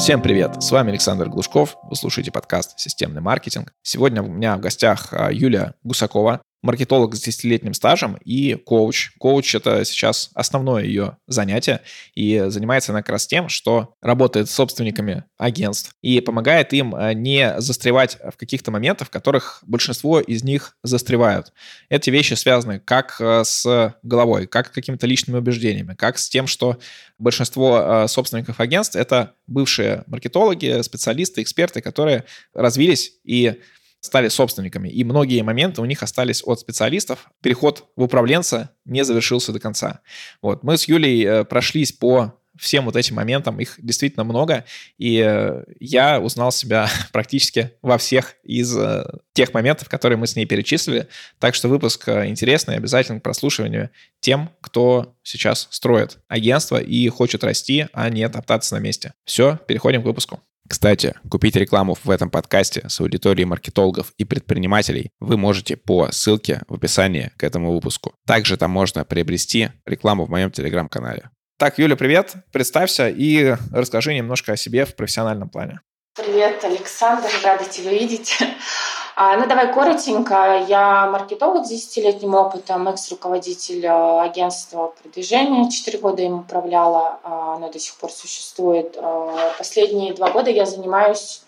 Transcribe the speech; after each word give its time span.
Всем 0.00 0.22
привет! 0.22 0.62
С 0.62 0.70
вами 0.70 0.88
Александр 0.88 1.28
Глушков. 1.28 1.76
Вы 1.82 1.94
слушаете 1.94 2.32
подкаст 2.32 2.78
«Системный 2.80 3.20
маркетинг». 3.20 3.74
Сегодня 3.82 4.22
у 4.22 4.28
меня 4.28 4.56
в 4.56 4.60
гостях 4.60 5.12
а, 5.12 5.30
Юлия 5.30 5.74
Гусакова, 5.84 6.40
маркетолог 6.62 7.14
с 7.14 7.26
10-летним 7.26 7.74
стажем 7.74 8.18
и 8.24 8.54
коуч. 8.54 9.12
Коуч— 9.18 9.54
это 9.56 9.84
сейчас 9.84 10.30
основное 10.34 10.84
ее 10.84 11.16
занятие, 11.26 11.80
и 12.14 12.44
занимается 12.48 12.92
она 12.92 13.02
как 13.02 13.10
раз 13.10 13.26
тем, 13.26 13.48
что 13.48 13.94
работает 14.02 14.48
с 14.50 14.54
собственниками 14.54 15.24
агентств 15.38 15.94
и 16.02 16.20
помогает 16.20 16.72
им 16.72 16.94
э, 16.94 17.14
не 17.14 17.60
застревать 17.60 18.18
в 18.32 18.36
каких-то 18.36 18.70
моментах, 18.70 19.08
в 19.08 19.10
которых 19.10 19.62
большинство 19.66 20.20
из 20.20 20.44
них 20.44 20.76
застревают. 20.82 21.52
Эти 21.88 22.10
вещи 22.10 22.34
связаны 22.34 22.78
как 22.78 23.16
э, 23.20 23.42
с 23.44 23.94
головой, 24.02 24.46
как 24.46 24.68
с 24.68 24.70
какими-то 24.70 25.06
личными 25.06 25.38
убеждениями, 25.38 25.94
как 25.94 26.18
с 26.18 26.28
тем, 26.28 26.46
что 26.46 26.78
большинство 27.18 27.80
э, 28.04 28.08
собственников 28.08 28.60
агентств— 28.60 28.96
это 28.96 29.34
бывшие 29.46 30.04
маркетологи, 30.06 30.82
специалисты, 30.82 31.42
эксперты, 31.42 31.80
которые 31.80 32.24
развились 32.54 33.12
и 33.24 33.60
стали 34.00 34.28
собственниками, 34.28 34.88
и 34.88 35.04
многие 35.04 35.42
моменты 35.42 35.82
у 35.82 35.84
них 35.84 36.02
остались 36.02 36.42
от 36.44 36.60
специалистов. 36.60 37.30
Переход 37.42 37.84
в 37.96 38.02
управленца 38.02 38.70
не 38.84 39.04
завершился 39.04 39.52
до 39.52 39.60
конца. 39.60 40.00
Вот. 40.42 40.62
Мы 40.62 40.78
с 40.78 40.84
Юлей 40.84 41.24
э, 41.24 41.44
прошлись 41.44 41.92
по 41.92 42.34
всем 42.58 42.86
вот 42.86 42.96
этим 42.96 43.14
моментам, 43.14 43.60
их 43.60 43.76
действительно 43.78 44.24
много, 44.24 44.64
и 44.98 45.22
э, 45.24 45.64
я 45.78 46.20
узнал 46.20 46.50
себя 46.50 46.88
практически 47.12 47.72
во 47.82 47.96
всех 47.98 48.34
из 48.42 48.76
э, 48.76 49.04
тех 49.34 49.54
моментов, 49.54 49.88
которые 49.88 50.18
мы 50.18 50.26
с 50.26 50.34
ней 50.34 50.46
перечислили. 50.46 51.08
Так 51.38 51.54
что 51.54 51.68
выпуск 51.68 52.08
интересный, 52.08 52.76
обязательно 52.76 53.20
к 53.20 53.22
прослушиванию 53.22 53.90
тем, 54.20 54.50
кто 54.60 55.14
сейчас 55.22 55.68
строит 55.70 56.18
агентство 56.28 56.78
и 56.78 57.08
хочет 57.08 57.44
расти, 57.44 57.86
а 57.92 58.08
не 58.08 58.28
топтаться 58.28 58.74
на 58.74 58.80
месте. 58.80 59.14
Все, 59.24 59.58
переходим 59.66 60.02
к 60.02 60.06
выпуску. 60.06 60.40
Кстати, 60.70 61.16
купить 61.28 61.56
рекламу 61.56 61.96
в 62.00 62.08
этом 62.10 62.30
подкасте 62.30 62.88
с 62.88 63.00
аудиторией 63.00 63.44
маркетологов 63.44 64.12
и 64.18 64.24
предпринимателей 64.24 65.10
вы 65.18 65.36
можете 65.36 65.76
по 65.76 66.12
ссылке 66.12 66.62
в 66.68 66.74
описании 66.74 67.32
к 67.36 67.42
этому 67.42 67.72
выпуску. 67.74 68.14
Также 68.24 68.56
там 68.56 68.70
можно 68.70 69.04
приобрести 69.04 69.70
рекламу 69.84 70.26
в 70.26 70.30
моем 70.30 70.52
телеграм-канале. 70.52 71.30
Так, 71.58 71.80
Юля, 71.80 71.96
привет. 71.96 72.34
Представься 72.52 73.08
и 73.08 73.56
расскажи 73.72 74.14
немножко 74.14 74.52
о 74.52 74.56
себе 74.56 74.84
в 74.84 74.94
профессиональном 74.94 75.48
плане. 75.48 75.80
Привет, 76.14 76.62
Александр. 76.62 77.28
Рада 77.42 77.64
тебя 77.64 77.92
видеть. 77.92 78.38
А, 79.16 79.36
ну, 79.36 79.46
давай 79.46 79.72
коротенько. 79.72 80.64
Я 80.68 81.06
маркетолог 81.10 81.66
с 81.66 81.72
10-летним 81.72 82.34
опытом, 82.34 82.88
экс-руководитель 82.88 83.86
а, 83.86 84.22
агентства 84.22 84.92
продвижения. 85.02 85.70
Четыре 85.70 85.98
года 85.98 86.22
им 86.22 86.40
управляла, 86.40 87.18
а, 87.22 87.56
оно 87.56 87.70
до 87.70 87.78
сих 87.78 87.96
пор 87.96 88.10
существует. 88.10 88.98
Последние 89.58 90.14
два 90.14 90.30
года 90.30 90.50
я 90.50 90.66
занимаюсь 90.66 91.42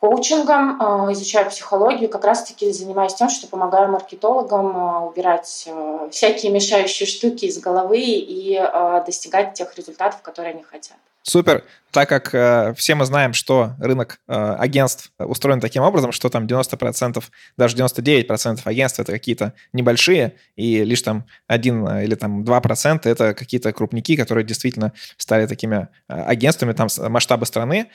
коучингом, 0.00 1.12
изучаю 1.12 1.48
психологию, 1.48 2.08
как 2.08 2.24
раз-таки 2.24 2.70
занимаюсь 2.72 3.14
тем, 3.14 3.28
что 3.28 3.46
помогаю 3.46 3.90
маркетологам 3.90 5.06
убирать 5.06 5.68
всякие 6.10 6.52
мешающие 6.52 7.06
штуки 7.06 7.46
из 7.46 7.58
головы 7.58 8.00
и 8.00 8.60
достигать 9.06 9.54
тех 9.54 9.76
результатов, 9.76 10.22
которые 10.22 10.54
они 10.54 10.62
хотят. 10.62 10.96
Супер. 11.28 11.64
Так 11.90 12.08
как 12.08 12.32
э, 12.34 12.72
все 12.76 12.94
мы 12.94 13.04
знаем, 13.04 13.32
что 13.32 13.72
рынок 13.80 14.20
э, 14.28 14.32
агентств 14.32 15.10
устроен 15.18 15.60
таким 15.60 15.82
образом, 15.82 16.12
что 16.12 16.28
там 16.28 16.46
90%, 16.46 17.24
даже 17.56 17.76
99% 17.76 18.60
агентств 18.62 19.00
это 19.00 19.10
какие-то 19.10 19.52
небольшие, 19.72 20.36
и 20.54 20.84
лишь 20.84 21.02
там 21.02 21.24
1 21.48 21.98
или 22.02 22.14
там 22.14 22.44
2% 22.44 23.00
это 23.08 23.34
какие-то 23.34 23.72
крупники, 23.72 24.14
которые 24.14 24.44
действительно 24.44 24.92
стали 25.16 25.46
такими 25.46 25.88
э, 26.08 26.14
агентствами 26.14 26.74
там 26.74 26.86
масштаба 27.08 27.44
страны, 27.44 27.90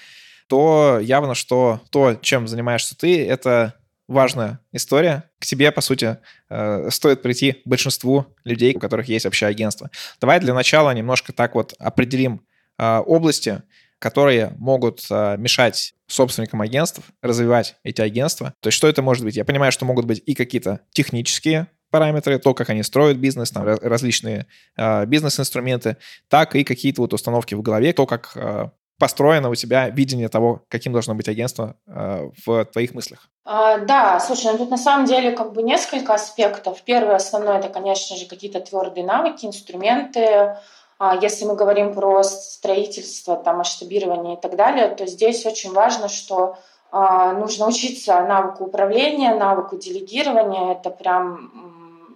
то 0.51 0.99
явно, 1.01 1.33
что 1.33 1.79
то, 1.91 2.15
чем 2.15 2.45
занимаешься 2.45 2.93
ты, 2.97 3.25
это 3.25 3.75
важная 4.09 4.59
история. 4.73 5.23
К 5.39 5.45
тебе, 5.45 5.71
по 5.71 5.79
сути, 5.79 6.17
э, 6.49 6.89
стоит 6.91 7.21
прийти 7.21 7.61
большинству 7.63 8.25
людей, 8.43 8.75
у 8.75 8.79
которых 8.79 9.07
есть 9.07 9.23
вообще 9.23 9.45
агентство. 9.45 9.89
Давай 10.19 10.41
для 10.41 10.53
начала 10.53 10.91
немножко 10.91 11.31
так 11.31 11.55
вот 11.55 11.73
определим 11.79 12.41
а, 12.77 12.99
области, 12.99 13.63
которые 13.97 14.51
могут 14.57 15.05
а, 15.09 15.37
мешать 15.37 15.93
собственникам 16.07 16.59
агентств 16.59 16.99
развивать 17.21 17.77
эти 17.83 18.01
агентства. 18.01 18.53
То 18.59 18.67
есть 18.67 18.77
что 18.77 18.89
это 18.89 19.01
может 19.01 19.23
быть? 19.23 19.37
Я 19.37 19.45
понимаю, 19.45 19.71
что 19.71 19.85
могут 19.85 20.05
быть 20.05 20.21
и 20.25 20.35
какие-то 20.35 20.81
технические 20.91 21.67
параметры, 21.91 22.39
то, 22.39 22.53
как 22.53 22.69
они 22.71 22.83
строят 22.83 23.15
бизнес, 23.15 23.51
там 23.51 23.63
различные 23.63 24.47
э, 24.75 25.05
бизнес-инструменты, 25.05 25.95
так 26.27 26.55
и 26.57 26.65
какие-то 26.65 27.03
вот 27.03 27.13
установки 27.13 27.55
в 27.55 27.61
голове, 27.61 27.93
то, 27.93 28.05
как 28.05 28.33
э, 28.35 28.69
построено 29.01 29.49
у 29.49 29.55
тебя 29.55 29.89
видение 29.89 30.29
того, 30.29 30.61
каким 30.69 30.93
должно 30.93 31.15
быть 31.15 31.27
агентство 31.27 31.75
э, 31.87 32.29
в 32.45 32.65
твоих 32.65 32.93
мыслях. 32.93 33.29
А, 33.43 33.79
да, 33.79 34.19
слушай, 34.19 34.51
ну 34.51 34.59
тут 34.59 34.69
на 34.69 34.77
самом 34.77 35.07
деле 35.07 35.31
как 35.31 35.53
бы 35.53 35.63
несколько 35.63 36.13
аспектов. 36.13 36.83
Первый 36.83 37.15
основной 37.15 37.57
это, 37.57 37.69
конечно 37.69 38.15
же, 38.15 38.27
какие-то 38.27 38.59
твердые 38.59 39.03
навыки, 39.03 39.47
инструменты, 39.47 40.55
а 40.99 41.15
если 41.19 41.45
мы 41.45 41.55
говорим 41.55 41.95
про 41.95 42.21
строительство, 42.21 43.35
там, 43.35 43.57
масштабирование 43.57 44.35
и 44.35 44.39
так 44.39 44.55
далее, 44.55 44.87
то 44.89 45.07
здесь 45.07 45.47
очень 45.47 45.73
важно, 45.73 46.07
что 46.07 46.57
а, 46.91 47.33
нужно 47.33 47.65
учиться 47.67 48.21
навыку 48.21 48.65
управления, 48.65 49.33
навыку 49.33 49.77
делегирования. 49.77 50.73
Это 50.73 50.91
прям 50.91 51.70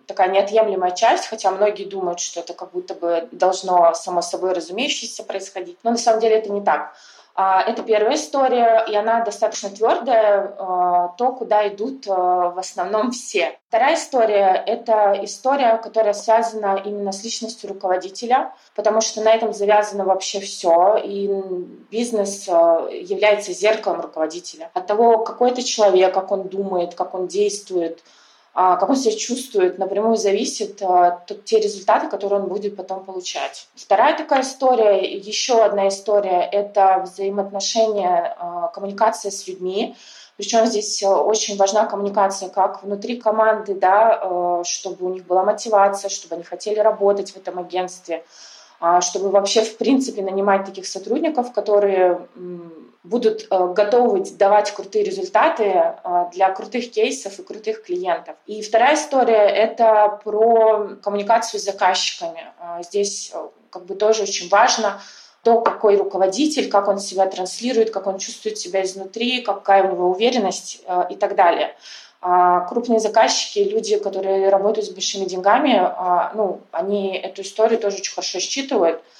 такая 0.07 0.29
неотъемлемая 0.29 0.91
часть, 0.91 1.27
хотя 1.27 1.51
многие 1.51 1.85
думают, 1.85 2.19
что 2.19 2.39
это 2.39 2.53
как 2.53 2.71
будто 2.71 2.95
бы 2.95 3.27
должно 3.31 3.93
само 3.93 4.21
собой 4.21 4.53
разумеющееся 4.53 5.23
происходить. 5.23 5.77
Но 5.83 5.91
на 5.91 5.97
самом 5.97 6.19
деле 6.19 6.37
это 6.37 6.51
не 6.51 6.61
так. 6.61 6.93
А, 7.37 7.61
это 7.61 7.83
первая 7.83 8.15
история, 8.15 8.85
и 8.87 8.95
она 8.95 9.19
достаточно 9.19 9.69
твердая, 9.69 10.55
а, 10.57 11.09
то, 11.17 11.33
куда 11.33 11.67
идут 11.67 12.05
а, 12.07 12.51
в 12.51 12.57
основном 12.57 13.11
все. 13.11 13.59
Вторая 13.67 13.95
история— 13.95 14.63
это 14.65 15.19
история, 15.21 15.77
которая 15.77 16.13
связана 16.13 16.81
именно 16.85 17.11
с 17.11 17.25
личностью 17.25 17.69
руководителя, 17.69 18.53
потому 18.73 19.01
что 19.01 19.19
на 19.19 19.33
этом 19.33 19.53
завязано 19.53 20.05
вообще 20.05 20.39
все, 20.39 20.95
и 21.03 21.27
бизнес 21.91 22.47
является 22.47 23.51
зеркалом 23.51 23.99
руководителя. 23.99 24.71
От 24.73 24.87
того, 24.87 25.17
какой 25.17 25.51
это 25.51 25.61
человек, 25.61 26.13
как 26.13 26.31
он 26.31 26.43
думает, 26.43 26.95
как 26.95 27.13
он 27.13 27.27
действует— 27.27 28.01
как 28.55 28.89
он 28.89 28.95
себя 28.95 29.13
чувствует, 29.17 29.77
напрямую 29.77 30.15
зависит 30.15 30.81
а, 30.81 31.21
те 31.43 31.59
результаты, 31.59 32.07
которые 32.07 32.39
он 32.39 32.47
будет 32.47 32.77
потом 32.77 33.03
получать. 33.03 33.67
Вторая 33.75 34.17
такая 34.17 34.43
история, 34.43 35.03
еще 35.03 35.61
одна 35.61 35.89
история— 35.89 36.47
это 36.53 37.01
взаимоотношения, 37.03 38.33
а, 38.39 38.69
коммуникация 38.69 39.29
с 39.31 39.45
людьми. 39.45 39.97
Причем 40.37 40.65
здесь 40.67 41.03
очень 41.03 41.57
важна 41.57 41.85
коммуникация 41.85 42.47
как 42.47 42.81
внутри 42.81 43.17
команды, 43.17 43.73
да, 43.73 44.63
чтобы 44.65 45.05
у 45.05 45.13
них 45.13 45.25
была 45.25 45.45
мотивация, 45.45 46.09
чтобы 46.09 46.35
они 46.35 46.43
хотели 46.43 46.79
работать 46.79 47.31
в 47.31 47.37
этом 47.37 47.57
агентстве, 47.57 48.25
чтобы 48.99 49.29
вообще 49.29 49.63
в 49.63 49.77
принципе 49.77 50.21
нанимать 50.21 50.65
таких 50.65 50.87
сотрудников, 50.87 51.53
которые 51.53 52.27
будут 53.05 53.47
э, 53.49 53.73
готовы 53.73 54.23
давать 54.31 54.71
крутые 54.71 55.03
результаты 55.03 55.63
э, 55.63 56.25
для 56.33 56.49
крутых 56.51 56.91
кейсов 56.91 57.39
и 57.39 57.43
крутых 57.43 57.83
клиентов. 57.83 58.35
И 58.47 58.61
вторая 58.61 58.95
история— 58.95 59.45
это 59.47 60.19
про 60.23 60.97
коммуникацию 61.01 61.59
с 61.59 61.63
заказчиками. 61.63 62.45
Э, 62.59 62.81
здесь 62.83 63.31
как 63.69 63.85
бы 63.85 63.95
тоже 63.95 64.23
очень 64.23 64.49
важно 64.49 65.01
то, 65.43 65.61
какой 65.61 65.95
руководитель, 65.97 66.69
как 66.69 66.87
он 66.87 66.97
себя 66.99 67.27
транслирует, 67.27 67.91
как 67.91 68.07
он 68.07 68.17
чувствует 68.17 68.57
себя 68.57 68.83
изнутри, 68.83 69.41
какая 69.41 69.83
у 69.83 69.91
него 69.91 70.09
уверенность 70.09 70.81
и 71.11 71.15
так 71.15 71.35
далее. 71.35 71.75
А 72.19 72.61
крупные 72.61 72.99
заказчики, 72.99 73.59
люди, 73.59 73.99
которые 73.99 74.49
работают 74.49 74.87
с 74.87 74.89
большими 74.89 75.25
деньгами, 75.25 75.91
ну, 76.33 76.61
они 76.71 77.15
эту 77.15 77.43
историю 77.43 77.77
тоже 77.77 77.97
очень 77.97 78.15
хорошо 78.15 78.39
считывают— 78.39 79.03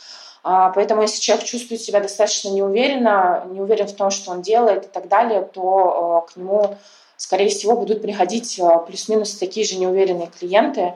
поэтому 0.46 1.02
если 1.02 1.20
человек 1.20 1.46
чувствует 1.46 1.82
себя 1.82 2.00
достаточно 2.00 2.50
неуверенно, 2.50 3.48
не 3.50 3.60
уверен 3.60 3.88
в 3.88 3.96
том, 3.96 4.12
что 4.12 4.30
он 4.30 4.44
делает 4.44 4.86
и 4.86 4.88
так 4.88 5.08
далее, 5.08 5.42
то 5.42 6.22
а, 6.24 6.32
к 6.32 6.36
нему, 6.36 6.78
скорее 7.18 7.50
всего, 7.50 7.76
будут 7.76 8.04
приходить 8.04 8.60
а, 8.60 8.78
плюс-минус 8.78 9.36
такие 9.38 9.66
же 9.66 9.80
неуверенные 9.80 10.28
клиенты, 10.28 10.94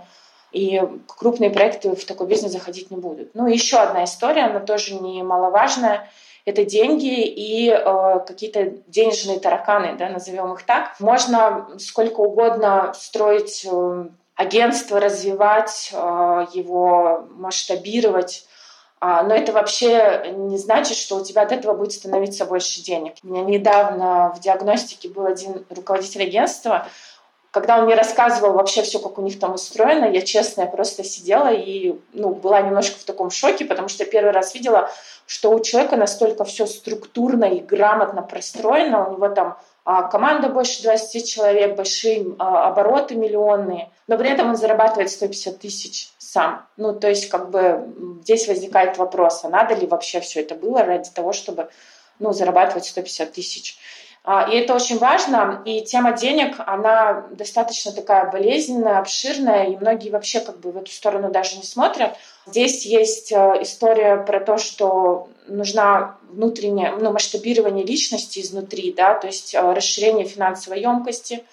и 0.52 0.82
крупные 1.08 1.50
проекты 1.50 1.96
в 1.96 2.06
такой 2.06 2.28
бизнес 2.28 2.52
заходить 2.52 2.92
не 2.92 2.98
будут. 2.98 3.34
Ну 3.34 3.48
еще 3.48 3.78
одна 3.78 4.04
история, 4.04 4.46
она 4.46 4.60
тоже 4.60 4.96
немаловажная, 4.96 6.08
это 6.46 6.64
деньги 6.64 7.24
и 7.24 7.70
э, 7.70 8.20
какие-то 8.26 8.74
денежные 8.88 9.40
тараканы, 9.40 9.96
да, 9.98 10.10
назовем 10.10 10.54
их 10.54 10.64
так. 10.64 11.00
Можно 11.00 11.68
сколько 11.80 12.22
угодно 12.22 12.94
строить 12.96 13.68
э, 13.70 14.06
агентство, 14.36 15.00
развивать 15.00 15.92
э, 15.92 16.46
его, 16.54 17.28
масштабировать, 17.32 18.46
а, 18.46 18.49
но 19.02 19.34
это 19.34 19.54
вообще 19.54 20.34
не 20.36 20.58
значит, 20.58 20.98
что 20.98 21.18
у 21.18 21.24
тебя 21.24 21.44
от 21.44 21.52
этого 21.52 21.74
будет 21.74 21.94
становиться 21.94 22.46
больше 22.46 22.82
денег. 22.82 23.14
У 23.24 23.28
меня 23.28 23.44
недавно 23.44 24.34
в 24.36 24.42
диагностике 24.42 25.10
был 25.10 25.26
один 25.26 25.66
руководитель 25.70 26.24
агентства, 26.24 26.88
когда 27.52 27.80
он 27.80 27.86
мне 27.86 27.96
рассказывал 27.96 28.54
вообще 28.54 28.84
все, 28.84 29.00
как 29.00 29.18
у 29.18 29.22
них 29.22 29.40
там 29.40 29.56
устроено, 29.56 30.06
я 30.06 30.22
честно, 30.22 30.62
я 30.62 30.68
просто 30.68 31.04
сидела 31.04 31.52
и 31.52 32.00
ну, 32.14 32.30
была 32.30 32.62
немножко 32.62 33.00
в 33.00 33.04
таком 33.04 33.32
шоке, 33.32 33.66
потому 33.66 33.88
что 33.88 34.04
я 34.04 34.10
первый 34.10 34.32
раз 34.32 34.54
видела, 34.54 34.92
что 35.26 35.52
у 35.52 35.60
человека 35.60 35.96
настолько 35.96 36.44
все 36.44 36.68
структурно 36.68 37.46
и 37.46 37.60
грамотно 37.60 38.22
простроено, 38.22 39.08
у 39.08 39.14
него 39.14 39.30
там 39.30 39.58
а, 39.79 39.79
команда 40.04 40.50
больше 40.50 40.84
20 40.84 41.28
человек, 41.28 41.76
большие 41.76 42.36
а, 42.38 42.68
обороты 42.68 43.16
миллионные, 43.16 43.90
но 44.08 44.18
при 44.18 44.30
этом 44.30 44.50
он 44.50 44.56
зарабатывает 44.56 45.10
150 45.10 45.58
тысяч 45.58 46.12
сам. 46.20 46.68
Ну, 46.78 46.94
то 46.94 47.10
есть, 47.10 47.30
как 47.30 47.50
бы 47.50 47.88
здесь 48.22 48.48
возникает 48.48 48.98
вопрос, 48.98 49.44
а 49.44 49.50
надо 49.50 49.74
ли 49.74 49.88
вообще 49.88 50.20
все 50.20 50.42
это 50.42 50.54
было 50.54 50.84
ради 50.84 51.10
того, 51.10 51.34
чтобы 51.34 51.70
ну, 52.20 52.34
зарабатывать 52.34 52.86
150 52.86 53.32
тысяч. 53.32 53.80
А, 54.32 54.48
и 54.48 54.56
это 54.56 54.76
очень 54.76 55.00
важно. 55.00 55.64
И 55.66 55.82
тема 55.82 56.12
денег, 56.12 56.58
она 56.68 57.26
достаточно 57.32 57.92
такая 57.92 58.30
болезненная, 58.30 59.00
обширная, 59.00 59.64
и 59.64 59.76
многие 59.76 60.12
вообще 60.12 60.40
как 60.40 60.60
бы 60.60 60.72
в 60.72 60.78
эту 60.78 60.92
сторону 60.92 61.32
даже 61.32 61.58
не 61.58 61.64
смотрят. 61.64 62.16
Здесь 62.46 62.86
есть 62.86 63.32
э, 63.32 63.58
история 63.62 64.18
про 64.18 64.40
то, 64.40 64.60
что 64.60 65.30
нужна 65.48 66.18
внутреннее 66.30 66.92
ну, 66.92 67.12
масштабирование 67.12 67.84
личности 67.84 68.40
изнутри, 68.40 68.94
да, 68.94 69.16
то 69.16 69.26
есть 69.26 69.56
э, 69.56 69.74
расширение 69.74 70.28
финансовой 70.28 70.80
емкости, 70.80 71.44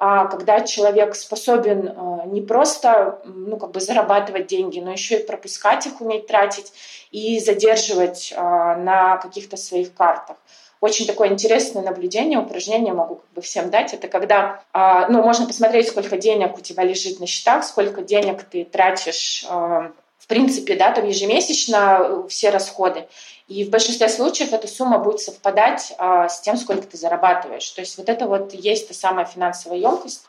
а 0.00 0.24
когда 0.24 0.62
человек 0.62 1.14
способен 1.14 1.88
э, 1.88 2.26
не 2.26 2.40
просто 2.40 3.20
ну, 3.24 3.56
как 3.56 3.70
бы 3.70 3.78
зарабатывать 3.78 4.48
деньги, 4.48 4.80
но 4.80 4.90
еще 4.90 5.20
и 5.20 5.24
пропускать 5.24 5.86
их, 5.86 6.00
уметь 6.00 6.26
тратить 6.26 6.72
и 7.12 7.38
задерживать 7.38 8.34
на 8.36 9.18
каких-то 9.18 9.56
своих 9.56 9.94
картах. 9.94 10.38
Очень 10.80 11.06
такое 11.06 11.28
интересное 11.28 11.82
наблюдение, 11.82 12.38
упражнение 12.38 12.92
могу 12.92 13.16
как 13.16 13.30
бы 13.34 13.40
всем 13.40 13.70
дать. 13.70 13.94
Это 13.94 14.08
когда, 14.08 14.62
а, 14.72 15.08
ну, 15.08 15.22
можно 15.22 15.46
посмотреть, 15.46 15.88
сколько 15.88 16.18
денег 16.18 16.56
у 16.56 16.60
тебя 16.60 16.84
лежит 16.84 17.18
на 17.18 17.26
счетах, 17.26 17.64
сколько 17.64 18.02
денег 18.02 18.42
ты 18.44 18.64
тратишь 18.64 19.46
а, 19.48 19.92
в 20.18 20.28
принципе, 20.28 20.74
да, 20.74 20.90
там 20.90 21.06
ежемесячно 21.06 22.26
все 22.28 22.50
расходы. 22.50 23.06
И 23.46 23.64
в 23.64 23.70
большинстве 23.70 24.08
случаев 24.08 24.52
эта 24.52 24.66
сумма 24.66 24.98
будет 24.98 25.20
совпадать 25.20 25.94
а, 25.98 26.28
с 26.28 26.40
тем, 26.40 26.56
сколько 26.56 26.84
ты 26.88 26.96
зарабатываешь. 26.96 27.70
То 27.70 27.80
есть 27.80 27.96
вот 27.96 28.08
это 28.08 28.26
вот 28.26 28.52
есть 28.52 28.88
та 28.88 28.94
самая 28.94 29.24
финансовая 29.24 29.78
емкость, 29.78 30.26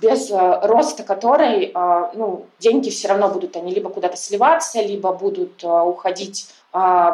без 0.00 0.30
а, 0.30 0.60
роста 0.64 1.02
которой 1.02 1.72
ну, 2.14 2.46
деньги 2.60 2.90
все 2.90 3.08
равно 3.08 3.28
будут, 3.28 3.56
они 3.56 3.74
либо 3.74 3.90
куда-то 3.90 4.16
сливаться, 4.16 4.80
либо 4.80 5.12
будут 5.12 5.64
а, 5.64 5.82
уходить 5.82 6.46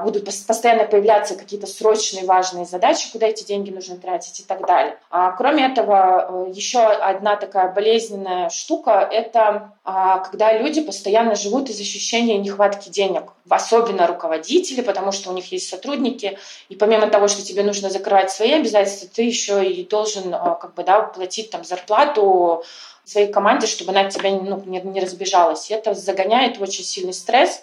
будут 0.02 0.24
постоянно 0.24 0.84
появляться 0.84 1.34
какие-то 1.34 1.66
срочные 1.66 2.24
важные 2.24 2.64
задачи, 2.64 3.12
куда 3.12 3.26
эти 3.26 3.44
деньги 3.44 3.70
нужно 3.70 3.98
тратить 3.98 4.40
и 4.40 4.42
так 4.42 4.66
далее. 4.66 4.96
А 5.10 5.32
кроме 5.32 5.66
этого, 5.66 6.46
э, 6.48 6.50
еще 6.54 6.80
одна 6.80 7.36
такая 7.36 7.70
болезненная 7.70 8.48
штука– 8.48 9.06
это 9.12 9.72
а, 9.84 10.20
когда 10.20 10.56
люди 10.56 10.80
постоянно 10.80 11.34
живут 11.34 11.68
из 11.68 11.78
ощущения 11.78 12.38
нехватки 12.38 12.88
денег, 12.88 13.32
особенно 13.50 14.06
руководители, 14.06 14.80
потому 14.80 15.12
что 15.12 15.30
у 15.30 15.34
них 15.34 15.52
есть 15.52 15.68
сотрудники, 15.68 16.38
и 16.70 16.74
помимо 16.74 17.08
того, 17.08 17.28
что 17.28 17.42
тебе 17.42 17.62
нужно 17.62 17.90
закрывать 17.90 18.30
свои 18.30 18.52
обязательства, 18.52 19.10
ты 19.14 19.24
еще 19.24 19.62
и 19.62 19.84
должен 19.84 20.32
а, 20.32 20.54
как 20.54 20.72
бы, 20.72 20.84
да, 20.84 21.02
платить 21.02 21.50
там 21.50 21.64
зарплату 21.64 22.64
своей 23.04 23.30
команде, 23.30 23.66
чтобы 23.66 23.90
она 23.90 24.02
от 24.02 24.10
тебя 24.10 24.30
ну, 24.30 24.62
не, 24.64 24.80
не 24.80 25.00
разбежалась. 25.00 25.70
И 25.70 25.74
это 25.74 25.94
загоняет 25.94 26.58
в 26.58 26.62
очень 26.62 26.84
сильный 26.84 27.12
стресс, 27.12 27.62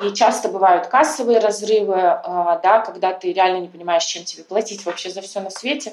и 0.00 0.12
часто 0.12 0.48
бывают 0.48 0.88
кассовые 0.88 1.38
разрывы, 1.38 1.96
а, 1.98 2.60
да, 2.62 2.80
когда 2.80 3.12
ты 3.12 3.32
реально 3.32 3.60
не 3.60 3.68
понимаешь, 3.68 4.04
чем 4.04 4.24
тебе 4.24 4.44
платить 4.44 4.84
вообще 4.84 5.10
за 5.10 5.22
все 5.22 5.40
на 5.40 5.50
свете. 5.50 5.92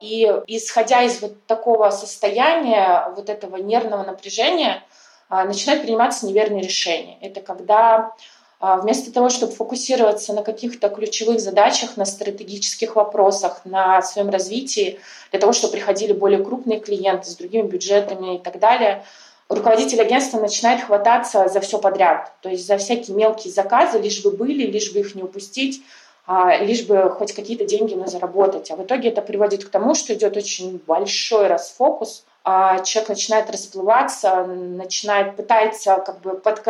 И 0.00 0.24
исходя 0.46 1.02
из 1.02 1.20
вот 1.22 1.46
такого 1.46 1.90
состояния, 1.90 3.12
вот 3.14 3.30
этого 3.30 3.56
нервного 3.56 4.02
напряжения, 4.02 4.82
а, 5.28 5.44
начинают 5.44 5.82
приниматься 5.82 6.26
неверные 6.26 6.62
решения. 6.62 7.18
Это 7.20 7.40
когда 7.40 8.12
а, 8.58 8.78
вместо 8.78 9.12
того, 9.12 9.28
чтобы 9.28 9.52
фокусироваться 9.52 10.32
на 10.32 10.42
каких-то 10.42 10.88
ключевых 10.88 11.40
задачах, 11.40 11.96
на 11.96 12.04
стратегических 12.04 12.96
вопросах, 12.96 13.60
на 13.64 14.02
своем 14.02 14.30
развитии, 14.30 14.98
для 15.30 15.40
того, 15.40 15.52
чтобы 15.52 15.72
приходили 15.72 16.12
более 16.12 16.42
крупные 16.44 16.80
клиенты 16.80 17.30
с 17.30 17.36
другими 17.36 17.66
бюджетами 17.66 18.36
и 18.36 18.38
так 18.38 18.58
далее– 18.58 19.04
руководитель 19.48 20.00
агентства 20.00 20.40
начинает 20.40 20.82
хвататься 20.82 21.48
за 21.48 21.60
все 21.60 21.78
подряд, 21.78 22.32
то 22.40 22.48
есть 22.48 22.66
за 22.66 22.78
всякие 22.78 23.16
мелкие 23.16 23.52
заказы, 23.52 23.98
лишь 23.98 24.22
бы 24.22 24.30
были, 24.30 24.66
лишь 24.66 24.92
бы 24.92 25.00
их 25.00 25.14
не 25.14 25.22
упустить, 25.22 25.82
а, 26.26 26.56
лишь 26.58 26.84
бы 26.84 27.08
хоть 27.10 27.32
какие-то 27.32 27.64
деньги 27.64 27.94
на 27.94 28.08
заработать. 28.08 28.70
А 28.70 28.76
в 28.76 28.82
итоге 28.82 29.10
это 29.10 29.22
приводит 29.22 29.64
к 29.64 29.68
тому, 29.68 29.94
что 29.94 30.12
идет 30.14 30.36
очень 30.36 30.80
большой 30.86 31.46
расфокус, 31.46 32.24
человек 32.84 33.08
начинает 33.08 33.50
расплываться, 33.50 34.44
начинает 34.44 35.34
пытается 35.34 35.96
как 35.96 36.20
бы 36.20 36.36
под 36.36 36.62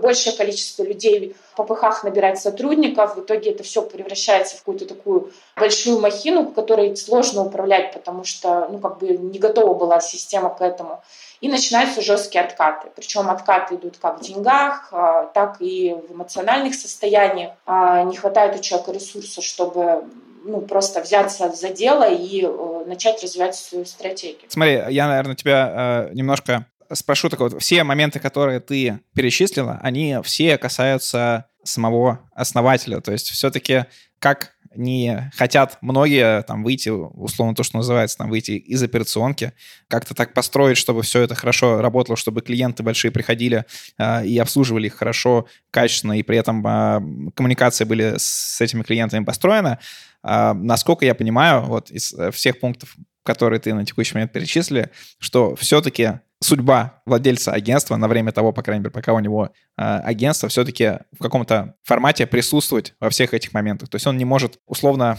большее 0.00 0.36
количество 0.36 0.82
людей 0.82 1.36
в 1.52 1.56
попыхах 1.56 2.02
набирать 2.02 2.40
сотрудников. 2.40 3.14
В 3.14 3.20
итоге 3.20 3.52
это 3.52 3.62
все 3.62 3.82
превращается 3.82 4.56
в 4.56 4.58
какую-то 4.60 4.86
такую 4.86 5.32
большую 5.54 6.00
махину, 6.00 6.50
которой 6.50 6.96
сложно 6.96 7.44
управлять, 7.44 7.92
потому 7.92 8.24
что 8.24 8.66
ну, 8.72 8.78
как 8.80 8.98
бы 8.98 9.06
не 9.06 9.38
готова 9.38 9.74
была 9.74 10.00
система 10.00 10.50
к 10.50 10.62
этому. 10.62 11.00
И 11.40 11.48
начинаются 11.48 12.02
жесткие 12.02 12.42
откаты. 12.42 12.88
Причем 12.96 13.30
откаты 13.30 13.76
идут 13.76 13.98
как 13.98 14.18
в 14.18 14.22
деньгах, 14.22 14.88
а, 14.90 15.26
так 15.26 15.58
и 15.60 15.94
в 16.08 16.12
эмоциональных 16.12 16.74
состояниях. 16.74 17.52
А, 17.66 18.02
не 18.02 18.16
хватает 18.16 18.56
у 18.56 18.62
человека 18.62 18.90
ресурса, 18.90 19.40
чтобы 19.40 20.04
ну, 20.44 20.60
просто 20.62 21.00
взяться 21.00 21.50
за 21.50 21.70
дело 21.70 22.10
и 22.10 22.42
э, 22.42 22.84
начать 22.86 23.22
развивать 23.22 23.54
свою 23.54 23.84
стратегию. 23.84 24.48
Смотри, 24.48 24.82
я, 24.88 25.08
наверное, 25.08 25.36
тебя 25.36 26.08
э, 26.10 26.14
немножко 26.14 26.66
спрошу 26.92 27.28
так 27.28 27.40
вот. 27.40 27.60
Все 27.60 27.84
моменты, 27.84 28.18
которые 28.18 28.60
ты 28.60 29.00
перечислила, 29.14 29.78
они 29.82 30.18
все 30.24 30.58
касаются 30.58 31.46
самого 31.62 32.20
основателя. 32.34 33.00
То 33.00 33.12
есть 33.12 33.28
все-таки 33.30 33.84
как 34.18 34.52
не 34.74 35.30
хотят 35.34 35.78
многие 35.80 36.42
там 36.42 36.62
выйти, 36.62 36.90
условно 36.90 37.54
то, 37.54 37.62
что 37.62 37.78
называется, 37.78 38.18
там 38.18 38.30
выйти 38.30 38.52
из 38.52 38.82
операционки, 38.82 39.52
как-то 39.88 40.14
так 40.14 40.32
построить, 40.32 40.76
чтобы 40.76 41.02
все 41.02 41.22
это 41.22 41.34
хорошо 41.34 41.80
работало, 41.80 42.16
чтобы 42.16 42.40
клиенты 42.40 42.82
большие 42.82 43.10
приходили 43.10 43.64
э, 43.98 44.26
и 44.26 44.38
обслуживали 44.38 44.86
их 44.86 44.94
хорошо, 44.94 45.46
качественно, 45.70 46.18
и 46.18 46.22
при 46.22 46.38
этом 46.38 46.64
э, 46.66 47.32
коммуникации 47.34 47.84
были 47.84 48.14
с 48.16 48.60
этими 48.60 48.82
клиентами 48.82 49.24
построены. 49.24 49.78
Э, 50.22 50.52
насколько 50.52 51.04
я 51.04 51.14
понимаю, 51.14 51.62
вот 51.62 51.90
из 51.90 52.12
э, 52.12 52.30
всех 52.30 52.60
пунктов, 52.60 52.96
которые 53.24 53.60
ты 53.60 53.74
на 53.74 53.84
текущий 53.84 54.14
момент 54.14 54.32
перечислили, 54.32 54.90
что 55.18 55.56
все-таки 55.56 56.20
судьба 56.42 57.02
владельца 57.06 57.52
агентства 57.52 57.96
на 57.96 58.08
время 58.08 58.32
того, 58.32 58.52
по 58.52 58.62
крайней 58.62 58.80
мере, 58.80 58.90
пока 58.90 59.12
у 59.12 59.20
него 59.20 59.50
э, 59.76 59.82
агентство, 59.82 60.48
все-таки 60.48 60.98
в 61.12 61.22
каком-то 61.22 61.74
формате 61.82 62.26
присутствовать 62.26 62.94
во 63.00 63.10
всех 63.10 63.34
этих 63.34 63.52
моментах. 63.52 63.88
То 63.88 63.96
есть 63.96 64.06
он 64.06 64.16
не 64.16 64.24
может 64.24 64.58
условно 64.66 65.16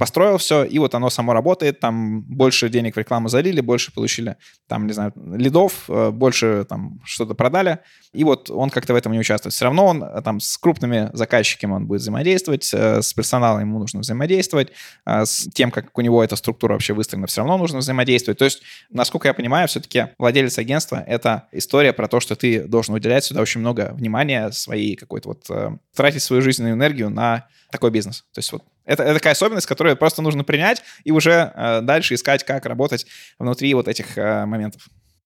построил 0.00 0.38
все, 0.38 0.64
и 0.64 0.78
вот 0.78 0.94
оно 0.94 1.10
само 1.10 1.34
работает, 1.34 1.78
там 1.78 2.22
больше 2.22 2.70
денег 2.70 2.94
в 2.94 2.98
рекламу 2.98 3.28
залили, 3.28 3.60
больше 3.60 3.92
получили, 3.92 4.36
там, 4.66 4.86
не 4.86 4.94
знаю, 4.94 5.12
лидов, 5.14 5.84
э, 5.90 6.10
больше 6.10 6.64
там 6.66 7.02
что-то 7.04 7.34
продали, 7.34 7.80
и 8.14 8.24
вот 8.24 8.50
он 8.50 8.70
как-то 8.70 8.94
в 8.94 8.96
этом 8.96 9.12
не 9.12 9.18
участвует. 9.18 9.52
Все 9.52 9.66
равно 9.66 9.84
он 9.84 10.02
э, 10.02 10.22
там 10.22 10.40
с 10.40 10.56
крупными 10.56 11.10
заказчиками 11.12 11.72
он 11.72 11.86
будет 11.86 12.00
взаимодействовать, 12.00 12.70
э, 12.72 13.02
с 13.02 13.12
персоналом 13.12 13.60
ему 13.60 13.78
нужно 13.78 14.00
взаимодействовать, 14.00 14.68
с 15.04 15.46
тем, 15.52 15.70
как 15.70 15.98
у 15.98 16.00
него 16.00 16.24
эта 16.24 16.34
структура 16.36 16.72
вообще 16.72 16.94
выстроена, 16.94 17.26
все 17.26 17.42
равно 17.42 17.58
нужно 17.58 17.80
взаимодействовать. 17.80 18.38
То 18.38 18.46
есть, 18.46 18.62
насколько 18.88 19.28
я 19.28 19.34
понимаю, 19.34 19.68
все-таки 19.68 20.06
владелец 20.16 20.56
агентства— 20.56 21.04
это 21.06 21.48
история 21.52 21.92
про 21.92 22.08
то, 22.08 22.20
что 22.20 22.36
ты 22.36 22.64
должен 22.66 22.94
уделять 22.94 23.24
сюда 23.24 23.42
очень 23.42 23.60
много 23.60 23.90
внимания 23.92 24.50
своей 24.52 24.96
какой-то 24.96 25.28
вот, 25.28 25.78
тратить 25.94 26.22
свою 26.22 26.40
жизненную 26.40 26.74
энергию 26.74 27.10
на 27.10 27.48
такой 27.70 27.90
бизнес. 27.90 28.24
То 28.32 28.38
есть 28.38 28.50
вот 28.52 28.62
это, 28.90 29.04
это 29.04 29.14
такая 29.14 29.32
особенность, 29.34 29.66
которую 29.66 29.96
просто 29.96 30.20
нужно 30.20 30.42
принять 30.42 30.82
и 31.04 31.12
уже 31.12 31.52
э, 31.54 31.80
дальше 31.82 32.14
искать, 32.14 32.44
как 32.44 32.66
работать 32.66 33.06
внутри 33.38 33.72
вот 33.74 33.86
этих 33.86 34.18
э, 34.18 34.44
моментов. 34.46 34.82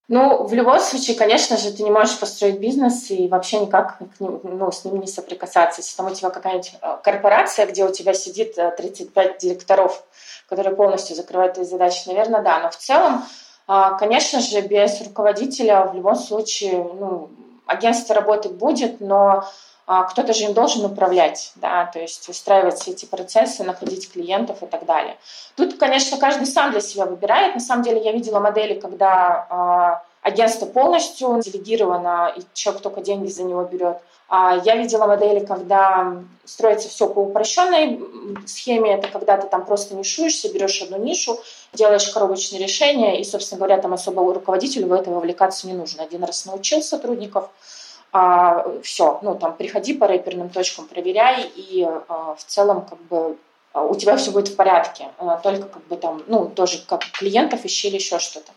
Ну, 0.06 0.44
в 0.44 0.52
любом 0.52 0.80
случае, 0.80 1.16
конечно 1.16 1.56
же, 1.56 1.72
ты 1.72 1.82
не 1.82 1.90
можешь 1.90 2.18
построить 2.18 2.58
бизнес 2.58 3.10
и 3.10 3.26
вообще 3.26 3.60
никак 3.60 3.96
к 3.96 4.20
ним, 4.20 4.38
ну, 4.42 4.70
с 4.70 4.84
ним 4.84 5.00
не 5.00 5.06
соприкасаться. 5.06 5.80
Если 5.80 5.96
там 5.96 6.06
у 6.06 6.14
тебя 6.14 6.28
какая-нибудь 6.28 6.74
э, 6.80 6.96
корпорация, 7.02 7.66
где 7.66 7.86
у 7.86 7.92
тебя 7.92 8.12
сидит 8.12 8.54
35 8.54 9.26
э, 9.26 9.38
директоров, 9.40 10.04
которые 10.46 10.76
полностью 10.76 11.16
закрывают 11.16 11.54
твои 11.54 11.64
задачи, 11.64 12.06
наверное, 12.06 12.42
да. 12.42 12.60
Но 12.60 12.70
в 12.70 12.76
целом, 12.76 13.24
э, 13.66 13.90
конечно 13.98 14.40
же, 14.40 14.60
без 14.60 15.00
руководителя 15.00 15.86
в 15.86 15.94
любом 15.94 16.16
случае 16.16 16.74
ну, 16.74 17.30
агентство 17.66 18.14
работать 18.14 18.52
будет, 18.52 19.00
но 19.00 19.26
а, 19.26 19.48
кто-то 19.86 20.32
же 20.32 20.44
им 20.44 20.54
должен 20.54 20.84
управлять, 20.84 21.52
да, 21.56 21.86
то 21.86 21.98
есть 21.98 22.28
устраивать 22.28 22.80
все 22.80 22.92
эти 22.92 23.04
процессы, 23.04 23.64
находить 23.64 24.10
клиентов 24.10 24.62
и 24.62 24.66
так 24.66 24.86
далее. 24.86 25.16
Тут, 25.56 25.76
конечно, 25.78 26.16
каждый 26.16 26.46
сам 26.46 26.70
для 26.70 26.80
себя 26.80 27.04
выбирает. 27.04 27.54
На 27.54 27.60
самом 27.60 27.82
деле 27.82 28.02
я 28.02 28.12
видела 28.12 28.40
модели, 28.40 28.80
когда 28.80 29.46
а, 29.50 30.02
агентство 30.22 30.64
полностью 30.66 31.40
делегировано, 31.42 32.32
и 32.34 32.42
человек 32.54 32.82
только 32.82 33.02
деньги 33.02 33.28
за 33.28 33.42
него 33.42 33.62
берет. 33.64 33.98
А 34.28 34.56
я 34.64 34.76
видела 34.76 35.06
модели, 35.06 35.44
когда 35.44 36.16
строится 36.46 36.88
все 36.88 37.08
по 37.08 37.20
упрощенной 37.20 38.00
схеме. 38.46 38.94
Это 38.94 39.08
когда 39.08 39.36
ты 39.36 39.46
там 39.46 39.66
просто 39.66 39.94
нишуешься, 39.94 40.52
берешь 40.52 40.80
одну 40.80 40.96
нишу, 40.96 41.38
делаешь 41.74 42.08
коробочные 42.08 42.62
решения, 42.62 43.20
и, 43.20 43.24
собственно 43.24 43.58
говоря, 43.58 43.80
там 43.80 43.92
особо 43.92 44.32
руководителю 44.32 44.88
в 44.88 44.92
это 44.94 45.10
вовлекаться 45.10 45.66
не 45.66 45.74
нужно. 45.74 46.02
Один 46.02 46.24
раз 46.24 46.46
научил 46.46 46.82
сотрудников, 46.82 47.50
а, 48.14 48.64
все, 48.84 49.18
ну 49.22 49.34
там 49.34 49.56
приходи 49.56 49.92
по 49.92 50.06
рэперным 50.06 50.48
точкам, 50.48 50.86
проверяй, 50.86 51.50
и 51.56 51.84
а, 51.84 52.36
в 52.36 52.44
целом 52.44 52.86
как 52.86 53.00
бы 53.08 53.36
а, 53.72 53.82
у 53.82 53.96
тебя 53.96 54.16
все 54.16 54.30
будет 54.30 54.48
в 54.48 54.54
порядке. 54.54 55.08
А, 55.18 55.36
только 55.38 55.66
как 55.66 55.84
бы 55.88 55.96
там, 55.96 56.22
ну 56.28 56.46
тоже 56.46 56.84
как 56.86 57.02
клиентов 57.10 57.64
ищи 57.64 57.88
или 57.88 57.96
еще 57.96 58.20
что-то. 58.20 58.52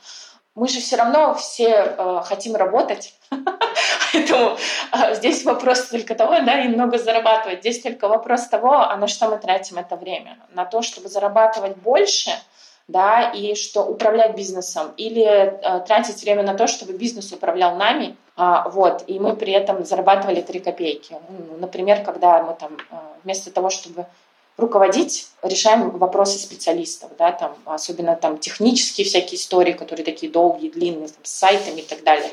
Мы 0.53 0.67
же 0.67 0.79
все 0.79 0.95
равно 0.95 1.33
все 1.33 1.69
э, 1.69 2.21
хотим 2.25 2.55
работать, 2.55 3.15
поэтому 4.13 4.57
э, 4.91 5.15
здесь 5.15 5.43
вопрос 5.43 5.87
только 5.87 6.15
того, 6.15 6.33
да, 6.41 6.63
и 6.63 6.67
много 6.67 6.97
зарабатывать. 6.97 7.59
Здесь 7.59 7.81
только 7.81 8.07
вопрос 8.07 8.47
того, 8.47 8.73
а 8.73 8.95
на 8.95 9.07
что 9.07 9.27
мы 9.29 9.37
тратим 9.37 9.77
это 9.77 9.95
время. 9.95 10.37
На 10.53 10.65
то, 10.65 10.81
чтобы 10.81 11.09
зарабатывать 11.09 11.77
больше– 11.77 12.31
да, 12.87 13.31
и 13.31 13.55
что 13.55 13.81
управлять 13.81 14.35
бизнесом, 14.35 14.93
или 14.95 15.23
э, 15.23 15.81
тратить 15.85 16.21
время 16.23 16.43
на 16.43 16.53
то, 16.53 16.67
чтобы 16.67 16.93
бизнес 16.93 17.31
управлял 17.33 17.75
нами, 17.75 18.15
вот, 18.37 19.03
и 19.07 19.19
мы 19.19 19.35
при 19.35 19.51
этом 19.51 19.83
зарабатывали 19.83 20.41
3 20.41 20.59
копейки. 20.59 21.15
Ну, 21.29 21.57
например, 21.57 22.03
когда 22.03 22.43
мы 22.43 22.53
там 22.53 22.77
э, 22.91 22.95
вместо 23.23 23.49
того, 23.49 23.71
чтобы 23.71 24.05
руководить, 24.57 25.29
решаем 25.41 25.89
вопросы 25.89 26.37
специалистов, 26.37 27.11
да, 27.17 27.31
там, 27.31 27.55
особенно 27.65 28.15
там 28.15 28.37
технические 28.37 29.05
всякие 29.05 29.39
истории, 29.39 29.73
которые 29.73 30.05
такие 30.05 30.31
долгие, 30.31 30.69
длинные, 30.69 31.07
там, 31.07 31.23
с 31.23 31.31
сайтами 31.31 31.81
и 31.81 31.85
так 31.85 32.03
далее. 32.03 32.31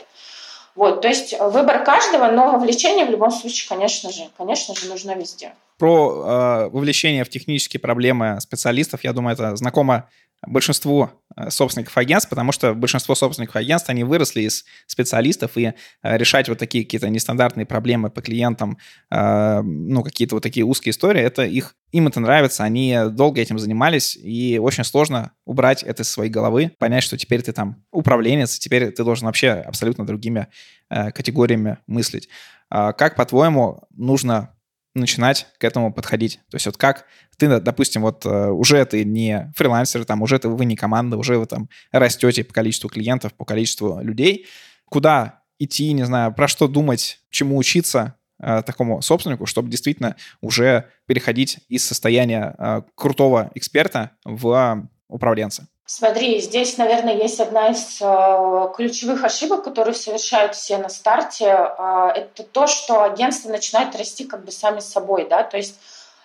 Вот, 0.75 1.03
то 1.03 1.09
есть 1.09 1.39
выбор 1.39 1.85
каждого, 1.85 2.27
но 2.27 2.51
вовлечение 2.51 3.07
в 3.07 3.11
любом 3.11 3.31
случае, 3.31 3.69
конечно 3.69 4.11
же, 4.11 4.29
конечно 4.37 4.75
же, 4.75 4.89
нужно 4.89 5.13
везде. 5.13 5.55
Про 5.77 6.67
э, 6.67 6.69
вовлечение 6.71 7.25
в 7.25 7.29
технические 7.29 7.81
проблемы 7.81 8.41
специалистов, 8.41 9.03
я 9.03 9.13
думаю, 9.13 9.35
это 9.35 9.57
знакомо 9.57 10.09
большинству 10.47 11.11
э, 11.37 11.51
собственников 11.51 11.97
агентств, 11.99 12.31
потому 12.31 12.53
что 12.53 12.75
большинство 12.75 13.17
собственников 13.17 13.57
агентств, 13.57 13.91
они 13.91 14.05
выросли 14.05 14.43
из 14.43 14.65
специалистов, 14.87 15.57
и 15.57 15.65
э, 15.65 15.73
решать 16.17 16.49
вот 16.49 16.59
такие 16.59 16.85
какие-то 16.85 17.09
нестандартные 17.09 17.67
проблемы 17.67 18.11
по 18.11 18.23
клиентам, 18.23 18.79
ну, 19.11 20.03
какие-то 20.03 20.37
вот 20.37 20.43
такие 20.43 20.65
узкие 20.65 20.91
истории, 20.91 21.21
это 21.21 21.45
их, 21.45 21.75
им 21.93 22.07
это 22.07 22.21
нравится, 22.21 22.65
они 22.65 22.97
долго 23.11 23.41
этим 23.41 23.59
занимались, 23.59 24.17
и 24.17 24.59
очень 24.61 24.85
сложно 24.85 25.33
убрать 25.45 25.83
это 25.83 26.03
из 26.03 26.11
своей 26.11 26.31
головы, 26.31 26.73
понять, 26.79 27.03
что 27.03 27.17
теперь 27.17 27.43
ты 27.43 27.53
там 27.53 27.85
управленец, 27.91 28.59
теперь 28.59 28.91
ты 28.91 29.05
должен 29.05 29.27
вообще 29.27 29.51
абсолютно 29.51 30.07
другими 30.07 30.49
категориями 30.89 31.79
мыслить. 31.87 32.29
А 32.71 32.93
как, 32.93 33.17
по-твоему, 33.17 33.83
нужно 33.91 34.55
начинать 34.95 35.49
к 35.59 35.65
этому 35.65 35.93
подходить. 35.93 36.41
То 36.51 36.57
есть 36.57 36.67
вот 36.67 36.77
как 36.77 37.07
ты, 37.37 37.61
допустим, 37.61 38.03
вот 38.03 38.25
э, 38.25 38.51
уже 38.51 38.85
ты 38.85 39.05
не 39.05 39.53
фрилансер, 39.57 40.05
там 40.05 40.23
уже 40.23 40.39
ты, 40.39 40.49
вы 40.49 40.65
не 40.65 40.77
команда, 40.77 41.17
уже 41.17 41.39
вы 41.39 41.47
там 41.47 41.69
растете 41.91 42.45
по 42.45 42.53
количеству 42.53 42.89
клиентов, 42.89 43.35
по 43.35 43.45
количеству 43.45 44.01
людей. 44.01 44.47
Куда 44.87 45.43
идти, 45.59 45.93
не 45.93 46.05
знаю, 46.05 46.33
про 46.33 46.47
что 46.47 46.69
думать, 46.69 47.21
чему 47.31 47.57
учиться 47.57 48.15
э, 48.39 48.63
такому 48.65 49.03
собственнику, 49.03 49.47
чтобы 49.47 49.69
действительно 49.69 50.17
уже 50.41 50.91
переходить 51.07 51.59
из 51.69 51.85
состояния 51.85 52.55
э, 52.57 52.83
крутого 52.95 53.51
эксперта 53.55 54.13
в 54.25 54.89
управленца? 55.09 55.67
Смотри, 55.87 56.41
здесь, 56.41 56.79
наверное, 56.79 57.15
есть 57.15 57.41
одна 57.41 57.69
из 57.69 58.01
э, 58.01 58.69
ключевых 58.75 59.23
ошибок, 59.23 59.65
которые 59.65 59.95
совершают 59.95 60.55
все 60.55 60.79
на 60.79 60.89
старте. 60.89 61.45
Э, 61.45 62.09
это 62.15 62.43
то, 62.43 62.67
что 62.67 63.03
агентство 63.03 63.51
начинает 63.51 63.95
расти 63.95 64.25
как 64.25 64.45
бы 64.45 64.51
сами 64.51 64.81
собой, 64.81 65.27
да, 65.29 65.43
то 65.43 65.59
есть 65.59 65.79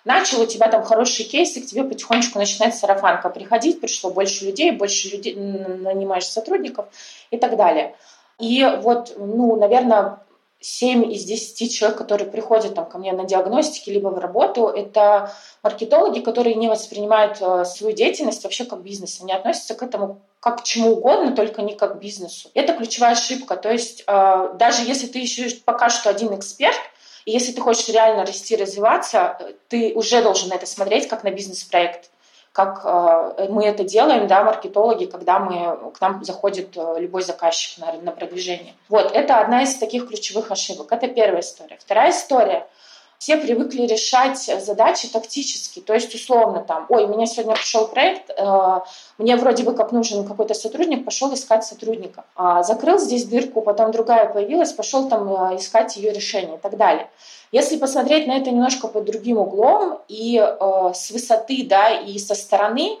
начал 0.04 0.40
у 0.40 0.46
тебя 0.46 0.68
там 0.68 0.82
хороший 0.82 1.26
кейс, 1.26 1.56
и 1.56 1.60
к 1.60 1.66
тебе 1.66 1.84
потихонечку 1.84 2.38
начинает 2.38 2.74
сарафанка 2.74 3.28
приходить, 3.28 3.80
пришло 3.80 4.10
больше 4.10 4.46
людей, 4.46 4.70
больше 4.70 5.08
людей 5.08 5.34
нанимаешь 5.34 6.26
сотрудников 6.26 6.86
и 7.30 7.36
так 7.36 7.56
далее. 7.56 7.94
И 8.38 8.64
вот, 8.80 9.14
ну, 9.18 9.56
наверное, 9.56 10.20
7 10.60 11.10
из 11.12 11.24
10 11.24 11.74
человек, 11.74 11.96
которые 11.96 12.30
приходят 12.30 12.74
там, 12.74 12.84
ко 12.84 12.98
мне 12.98 13.12
на 13.12 13.24
диагностики 13.24 13.88
либо 13.88 14.08
в 14.08 14.18
работу, 14.18 14.66
это 14.66 15.32
маркетологи, 15.62 16.20
которые 16.20 16.54
не 16.54 16.68
воспринимают 16.68 17.38
э, 17.40 17.64
свою 17.64 17.94
деятельность 17.94 18.44
вообще 18.44 18.66
как 18.66 18.82
бизнес. 18.82 19.20
Они 19.22 19.32
относятся 19.32 19.74
к 19.74 19.82
этому 19.82 20.20
как 20.38 20.60
к 20.60 20.64
чему 20.64 20.92
угодно, 20.92 21.34
только 21.34 21.62
не 21.62 21.74
как 21.74 21.96
к 21.96 22.00
бизнесу. 22.00 22.50
Это 22.52 22.74
ключевая 22.74 23.12
ошибка. 23.12 23.56
То 23.56 23.70
есть 23.70 24.04
э, 24.06 24.48
даже 24.58 24.82
если 24.82 25.06
ты 25.06 25.18
еще 25.18 25.48
пока 25.64 25.88
что 25.88 26.10
один 26.10 26.34
эксперт, 26.34 26.78
и 27.24 27.30
если 27.30 27.52
ты 27.52 27.60
хочешь 27.60 27.88
реально 27.88 28.26
расти, 28.26 28.54
развиваться, 28.54 29.38
э, 29.40 29.52
ты 29.68 29.92
уже 29.94 30.22
должен 30.22 30.50
на 30.50 30.54
это 30.54 30.66
смотреть 30.66 31.08
как 31.08 31.24
на 31.24 31.30
бизнес-проект 31.30 32.10
как 32.52 32.82
э, 32.84 33.46
мы 33.48 33.64
это 33.64 33.84
делаем, 33.84 34.26
да, 34.26 34.42
маркетологи, 34.42 35.04
когда 35.04 35.38
мы, 35.38 35.92
к 35.92 36.00
нам 36.00 36.24
заходит 36.24 36.76
э, 36.76 36.96
любой 36.98 37.22
заказчик 37.22 37.78
на, 37.78 37.92
на 37.92 38.10
продвижение. 38.10 38.74
Вот, 38.88 39.12
это 39.12 39.38
одна 39.38 39.62
из 39.62 39.76
таких 39.76 40.08
ключевых 40.08 40.50
ошибок. 40.50 40.90
Это 40.90 41.08
первая 41.08 41.40
история. 41.40 41.78
Вторая 41.80 42.10
история– 42.10 42.66
все 43.20 43.36
привыкли 43.36 43.82
решать 43.82 44.38
задачи 44.38 45.06
тактически. 45.06 45.80
То 45.80 45.92
есть, 45.92 46.14
условно, 46.14 46.64
там, 46.66 46.86
ой, 46.88 47.04
у 47.04 47.08
меня 47.08 47.26
сегодня 47.26 47.54
пришел 47.54 47.86
проект, 47.86 48.30
э, 48.30 48.80
мне 49.18 49.36
вроде 49.36 49.62
бы 49.62 49.74
как 49.74 49.92
нужен 49.92 50.26
какой-то 50.26 50.54
сотрудник, 50.54 51.04
пошел 51.04 51.32
искать 51.34 51.62
сотрудника. 51.62 52.24
А, 52.34 52.62
закрыл 52.62 52.98
здесь 52.98 53.26
дырку, 53.26 53.60
потом 53.60 53.90
другая 53.92 54.32
появилась, 54.32 54.72
пошел 54.72 55.06
там 55.10 55.52
э, 55.52 55.56
искать 55.56 55.98
ее 55.98 56.12
решение 56.12 56.56
и 56.56 56.58
так 56.60 56.78
далее. 56.78 57.10
Если 57.52 57.76
посмотреть 57.76 58.26
на 58.26 58.38
это 58.38 58.50
немножко 58.50 58.88
под 58.88 59.04
другим 59.04 59.36
углом 59.36 59.98
и 60.08 60.38
э, 60.38 60.92
с 60.94 61.10
высоты, 61.10 61.66
да, 61.68 61.90
и 61.90 62.18
со 62.18 62.34
стороны, 62.34 62.96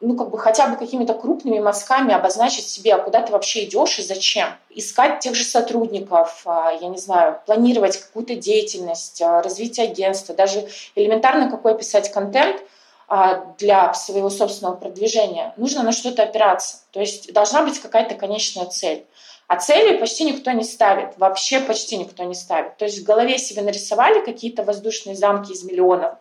ну, 0.00 0.16
как 0.16 0.30
бы 0.30 0.38
хотя 0.38 0.66
бы 0.66 0.76
какими-то 0.76 1.12
крупными 1.12 1.58
мазками 1.58 2.14
обозначить 2.14 2.66
себе, 2.66 2.94
а 2.94 2.98
куда 2.98 3.20
ты 3.20 3.32
вообще 3.32 3.64
идешь 3.64 3.98
и 3.98 4.02
зачем. 4.02 4.48
Искать 4.70 5.20
тех 5.20 5.34
же 5.34 5.44
сотрудников, 5.44 6.42
а, 6.46 6.72
я 6.80 6.88
не 6.88 6.96
знаю, 6.96 7.38
планировать 7.44 7.98
какую-то 7.98 8.34
деятельность, 8.34 9.20
а, 9.20 9.42
развитие 9.42 9.88
агентства, 9.88 10.34
даже 10.34 10.66
элементарно 10.94 11.50
какой 11.50 11.76
писать 11.76 12.10
контент 12.12 12.62
а, 13.08 13.44
для 13.58 13.92
своего 13.92 14.30
собственного 14.30 14.76
продвижения. 14.76 15.52
Нужно 15.58 15.82
на 15.82 15.92
что-то 15.92 16.22
опираться. 16.22 16.78
То 16.92 17.00
есть 17.00 17.32
должна 17.34 17.62
быть 17.62 17.78
какая-то 17.78 18.14
конечная 18.14 18.66
цель. 18.66 19.04
А 19.48 19.56
цели 19.56 19.98
почти 19.98 20.24
никто 20.24 20.52
не 20.52 20.62
ставит, 20.62 21.18
вообще 21.18 21.60
почти 21.60 21.96
никто 21.96 22.22
не 22.22 22.34
ставит. 22.34 22.76
То 22.76 22.84
есть 22.84 23.00
в 23.00 23.04
голове 23.04 23.36
себе 23.36 23.62
нарисовали 23.62 24.24
какие-то 24.24 24.62
воздушные 24.62 25.16
замки 25.16 25.52
из 25.52 25.64
миллионов, 25.64 26.14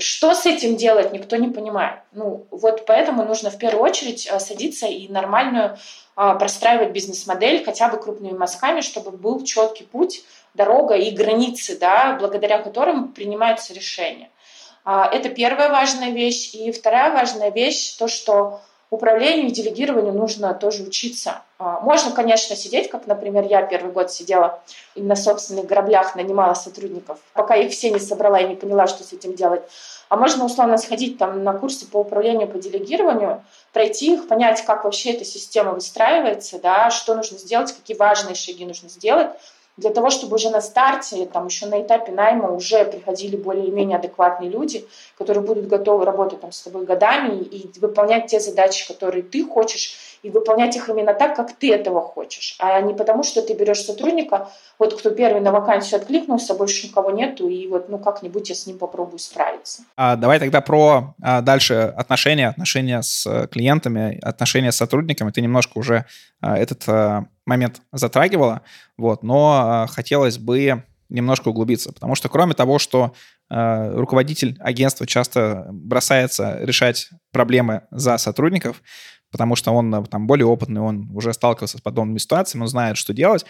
что 0.00 0.34
с 0.34 0.46
этим 0.46 0.76
делать, 0.76 1.12
никто 1.12 1.36
не 1.36 1.48
понимает. 1.48 2.00
Ну, 2.12 2.46
вот 2.50 2.86
поэтому 2.86 3.24
нужно 3.24 3.50
в 3.50 3.58
первую 3.58 3.84
очередь 3.84 4.26
э, 4.26 4.40
садиться 4.40 4.86
и 4.86 5.08
нормальную 5.08 5.76
а, 6.16 6.34
простраивать 6.34 6.90
бизнес-модель 6.90 7.64
хотя 7.64 7.88
бы 7.88 7.98
крупными 7.98 8.36
мазками, 8.36 8.80
чтобы 8.80 9.10
был 9.10 9.44
четкий 9.44 9.84
путь, 9.84 10.22
дорога 10.54 10.94
и 10.94 11.10
границы, 11.10 11.78
да, 11.78 12.16
благодаря 12.18 12.58
которым 12.58 13.12
принимаются 13.12 13.72
решения. 13.72 14.30
А, 14.84 15.08
это 15.12 15.28
первая 15.28 15.70
важная 15.70 16.10
вещь. 16.10 16.54
И 16.54 16.72
вторая 16.72 17.12
важная 17.12 17.50
вещь, 17.50 17.96
то, 17.96 18.08
что 18.08 18.60
управлению 18.90 19.48
и 19.48 19.52
делегированию 19.52 20.12
нужно 20.12 20.52
тоже 20.52 20.82
учиться. 20.82 21.42
А, 21.58 21.80
можно, 21.80 22.10
конечно, 22.10 22.56
сидеть, 22.56 22.90
как, 22.90 23.06
например, 23.06 23.46
я 23.46 23.62
первый 23.62 23.92
год 23.92 24.10
сидела 24.10 24.60
и 24.96 25.02
на 25.02 25.14
собственных 25.14 25.66
граблях 25.66 26.16
нанимала 26.16 26.54
сотрудников, 26.54 27.18
пока 27.32 27.54
их 27.54 27.70
все 27.70 27.90
не 27.90 28.00
собрала 28.00 28.40
и 28.40 28.48
не 28.48 28.56
поняла, 28.56 28.88
что 28.88 29.04
с 29.04 29.12
этим 29.12 29.34
делать. 29.34 29.62
А 30.08 30.16
можно, 30.16 30.44
условно, 30.44 30.76
сходить 30.76 31.18
там 31.18 31.44
на 31.44 31.52
курсы 31.52 31.86
по 31.86 31.98
управлению, 31.98 32.48
по 32.48 32.58
делегированию, 32.58 33.44
пройти 33.72 34.14
их, 34.14 34.26
понять, 34.26 34.64
как 34.64 34.84
вообще 34.84 35.12
эта 35.12 35.24
система 35.24 35.72
выстраивается, 35.72 36.58
да, 36.58 36.90
что 36.90 37.14
нужно 37.14 37.38
сделать, 37.38 37.72
какие 37.72 37.96
важные 37.96 38.34
шаги 38.34 38.66
нужно 38.66 38.88
сделать, 38.88 39.30
для 39.80 39.90
того, 39.90 40.10
чтобы 40.10 40.34
уже 40.34 40.50
на 40.50 40.60
старте, 40.60 41.24
там 41.24 41.46
еще 41.46 41.66
на 41.66 41.80
этапе 41.80 42.12
найма 42.12 42.52
уже 42.52 42.84
приходили 42.84 43.34
более-менее 43.36 43.96
адекватные 43.96 44.50
люди, 44.50 44.86
которые 45.16 45.42
будут 45.42 45.68
готовы 45.68 46.04
работать 46.04 46.40
там 46.40 46.52
с 46.52 46.60
тобой 46.60 46.84
годами 46.84 47.38
и 47.38 47.70
выполнять 47.80 48.26
те 48.26 48.40
задачи, 48.40 48.86
которые 48.86 49.22
ты 49.22 49.42
хочешь, 49.44 50.09
и 50.22 50.30
выполнять 50.30 50.76
их 50.76 50.88
именно 50.88 51.14
так, 51.14 51.36
как 51.36 51.52
ты 51.52 51.72
этого 51.72 52.00
хочешь, 52.00 52.56
а 52.58 52.80
не 52.80 52.94
потому, 52.94 53.22
что 53.22 53.42
ты 53.42 53.54
берешь 53.54 53.82
сотрудника, 53.82 54.48
вот 54.78 54.98
кто 54.98 55.10
первый 55.10 55.40
на 55.40 55.52
вакансию 55.52 56.00
откликнулся, 56.00 56.54
больше 56.54 56.88
никого 56.88 57.10
нету, 57.10 57.48
и 57.48 57.66
вот 57.66 57.88
ну 57.88 57.98
как-нибудь 57.98 58.48
я 58.48 58.54
с 58.54 58.66
ним 58.66 58.78
попробую 58.78 59.18
справиться. 59.18 59.82
А, 59.96 60.16
давай 60.16 60.38
тогда 60.38 60.60
про 60.60 61.14
а, 61.22 61.40
дальше 61.40 61.92
отношения, 61.96 62.48
отношения 62.48 63.02
с 63.02 63.48
клиентами, 63.50 64.18
отношения 64.22 64.72
с 64.72 64.76
сотрудниками. 64.76 65.30
Ты 65.30 65.40
немножко 65.40 65.78
уже 65.78 66.06
а, 66.40 66.56
этот 66.56 66.82
а, 66.88 67.26
момент 67.46 67.80
затрагивала, 67.92 68.62
вот, 68.96 69.22
но 69.22 69.86
э, 69.88 69.92
хотелось 69.92 70.38
бы 70.38 70.84
немножко 71.08 71.48
углубиться, 71.48 71.92
потому 71.92 72.14
что 72.14 72.28
кроме 72.28 72.54
того, 72.54 72.78
что 72.78 73.12
э, 73.50 73.92
руководитель 73.96 74.56
агентства 74.60 75.06
часто 75.06 75.66
бросается 75.70 76.58
решать 76.60 77.10
проблемы 77.32 77.82
за 77.90 78.16
сотрудников, 78.18 78.82
потому 79.30 79.56
что 79.56 79.72
он 79.72 79.94
э, 79.94 80.04
там 80.04 80.26
более 80.26 80.46
опытный, 80.46 80.80
он 80.80 81.10
уже 81.14 81.32
сталкивался 81.32 81.78
с 81.78 81.80
подобными 81.80 82.18
ситуациями, 82.18 82.62
он 82.62 82.68
знает, 82.68 82.96
что 82.96 83.12
делать, 83.12 83.44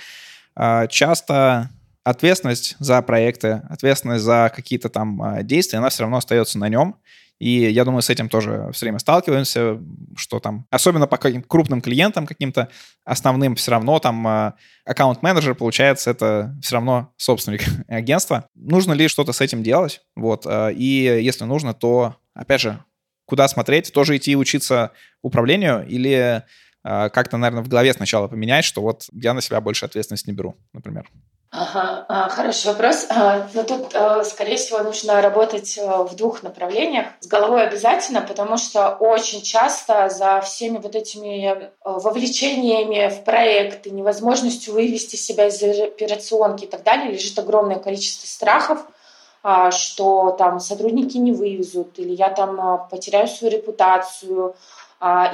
э, 0.56 0.86
часто 0.88 1.70
ответственность 2.04 2.76
за 2.78 3.00
проекты, 3.02 3.62
ответственность 3.68 4.24
за 4.24 4.52
какие-то 4.54 4.88
там 4.88 5.22
а, 5.22 5.42
действия, 5.42 5.78
она 5.78 5.90
все 5.90 6.02
равно 6.02 6.18
остается 6.18 6.58
на 6.58 6.68
нем. 6.68 6.96
И 7.38 7.70
я 7.70 7.86
думаю, 7.86 8.02
с 8.02 8.10
этим 8.10 8.28
тоже 8.28 8.68
все 8.72 8.84
время 8.84 8.98
сталкиваемся, 8.98 9.80
что 10.14 10.40
там, 10.40 10.66
особенно 10.70 11.06
по 11.06 11.16
каким 11.16 11.42
крупным 11.42 11.80
клиентам 11.80 12.26
каким-то 12.26 12.68
основным, 13.06 13.54
все 13.54 13.70
равно 13.70 13.98
там 13.98 14.26
а, 14.26 14.54
аккаунт-менеджер, 14.84 15.54
получается, 15.54 16.10
это 16.10 16.54
все 16.62 16.74
равно 16.74 17.12
собственник 17.16 17.62
агентства. 17.88 18.44
Нужно 18.54 18.92
ли 18.92 19.08
что-то 19.08 19.32
с 19.32 19.40
этим 19.40 19.62
делать? 19.62 20.02
Вот. 20.16 20.46
А, 20.46 20.68
и 20.68 20.84
если 21.22 21.44
нужно, 21.44 21.72
то, 21.72 22.16
опять 22.34 22.60
же, 22.60 22.84
куда 23.30 23.48
смотреть? 23.48 23.92
Тоже 23.92 24.18
идти 24.18 24.36
учиться 24.36 24.92
управлению 25.22 25.86
или 25.86 26.44
как-то, 26.82 27.36
наверное, 27.36 27.62
в 27.62 27.68
голове 27.68 27.92
сначала 27.92 28.26
поменять, 28.26 28.64
что 28.64 28.80
вот 28.80 29.04
я 29.12 29.34
на 29.34 29.42
себя 29.42 29.60
больше 29.60 29.84
ответственность 29.84 30.26
не 30.26 30.32
беру, 30.32 30.56
например. 30.72 31.10
Ага, 31.52 32.06
а, 32.08 32.28
хороший 32.28 32.68
вопрос. 32.68 33.06
А, 33.10 33.48
но 33.54 33.64
тут, 33.64 33.92
а, 33.94 34.22
скорее 34.22 34.56
всего, 34.56 34.78
нужно 34.84 35.20
работать 35.20 35.76
в 35.76 36.14
двух 36.14 36.44
направлениях. 36.44 37.08
С 37.18 37.26
головой 37.26 37.66
обязательно, 37.66 38.22
потому 38.22 38.56
что 38.56 38.90
очень 38.90 39.42
часто 39.42 40.08
за 40.08 40.40
всеми 40.42 40.78
вот 40.78 40.94
этими 40.94 41.70
вовлечениями 41.84 43.08
в 43.08 43.24
проекты, 43.24 43.90
невозможностью 43.90 44.74
вывести 44.74 45.16
себя 45.16 45.48
из 45.48 45.60
операционки 45.60 46.66
и 46.66 46.68
так 46.68 46.84
далее 46.84 47.10
лежит 47.10 47.36
огромное 47.36 47.80
количество 47.80 48.28
страхов, 48.28 48.86
что 49.70 50.36
там 50.38 50.60
сотрудники 50.60 51.16
не 51.16 51.32
вывезут, 51.32 51.98
или 51.98 52.12
я 52.12 52.28
там 52.28 52.86
потеряю 52.90 53.26
свою 53.28 53.54
репутацию, 53.54 54.54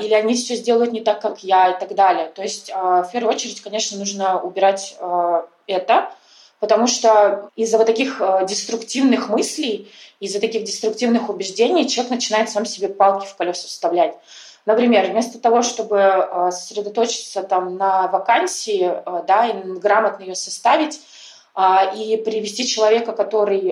или 0.00 0.14
они 0.14 0.34
все 0.34 0.54
сделают 0.54 0.92
не 0.92 1.00
так, 1.00 1.20
как 1.20 1.42
я 1.42 1.70
и 1.70 1.80
так 1.80 1.94
далее. 1.94 2.30
То 2.34 2.42
есть 2.42 2.70
в 2.70 3.08
первую 3.12 3.34
очередь, 3.34 3.60
конечно, 3.62 3.98
нужно 3.98 4.40
убирать 4.40 4.96
это, 5.66 6.10
потому 6.60 6.86
что 6.86 7.50
из-за 7.56 7.78
вот 7.78 7.86
таких 7.88 8.22
деструктивных 8.46 9.28
мыслей, 9.28 9.90
из-за 10.20 10.40
таких 10.40 10.62
деструктивных 10.62 11.28
убеждений 11.28 11.88
человек 11.88 12.12
начинает 12.12 12.48
сам 12.48 12.64
себе 12.64 12.88
палки 12.88 13.26
в 13.26 13.34
колеса 13.34 13.66
вставлять. 13.66 14.16
Например, 14.66 15.10
вместо 15.10 15.38
того, 15.38 15.62
чтобы 15.62 16.48
сосредоточиться 16.50 17.42
там 17.42 17.76
на 17.76 18.06
вакансии, 18.08 18.92
да, 19.26 19.46
и 19.48 19.52
грамотно 19.78 20.22
ее 20.22 20.34
составить, 20.34 21.00
и 21.58 22.16
привести 22.22 22.66
человека, 22.66 23.12
который 23.12 23.70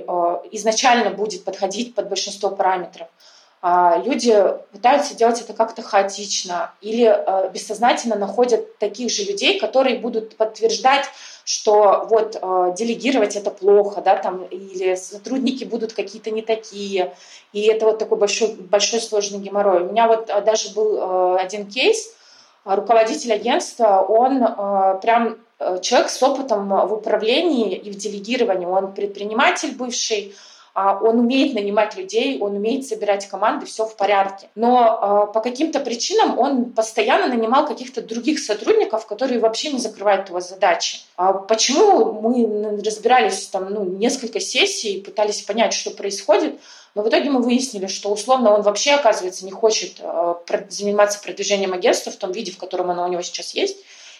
изначально 0.53 1.11
будет 1.11 1.45
подходить 1.45 1.95
под 1.95 2.09
большинство 2.09 2.49
параметров, 2.49 3.09
люди 4.07 4.43
пытаются 4.73 5.15
делать 5.15 5.43
это 5.43 5.53
как-то 5.53 5.83
хаотично 5.83 6.73
или 6.81 7.15
бессознательно 7.53 8.17
находят 8.17 8.79
таких 8.79 9.11
же 9.11 9.25
людей, 9.25 9.61
которые 9.61 9.99
будут 9.99 10.37
подтверждать 10.37 11.07
что 11.45 12.07
вот 12.09 12.39
э, 12.41 12.75
делегировать 12.77 13.37
это 13.37 13.51
плохо, 13.51 14.01
да, 14.01 14.17
там, 14.17 14.45
или 14.45 14.95
сотрудники 14.95 15.65
будут 15.65 15.93
какие-то 15.93 16.31
не 16.31 16.43
такие, 16.43 17.15
и 17.53 17.67
это 17.67 17.87
вот 17.87 17.99
такой 17.99 18.19
большой, 18.19 18.55
большой 18.55 19.01
сложный 19.01 19.41
геморрой. 19.41 19.83
У 19.83 19.93
меня 19.93 20.09
вот 20.09 20.31
э, 20.31 20.41
даже 20.41 20.73
был 20.73 20.97
э, 20.97 21.37
один 21.41 21.67
кейс, 21.67 22.15
руководитель 22.65 23.35
агентства, 23.35 24.01
он 24.09 24.43
э, 24.43 24.99
прям 25.03 25.33
э, 25.33 25.37
человек 25.81 26.11
с 26.11 26.23
опытом 26.23 26.69
в 26.69 26.93
управлении 26.93 27.77
и 27.77 27.91
в 27.91 27.97
делегировании, 27.97 28.67
он 28.67 28.93
предприниматель 28.93 29.75
бывший, 29.75 30.35
а, 30.75 30.99
он 31.01 31.21
умеет 31.21 31.55
нанимать 31.55 31.97
людей, 31.97 32.41
он 32.41 32.57
умеет 32.57 32.85
собирать 32.85 33.29
команды, 33.29 33.65
все 33.65 33.87
в 33.87 33.95
порядке. 33.97 34.49
Но 34.57 34.99
а, 35.01 35.27
по 35.27 35.41
каким-то 35.41 35.79
причинам 35.79 36.37
он 36.37 36.73
постоянно 36.73 37.29
нанимал 37.29 37.65
каких-то 37.65 38.03
других 38.03 38.41
сотрудников, 38.41 39.07
которые 39.07 39.39
вообще 39.39 39.71
не 39.71 39.79
закрывают 39.79 40.29
его 40.29 40.41
задачи. 40.41 40.99
А 41.17 41.33
почему 41.33 42.13
мы 42.21 42.83
разбирались 42.85 43.47
там 43.47 43.73
ну, 43.73 43.85
несколько 43.85 44.41
сессий, 44.41 45.01
пытались 45.01 45.43
понять, 45.43 45.73
что 45.73 45.93
происходит, 45.93 46.59
но 46.97 47.03
в 47.03 47.09
итоге 47.09 47.31
мы 47.31 47.41
выяснили, 47.41 47.87
что 47.87 48.11
условно 48.13 48.53
он 48.53 48.63
вообще, 48.63 48.93
оказывается, 48.95 49.45
не 49.45 49.53
хочет 49.53 50.01
заниматься 50.69 51.21
продвижением 51.21 51.73
агентства 51.73 52.11
в 52.11 52.17
том 52.17 52.33
виде, 52.33 52.51
в 52.51 52.59
котором 52.59 52.91
оно 52.91 53.05
у 53.05 53.09
него 53.09 53.23
сейчас 53.23 53.55
есть 53.55 53.77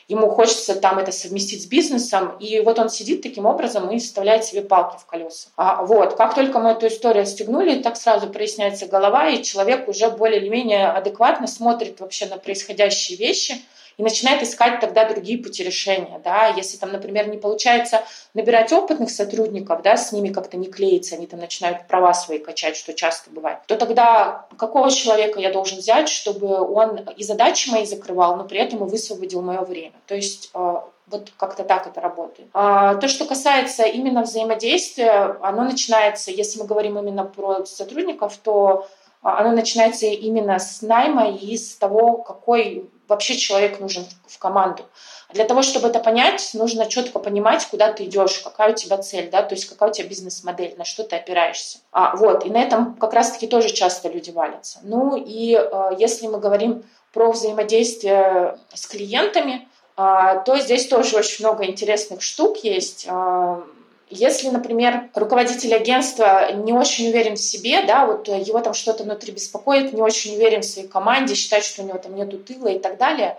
ему 0.09 0.29
хочется 0.29 0.75
там 0.75 0.99
это 0.99 1.13
совместить 1.13 1.63
с 1.63 1.67
бизнесом, 1.67 2.37
и 2.39 2.61
вот 2.61 2.79
он 2.79 2.89
сидит 2.89 3.23
таким 3.23 3.47
образом 3.47 3.91
и 3.91 3.99
вставляет 3.99 4.45
себе 4.45 4.63
палки 4.63 4.97
в 4.99 5.07
колеса. 5.07 5.49
А, 5.57 5.83
вот, 5.85 6.15
как 6.15 6.35
только 6.35 6.59
мы 6.59 6.71
эту 6.71 6.89
историю 6.89 7.23
отстегнули, 7.23 7.83
так 7.83 7.97
сразу 7.97 8.29
проясняется 8.29 8.87
голова, 8.87 9.29
и 9.29 9.43
человек 9.43 9.89
уже 9.89 10.11
более 10.11 10.41
или 10.41 10.49
менее 10.49 10.89
адекватно 10.89 11.47
смотрит 11.47 12.01
вообще 12.01 12.27
на 12.27 12.37
происходящие 12.39 13.19
вещи– 13.19 13.61
и 13.97 14.03
начинает 14.03 14.43
искать 14.43 14.81
тогда 14.81 15.09
другие 15.09 15.39
пути 15.39 15.63
решения. 15.63 16.21
Да? 16.23 16.49
Если 16.49 16.77
там, 16.77 16.93
например, 16.93 17.29
не 17.29 17.39
получается 17.39 18.03
набирать 18.35 18.73
опытных 18.73 19.11
сотрудников, 19.11 19.83
да, 19.83 19.97
с 19.97 20.13
ними 20.13 20.29
как-то 20.29 20.57
не 20.57 20.67
клеится, 20.67 21.15
они 21.17 21.27
там 21.27 21.41
начинают 21.41 21.87
права 21.87 22.15
свои 22.15 22.39
качать, 22.39 22.77
что 22.77 22.93
часто 22.93 23.31
бывает, 23.31 23.59
то 23.67 23.77
тогда 23.77 24.47
какого 24.59 24.91
человека 24.91 25.41
я 25.41 25.53
должен 25.53 25.79
взять, 25.79 26.09
чтобы 26.09 26.61
он 26.61 26.99
и 27.17 27.23
задачи 27.25 27.71
мои 27.71 27.85
закрывал, 27.87 28.37
но 28.37 28.45
при 28.45 28.59
этом 28.59 28.85
и 28.85 28.91
высвободил 28.91 29.43
мое 29.43 29.61
время. 29.61 29.95
То 30.07 30.15
есть 30.15 30.51
э, 30.55 30.75
вот 31.07 31.33
как-то 31.37 31.65
так 31.65 31.87
это 31.87 32.01
работает. 32.01 32.49
А, 32.53 32.95
то, 32.97 33.09
что 33.09 33.25
касается 33.25 33.85
именно 33.85 34.23
взаимодействия, 34.23 35.37
оно 35.43 35.65
начинается, 35.65 36.31
если 36.31 36.61
мы 36.61 36.67
говорим 36.67 36.99
именно 36.99 37.25
про 37.25 37.65
сотрудников, 37.67 38.37
то 38.39 38.87
а, 39.23 39.41
оно 39.41 39.53
начинается 39.53 40.07
именно 40.07 40.59
с 40.59 40.83
найма 40.83 41.31
и 41.31 41.57
с 41.57 41.77
того, 41.77 42.19
какой 42.19 42.91
вообще 43.09 43.37
человек 43.37 43.81
нужен 43.81 44.07
в 44.27 44.39
команду. 44.39 44.85
Для 45.33 45.45
того, 45.45 45.63
чтобы 45.63 45.89
это 45.89 45.99
понять, 45.99 46.51
нужно 46.55 46.87
четко 46.87 47.19
понимать, 47.19 47.67
куда 47.67 47.93
ты 47.93 48.05
идешь, 48.05 48.39
какая 48.39 48.73
у 48.73 48.75
тебя 48.75 48.99
цель, 48.99 49.31
да, 49.31 49.43
то 49.43 49.55
есть 49.55 49.65
какая 49.67 49.91
у 49.91 49.93
тебя 49.93 50.09
бизнес-модель, 50.09 50.75
на 50.77 50.85
что 50.85 51.03
ты 51.03 51.17
опираешься. 51.17 51.79
А, 51.93 52.15
вот, 52.17 52.47
и 52.47 52.51
на 52.51 52.63
этом 52.63 52.95
как 52.95 53.13
раз-таки 53.15 53.47
тоже 53.47 53.71
часто 53.71 54.09
люди 54.09 54.31
валятся. 54.31 54.79
Ну 54.83 55.17
и 55.17 55.55
э, 55.55 55.91
если 55.99 56.29
мы 56.29 56.39
говорим 56.39 56.85
про 57.13 57.33
взаимодействие 57.33 58.59
с 58.73 58.87
клиентами, 58.87 59.69
э, 59.97 60.43
то 60.45 60.59
здесь 60.59 60.87
тоже 60.87 61.17
очень 61.17 61.45
много 61.45 61.65
интересных 61.65 62.23
штук 62.23 62.59
есть. 62.59 63.07
Э, 63.09 63.63
если, 64.11 64.49
например, 64.49 65.11
руководитель 65.15 65.75
агентства 65.75 66.53
не 66.53 66.73
очень 66.73 67.09
уверен 67.09 67.37
в 67.37 67.41
себе, 67.41 67.85
да, 67.85 68.07
вот 68.07 68.29
его 68.29 68.61
там 68.61 68.75
что-то 68.75 69.05
внутри 69.05 69.33
беспокоит, 69.33 69.93
не 69.93 70.03
очень 70.03 70.37
уверен 70.37 70.61
в 70.61 70.67
своей 70.67 70.89
команде, 70.89 71.35
считает, 71.35 71.65
что 71.65 71.83
у 71.83 71.87
него 71.87 71.99
там 71.99 72.15
нету 72.15 72.39
тыла 72.39 72.69
и 72.69 72.79
так 72.79 72.99
далее, 72.99 73.39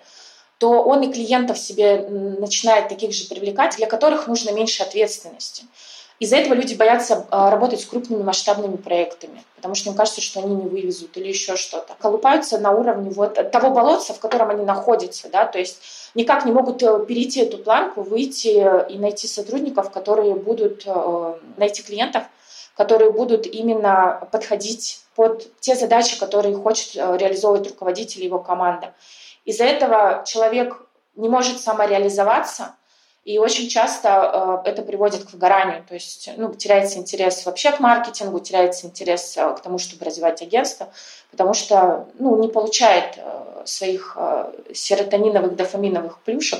то 0.58 0.82
он 0.82 1.04
и 1.04 1.12
клиентов 1.12 1.58
себе 1.58 2.08
начинает 2.08 2.89
таких 2.89 3.13
же 3.13 3.28
привлекать, 3.28 3.75
для 3.78 3.88
которых 3.88 4.28
нужно 4.28 4.51
меньше 4.51 4.84
ответственности. 4.84 5.65
Из-за 6.17 6.38
этого 6.38 6.54
люди 6.54 6.75
боятся 6.75 7.25
а, 7.30 7.51
работать 7.51 7.82
с 7.82 7.86
крупными 7.86 8.23
масштабными 8.23 8.78
проектами, 8.78 9.43
потому 9.58 9.75
что 9.75 9.89
им 9.89 9.97
кажется, 9.97 10.21
что 10.21 10.39
они 10.39 10.56
не 10.56 10.65
вывезут 10.65 11.17
или 11.17 11.28
еще 11.28 11.58
что-то. 11.58 11.93
Колупаются 11.99 12.58
на 12.58 12.71
уровне 12.71 13.10
вот 13.10 13.51
того 13.51 13.71
болотца, 13.71 14.13
в 14.13 14.19
котором 14.19 14.49
они 14.49 14.63
находятся, 14.63 15.28
да, 15.30 15.45
то 15.45 15.60
есть 15.60 15.78
никак 16.15 16.45
не 16.45 16.51
могут 16.51 16.82
э, 16.82 17.06
перейти 17.06 17.41
эту 17.41 17.58
планку, 17.58 18.01
выйти 18.01 18.65
и 18.89 18.97
найти 18.97 19.28
сотрудников, 19.28 19.91
которые 19.91 20.36
будут, 20.36 20.84
э, 20.86 21.34
найти 21.58 21.84
клиентов, 21.84 22.23
которые 22.75 23.12
будут 23.12 23.45
именно 23.45 24.28
подходить 24.32 25.01
под 25.15 25.60
те 25.60 25.75
задачи, 25.75 26.19
которые 26.19 26.56
хочет 26.56 26.95
э, 26.95 27.17
реализовывать 27.17 27.69
руководитель 27.69 28.23
и 28.23 28.25
его 28.25 28.39
команда. 28.39 28.93
Из-за 29.45 29.65
этого 29.65 30.23
человек 30.25 30.82
не 31.15 31.30
может 31.30 31.60
самореализоваться, 31.60 32.75
и 33.26 33.40
очень 33.40 33.68
часто 33.70 34.62
э, 34.66 34.70
это 34.70 34.84
приводит 34.84 35.26
к 35.26 35.34
выгоранию, 35.34 35.84
то 35.88 35.96
есть 35.96 36.30
ну, 36.38 36.54
теряется 36.54 37.00
интерес 37.00 37.44
вообще 37.48 37.72
к 37.72 37.80
маркетингу, 37.80 38.40
теряется 38.40 38.86
интерес 38.86 39.36
э, 39.36 39.56
к 39.56 39.62
тому, 39.62 39.80
чтобы 39.80 40.06
развивать 40.06 40.44
агентство, 40.44 40.90
потому 41.32 41.56
что 41.56 42.08
ну, 42.20 42.40
не 42.40 42.50
получает 42.50 43.18
э, 43.18 43.64
своих 43.66 44.16
серотониновых, 44.76 45.56
дофаминовых 45.56 46.20
плюшек 46.20 46.60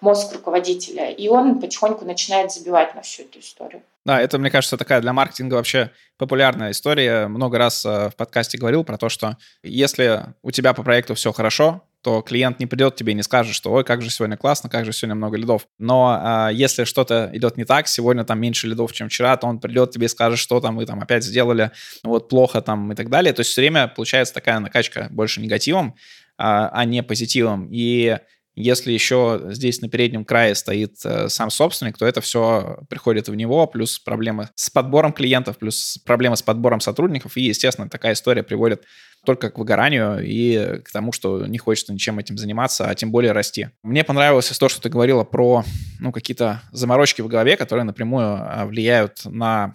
мозг 0.00 0.32
руководителя, 0.32 1.10
и 1.10 1.28
он 1.28 1.60
потихоньку 1.60 2.06
начинает 2.06 2.50
забивать 2.50 2.94
на 2.94 3.02
всю 3.02 3.24
эту 3.24 3.40
историю. 3.40 3.82
Да, 4.06 4.18
это, 4.18 4.38
мне 4.38 4.50
кажется, 4.50 4.78
такая 4.78 5.02
для 5.02 5.12
маркетинга 5.12 5.56
вообще 5.56 5.90
популярная 6.16 6.70
история. 6.70 7.26
Много 7.26 7.58
раз 7.58 7.84
в 7.84 8.12
подкасте 8.16 8.56
говорил 8.56 8.84
про 8.84 8.96
то, 8.96 9.10
что 9.10 9.36
если 9.62 10.34
у 10.42 10.50
тебя 10.50 10.72
по 10.72 10.82
проекту 10.82 11.14
все 11.14 11.30
хорошо, 11.30 11.82
то 12.06 12.22
клиент 12.22 12.60
не 12.60 12.66
придет 12.66 12.94
тебе 12.94 13.14
и 13.14 13.16
не 13.16 13.24
скажет, 13.24 13.52
что 13.52 13.72
ой, 13.72 13.82
как 13.82 14.00
же 14.00 14.10
сегодня 14.10 14.36
классно, 14.36 14.70
как 14.70 14.84
же 14.84 14.92
сегодня 14.92 15.16
много 15.16 15.36
лидов. 15.36 15.66
Но 15.80 16.16
а, 16.16 16.50
если 16.50 16.84
что-то 16.84 17.30
идет 17.32 17.56
не 17.56 17.64
так, 17.64 17.88
сегодня 17.88 18.22
там 18.22 18.40
меньше 18.40 18.68
лидов, 18.68 18.92
чем 18.92 19.08
вчера, 19.08 19.36
то 19.36 19.48
он 19.48 19.58
придет 19.58 19.90
тебе 19.90 20.06
и 20.06 20.08
скажет, 20.08 20.38
что 20.38 20.60
там 20.60 20.76
мы 20.76 20.86
там 20.86 21.00
опять 21.00 21.24
сделали 21.24 21.72
вот 22.04 22.28
плохо 22.28 22.62
там 22.62 22.92
и 22.92 22.94
так 22.94 23.10
далее. 23.10 23.32
То 23.32 23.40
есть 23.40 23.50
все 23.50 23.62
время 23.62 23.88
получается 23.88 24.34
такая 24.34 24.60
накачка 24.60 25.08
больше 25.10 25.40
негативом, 25.40 25.96
а, 26.38 26.68
а 26.68 26.84
не 26.84 27.02
позитивом. 27.02 27.70
И 27.72 28.16
если 28.54 28.92
еще 28.92 29.40
здесь 29.48 29.80
на 29.82 29.88
переднем 29.88 30.24
крае 30.24 30.54
стоит 30.54 30.94
э, 31.04 31.28
сам 31.28 31.50
собственник, 31.50 31.98
то 31.98 32.06
это 32.06 32.20
все 32.20 32.78
приходит 32.88 33.28
в 33.28 33.34
него, 33.34 33.66
плюс 33.66 33.98
проблемы 33.98 34.48
с 34.54 34.70
подбором 34.70 35.12
клиентов, 35.12 35.58
плюс 35.58 35.98
проблемы 36.06 36.36
с 36.36 36.42
подбором 36.42 36.80
сотрудников. 36.80 37.36
И, 37.36 37.42
естественно, 37.42 37.90
такая 37.90 38.12
история 38.12 38.44
приводит 38.44 38.84
только 39.26 39.50
к 39.50 39.58
выгоранию 39.58 40.20
и 40.24 40.80
к 40.82 40.90
тому, 40.90 41.12
что 41.12 41.46
не 41.46 41.58
хочется 41.58 41.92
ничем 41.92 42.18
этим 42.18 42.38
заниматься, 42.38 42.88
а 42.88 42.94
тем 42.94 43.10
более 43.10 43.32
расти. 43.32 43.68
Мне 43.82 44.04
понравилось 44.04 44.46
то, 44.46 44.68
что 44.68 44.80
ты 44.80 44.88
говорила 44.88 45.24
про 45.24 45.64
ну, 46.00 46.12
какие-то 46.12 46.62
заморочки 46.72 47.20
в 47.20 47.28
голове, 47.28 47.56
которые 47.56 47.84
напрямую 47.84 48.38
а, 48.40 48.64
влияют 48.64 49.22
на 49.24 49.74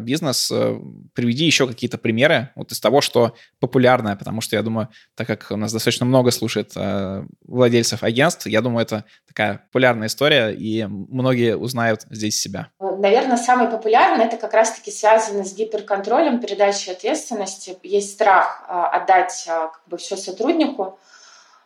бизнес. 0.00 0.50
Э, 0.50 0.76
приведи 1.14 1.44
еще 1.44 1.66
какие-то 1.66 1.98
примеры 1.98 2.50
вот 2.54 2.72
из 2.72 2.80
того, 2.80 3.00
что 3.00 3.34
популярное, 3.60 4.16
потому 4.16 4.40
что 4.40 4.56
я 4.56 4.62
думаю, 4.62 4.88
так 5.14 5.26
как 5.26 5.46
у 5.50 5.56
нас 5.56 5.72
достаточно 5.72 6.06
много 6.06 6.30
слушает 6.30 6.72
а, 6.76 7.24
владельцев 7.46 8.02
агентств, 8.02 8.46
я 8.46 8.60
думаю, 8.60 8.84
это 8.84 9.04
такая 9.26 9.58
популярная 9.66 10.08
история, 10.08 10.50
и 10.50 10.84
многие 10.86 11.56
узнают 11.56 12.02
здесь 12.10 12.40
себя. 12.40 12.68
Наверное, 12.80 13.36
самый 13.36 13.68
популярный 13.68 14.24
это 14.24 14.36
как 14.36 14.54
раз-таки 14.54 14.90
связано 14.90 15.44
с 15.44 15.54
гиперконтролем, 15.54 16.40
передачей 16.40 16.92
ответственности. 16.92 17.76
Есть 17.82 18.12
страх 18.12 18.64
отдать 18.68 19.44
как 19.46 19.82
бы 19.86 19.96
все 19.96 20.16
сотруднику, 20.16 20.98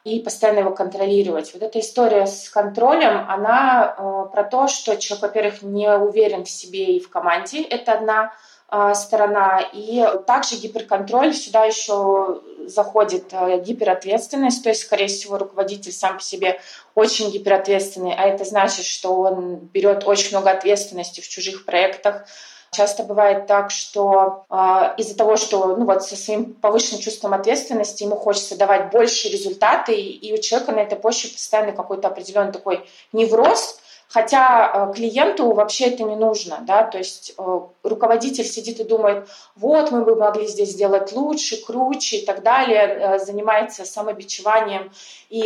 и 0.08 0.20
постоянно 0.20 0.60
его 0.60 0.70
контролировать. 0.70 1.52
Вот 1.52 1.62
эта 1.62 1.80
история 1.80 2.26
с 2.26 2.48
контролем, 2.48 3.26
она 3.28 3.94
э, 3.96 4.32
про 4.32 4.44
то, 4.44 4.68
что 4.68 4.96
человек, 4.96 5.22
во-первых, 5.22 5.62
не 5.62 5.90
уверен 5.96 6.44
в 6.44 6.50
себе 6.50 6.96
и 6.96 7.00
в 7.00 7.10
команде, 7.10 7.62
это 7.62 7.92
одна 7.92 8.32
э, 8.70 8.94
сторона, 8.94 9.60
и 9.72 10.04
также 10.26 10.56
гиперконтроль, 10.56 11.34
сюда 11.34 11.64
еще 11.64 12.40
заходит 12.66 13.32
э, 13.32 13.60
гиперответственность, 13.60 14.62
то 14.62 14.68
есть, 14.68 14.82
скорее 14.82 15.08
всего, 15.08 15.38
руководитель 15.38 15.92
сам 15.92 16.16
по 16.16 16.22
себе 16.22 16.60
очень 16.94 17.30
гиперответственный, 17.30 18.14
а 18.14 18.24
это 18.24 18.44
значит, 18.44 18.84
что 18.84 19.14
он 19.14 19.56
берет 19.56 20.06
очень 20.06 20.30
много 20.30 20.50
ответственности 20.50 21.20
в 21.20 21.28
чужих 21.28 21.64
проектах, 21.64 22.24
Часто 22.70 23.02
бывает 23.02 23.46
так, 23.46 23.70
что 23.70 24.44
э, 24.50 24.94
из-за 24.98 25.16
того, 25.16 25.36
что 25.36 25.76
ну, 25.76 25.84
вот 25.86 26.04
со 26.04 26.16
своим 26.16 26.52
повышенным 26.54 27.00
чувством 27.00 27.32
ответственности 27.34 28.02
ему 28.02 28.16
хочется 28.16 28.56
давать 28.58 28.90
больше 28.90 29.28
результаты, 29.28 29.94
и, 29.94 30.28
и 30.28 30.34
у 30.34 30.38
человека 30.40 30.72
на 30.72 30.80
этой 30.80 30.98
почве 30.98 31.30
постоянно 31.30 31.72
какой-то 31.72 32.08
определенный 32.08 32.52
такой 32.52 32.86
невроз, 33.12 33.80
Хотя 34.08 34.72
э, 34.72 34.94
клиенту 34.94 35.52
вообще 35.52 35.88
это 35.88 36.02
не 36.02 36.16
нужно, 36.16 36.60
да, 36.62 36.82
то 36.82 36.96
есть 36.96 37.34
э, 37.36 37.60
руководитель 37.82 38.46
сидит 38.46 38.80
и 38.80 38.84
думает, 38.84 39.28
вот 39.54 39.90
мы 39.90 40.02
бы 40.02 40.16
могли 40.16 40.46
здесь 40.46 40.70
сделать 40.70 41.12
лучше, 41.12 41.62
круче 41.62 42.16
и 42.16 42.24
так 42.24 42.42
далее, 42.42 42.86
э, 42.86 43.18
занимается 43.18 43.84
самобичеванием 43.84 44.90
и 45.28 45.44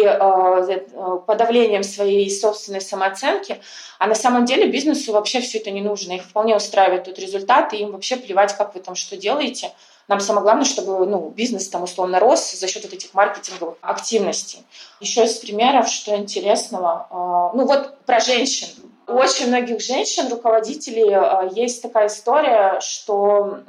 подавлением 1.27 1.83
своей 1.83 2.31
собственной 2.31 2.81
самооценки, 2.81 3.61
а 3.99 4.07
на 4.07 4.15
самом 4.15 4.45
деле 4.45 4.69
бизнесу 4.69 5.11
вообще 5.11 5.41
все 5.41 5.59
это 5.59 5.73
не 5.73 5.81
нужно, 5.81 6.13
их 6.13 6.23
вполне 6.23 6.55
устраивает 6.55 7.03
тот 7.03 7.19
результат, 7.19 7.73
и 7.73 7.79
им 7.79 7.91
вообще 7.91 8.15
плевать, 8.15 8.57
как 8.57 8.77
вы 8.77 8.81
там 8.81 8.95
что 8.95 9.17
делаете, 9.17 9.73
нам 10.09 10.21
самое 10.21 10.43
главное, 10.43 10.65
чтобы 10.65 11.07
ну, 11.07 11.31
бизнес 11.31 11.69
там 11.69 11.85
условно 11.85 12.19
рос 12.19 12.53
за 12.53 12.67
счет 12.67 12.83
вот 12.85 12.93
этих 12.93 13.15
маркетинговых 13.15 13.77
активностей. 13.81 14.65
Еще 15.01 15.25
из 15.25 15.35
примеров, 15.39 15.89
что 15.89 16.17
интересного, 16.17 17.07
а, 17.11 17.53
ну 17.55 17.67
вот 17.67 17.99
про 18.05 18.21
женщин. 18.21 18.69
У 19.07 19.13
очень 19.13 19.49
многих 19.49 19.81
женщин, 19.81 20.29
руководителей, 20.29 21.13
а, 21.13 21.49
есть 21.53 21.83
такая 21.83 22.09
история, 22.09 22.79
что 22.81 23.61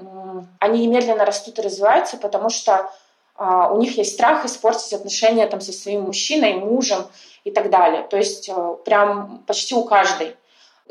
они 0.60 0.88
медленно 0.88 1.26
растут 1.26 1.60
и 1.60 1.62
развиваются, 1.62 2.18
потому 2.18 2.50
что 2.50 2.90
а, 3.36 3.72
у 3.72 3.80
них 3.80 3.98
есть 3.98 4.14
страх 4.14 4.46
испортить 4.46 4.94
отношения 4.94 5.46
там, 5.48 5.62
со 5.62 5.72
своим 5.72 6.02
мужчиной, 6.02 6.56
мужем 6.56 7.06
и 7.44 7.52
так 7.52 7.70
далее. 7.70 8.08
То 8.10 8.18
есть 8.18 8.50
прям 8.86 9.44
почти 9.46 9.76
у 9.76 9.84
каждой. 9.84 10.36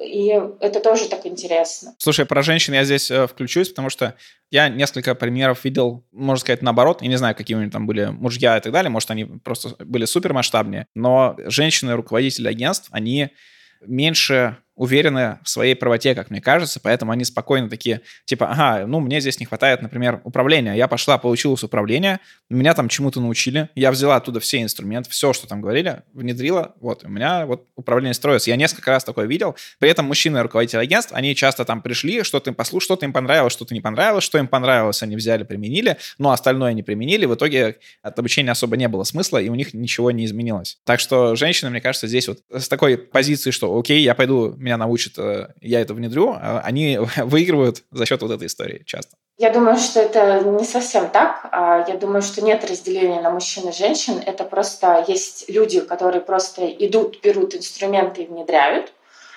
И 0.01 0.29
это 0.61 0.81
тоже 0.81 1.09
так 1.09 1.27
интересно. 1.27 1.95
Слушай, 1.99 2.25
про 2.25 2.43
женщин 2.43 2.75
я 2.75 2.85
здесь 2.85 3.11
э, 3.11 3.27
включусь, 3.27 3.69
потому 3.69 3.91
что 3.91 4.15
я 4.51 4.69
несколько 4.69 5.15
примеров 5.15 5.65
видел, 5.65 6.05
можно 6.13 6.41
сказать, 6.41 6.63
наоборот. 6.63 7.03
Я 7.03 7.09
не 7.09 7.17
знаю, 7.17 7.35
какие 7.35 7.57
у 7.57 7.61
них 7.61 7.71
там 7.71 7.87
были 7.87 8.07
мужья 8.07 8.57
и 8.57 8.61
так 8.61 8.73
далее. 8.73 8.91
Может, 8.91 9.11
они 9.11 9.25
просто 9.25 9.77
были 9.85 10.05
супермасштабнее. 10.05 10.87
Но 10.95 11.37
женщины-руководители 11.39 12.49
агентств, 12.49 12.89
они 12.91 13.31
меньше 13.87 14.57
уверены 14.75 15.39
в 15.43 15.49
своей 15.49 15.75
правоте, 15.75 16.15
как 16.15 16.31
мне 16.31 16.41
кажется, 16.41 16.81
поэтому 16.81 17.13
они 17.13 17.25
спокойно 17.25 17.69
такие, 17.69 18.01
типа, 18.25 18.51
ага, 18.51 18.87
ну, 18.87 19.01
мне 19.01 19.21
здесь 19.21 19.39
не 19.39 19.47
хватает, 19.47 19.83
например, 19.83 20.21
управления. 20.25 20.75
Я 20.75 20.89
пошла, 20.89 21.19
получилась 21.19 21.63
управление, 21.63 22.21
меня 22.49 22.75
там 22.75 22.89
чему-то 22.89 23.21
научили, 23.21 23.69
я 23.75 23.91
взяла 23.91 24.17
оттуда 24.17 24.41
все 24.41 24.63
инструменты, 24.63 25.11
все, 25.11 25.33
что 25.33 25.47
там 25.47 25.61
говорили, 25.61 26.03
внедрила, 26.13 26.75
вот, 26.81 27.05
у 27.05 27.09
меня 27.09 27.47
вот 27.47 27.67
управление 27.77 28.15
строится. 28.15 28.51
Я 28.51 28.57
несколько 28.57 28.91
раз 28.91 29.05
такое 29.05 29.27
видел, 29.27 29.57
при 29.79 29.91
этом 29.91 30.07
мужчины, 30.07 30.43
руководители 30.43 30.81
агентств, 30.81 31.13
они 31.13 31.35
часто 31.35 31.65
там 31.65 31.83
пришли, 31.83 32.23
что-то 32.23 32.51
им 32.51 32.55
послушали, 32.55 32.85
что-то 32.85 33.07
им 33.07 33.13
понравилось, 33.13 33.53
что-то 33.53 33.75
не 33.75 33.81
понравилось, 33.81 34.25
что 34.25 34.39
им 34.39 34.49
понравилось, 34.49 35.03
они 35.03 35.17
взяли, 35.17 35.43
применили, 35.43 35.99
но 36.19 36.31
остальное 36.31 36.73
не 36.73 36.83
применили, 36.83 37.27
в 37.27 37.35
итоге 37.35 37.77
от 38.03 38.19
обучения 38.19 38.51
особо 38.51 38.77
не 38.77 38.89
было 38.89 39.05
смысла, 39.05 39.39
и 39.39 39.49
у 39.49 39.55
них 39.55 39.75
ничего 39.75 40.11
не 40.11 40.25
изменилось. 40.25 40.79
Так 40.85 41.01
что 41.01 41.37
женщины, 41.37 41.71
мне 41.71 41.81
кажется, 41.81 42.07
здесь 42.07 42.29
вот 42.29 42.39
с 42.51 42.69
такой 42.69 42.97
позиции, 42.97 43.51
что 43.51 43.79
окей, 43.79 44.03
я 44.03 44.15
пойду 44.15 44.57
меня 44.63 44.77
научат, 44.77 45.19
э, 45.19 45.49
я 45.61 45.81
это 45.81 45.95
внедрю, 45.95 46.31
а 46.31 46.61
они 46.65 46.99
выигрывают 47.17 47.83
за 47.91 48.07
счет 48.07 48.23
вот 48.23 48.31
этой 48.31 48.47
истории 48.47 48.83
часто. 48.87 49.17
Я 49.39 49.51
думаю, 49.51 49.77
что 49.77 50.01
это 50.01 50.41
не 50.45 50.65
совсем 50.65 51.11
так. 51.11 51.49
А 51.51 51.85
я 51.89 51.97
думаю, 51.97 52.23
что 52.23 52.43
нет 52.43 52.65
разделения 52.65 53.21
на 53.21 53.31
мужчин 53.31 53.69
и 53.69 53.73
женщин. 53.73 54.23
Это 54.25 54.45
просто 54.45 55.05
есть 55.09 55.49
люди, 55.49 55.81
которые 55.81 56.21
просто 56.21 56.67
идут, 56.67 57.21
берут 57.23 57.55
инструменты 57.55 58.23
и 58.23 58.27
внедряют. 58.27 58.93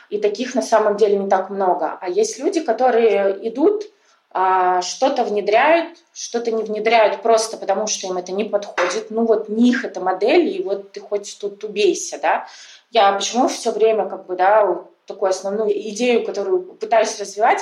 И 0.09 0.19
таких 0.19 0.53
на 0.53 0.61
самом 0.61 0.97
деле 0.97 1.17
не 1.17 1.29
так 1.29 1.49
много. 1.49 1.97
А 1.99 2.09
есть 2.09 2.37
люди, 2.37 2.59
которые 2.61 3.47
идут, 3.47 3.83
а, 4.31 4.81
что-то 4.81 5.23
внедряют, 5.23 5.97
что-то 6.13 6.51
не 6.51 6.61
внедряют 6.61 7.21
просто 7.21 7.57
потому, 7.57 7.87
что 7.87 8.05
им 8.07 8.17
это 8.17 8.31
не 8.31 8.43
подходит. 8.43 9.09
Ну 9.09 9.25
вот 9.25 9.49
не 9.49 9.69
их 9.69 9.85
эта 9.85 10.01
модель, 10.01 10.49
и 10.49 10.61
вот 10.61 10.91
ты 10.91 10.99
хоть 10.99 11.37
тут 11.39 11.63
убейся, 11.63 12.19
да. 12.21 12.45
Я 12.91 13.13
почему 13.13 13.47
все 13.47 13.71
время 13.71 14.07
как 14.07 14.25
бы, 14.25 14.35
да, 14.35 14.85
такую 15.05 15.29
основную 15.29 15.71
идею, 15.89 16.25
которую 16.25 16.63
пытаюсь 16.63 17.19
развивать, 17.19 17.59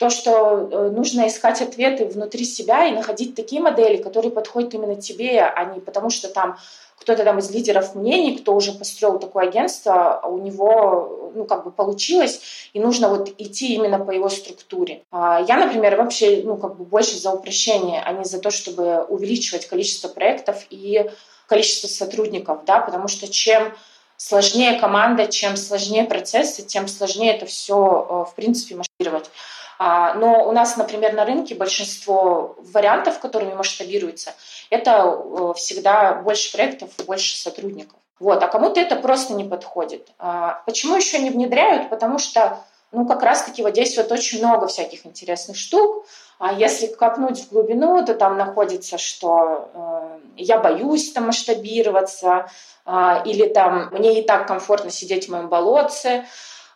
то, 0.00 0.08
что 0.08 0.68
э, 0.72 0.90
нужно 0.90 1.28
искать 1.28 1.60
ответы 1.60 2.06
внутри 2.06 2.46
себя 2.46 2.86
и 2.86 2.92
находить 2.92 3.34
такие 3.34 3.60
модели, 3.60 4.02
которые 4.02 4.32
подходят 4.32 4.72
именно 4.72 4.96
тебе, 4.96 5.42
а 5.42 5.64
не 5.66 5.80
потому 5.80 6.08
что 6.08 6.28
там 6.28 6.56
кто-то 7.00 7.24
там 7.24 7.38
из 7.38 7.50
лидеров 7.50 7.94
мнений, 7.94 8.38
кто 8.38 8.54
уже 8.54 8.72
построил 8.72 9.18
такое 9.18 9.48
агентство, 9.48 10.22
у 10.24 10.38
него, 10.38 11.32
ну, 11.34 11.44
как 11.44 11.64
бы 11.64 11.70
получилось, 11.70 12.40
и 12.74 12.80
нужно 12.80 13.08
вот 13.08 13.30
идти 13.38 13.74
именно 13.74 13.98
по 13.98 14.10
его 14.10 14.28
структуре. 14.28 15.02
А 15.10 15.42
я, 15.46 15.56
например, 15.56 15.96
вообще, 15.96 16.42
ну, 16.44 16.56
как 16.56 16.76
бы 16.76 16.84
больше 16.84 17.18
за 17.18 17.32
упрощение, 17.32 18.02
а 18.02 18.12
не 18.12 18.24
за 18.24 18.38
то, 18.38 18.50
чтобы 18.50 19.04
увеличивать 19.04 19.66
количество 19.66 20.08
проектов 20.08 20.64
и 20.68 21.10
количество 21.46 21.88
сотрудников, 21.88 22.64
да, 22.66 22.80
потому 22.80 23.08
что 23.08 23.28
чем 23.28 23.72
сложнее 24.20 24.78
команда, 24.78 25.28
чем 25.28 25.56
сложнее 25.56 26.04
процессы, 26.04 26.62
тем 26.62 26.88
сложнее 26.88 27.34
это 27.34 27.46
все, 27.46 27.74
э, 27.74 28.30
в 28.30 28.34
принципе, 28.34 28.74
масштабировать. 28.74 29.30
А, 29.78 30.12
но 30.12 30.46
у 30.46 30.52
нас, 30.52 30.76
например, 30.76 31.14
на 31.14 31.24
рынке 31.24 31.54
большинство 31.54 32.54
вариантов, 32.58 33.18
которыми 33.18 33.54
масштабируется, 33.54 34.34
это 34.68 34.90
э, 34.90 35.54
всегда 35.56 36.16
больше 36.16 36.52
проектов 36.52 36.90
и 36.98 37.02
больше 37.02 37.34
сотрудников. 37.38 37.98
Вот. 38.18 38.42
А 38.42 38.48
кому-то 38.48 38.78
это 38.78 38.96
просто 38.96 39.32
не 39.32 39.44
подходит. 39.44 40.10
А, 40.18 40.62
почему 40.66 40.96
еще 40.96 41.18
не 41.18 41.30
внедряют? 41.30 41.88
Потому 41.88 42.18
что 42.18 42.62
ну, 42.92 43.06
как 43.06 43.22
раз-таки 43.22 43.62
вот 43.62 43.72
здесь 43.72 43.96
вот 43.96 44.10
очень 44.10 44.40
много 44.40 44.66
всяких 44.66 45.06
интересных 45.06 45.56
штук. 45.56 46.06
А 46.38 46.52
если 46.52 46.86
копнуть 46.86 47.40
в 47.40 47.52
глубину, 47.52 48.04
то 48.04 48.14
там 48.14 48.36
находится, 48.36 48.98
что 48.98 49.70
э, 49.72 50.18
я 50.36 50.58
боюсь 50.58 51.12
там 51.12 51.26
масштабироваться, 51.26 52.50
э, 52.86 53.22
или 53.26 53.46
там 53.46 53.90
мне 53.92 54.20
и 54.20 54.24
так 54.24 54.48
комфортно 54.48 54.90
сидеть 54.90 55.28
в 55.28 55.30
моем 55.30 55.48
болотце. 55.48 56.24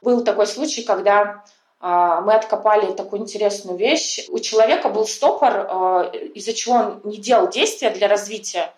Был 0.02 0.22
такой 0.22 0.46
случай, 0.46 0.82
когда 0.82 1.42
э, 1.80 2.20
мы 2.24 2.34
откопали 2.34 2.92
такую 2.92 3.22
интересную 3.22 3.76
вещь. 3.76 4.24
У 4.28 4.38
человека 4.38 4.90
был 4.90 5.06
стопор, 5.06 5.52
э, 5.52 6.18
из-за 6.34 6.52
чего 6.52 6.74
он 6.74 7.00
не 7.02 7.16
делал 7.16 7.48
действия 7.48 7.90
для 7.90 8.06
развития, 8.06 8.72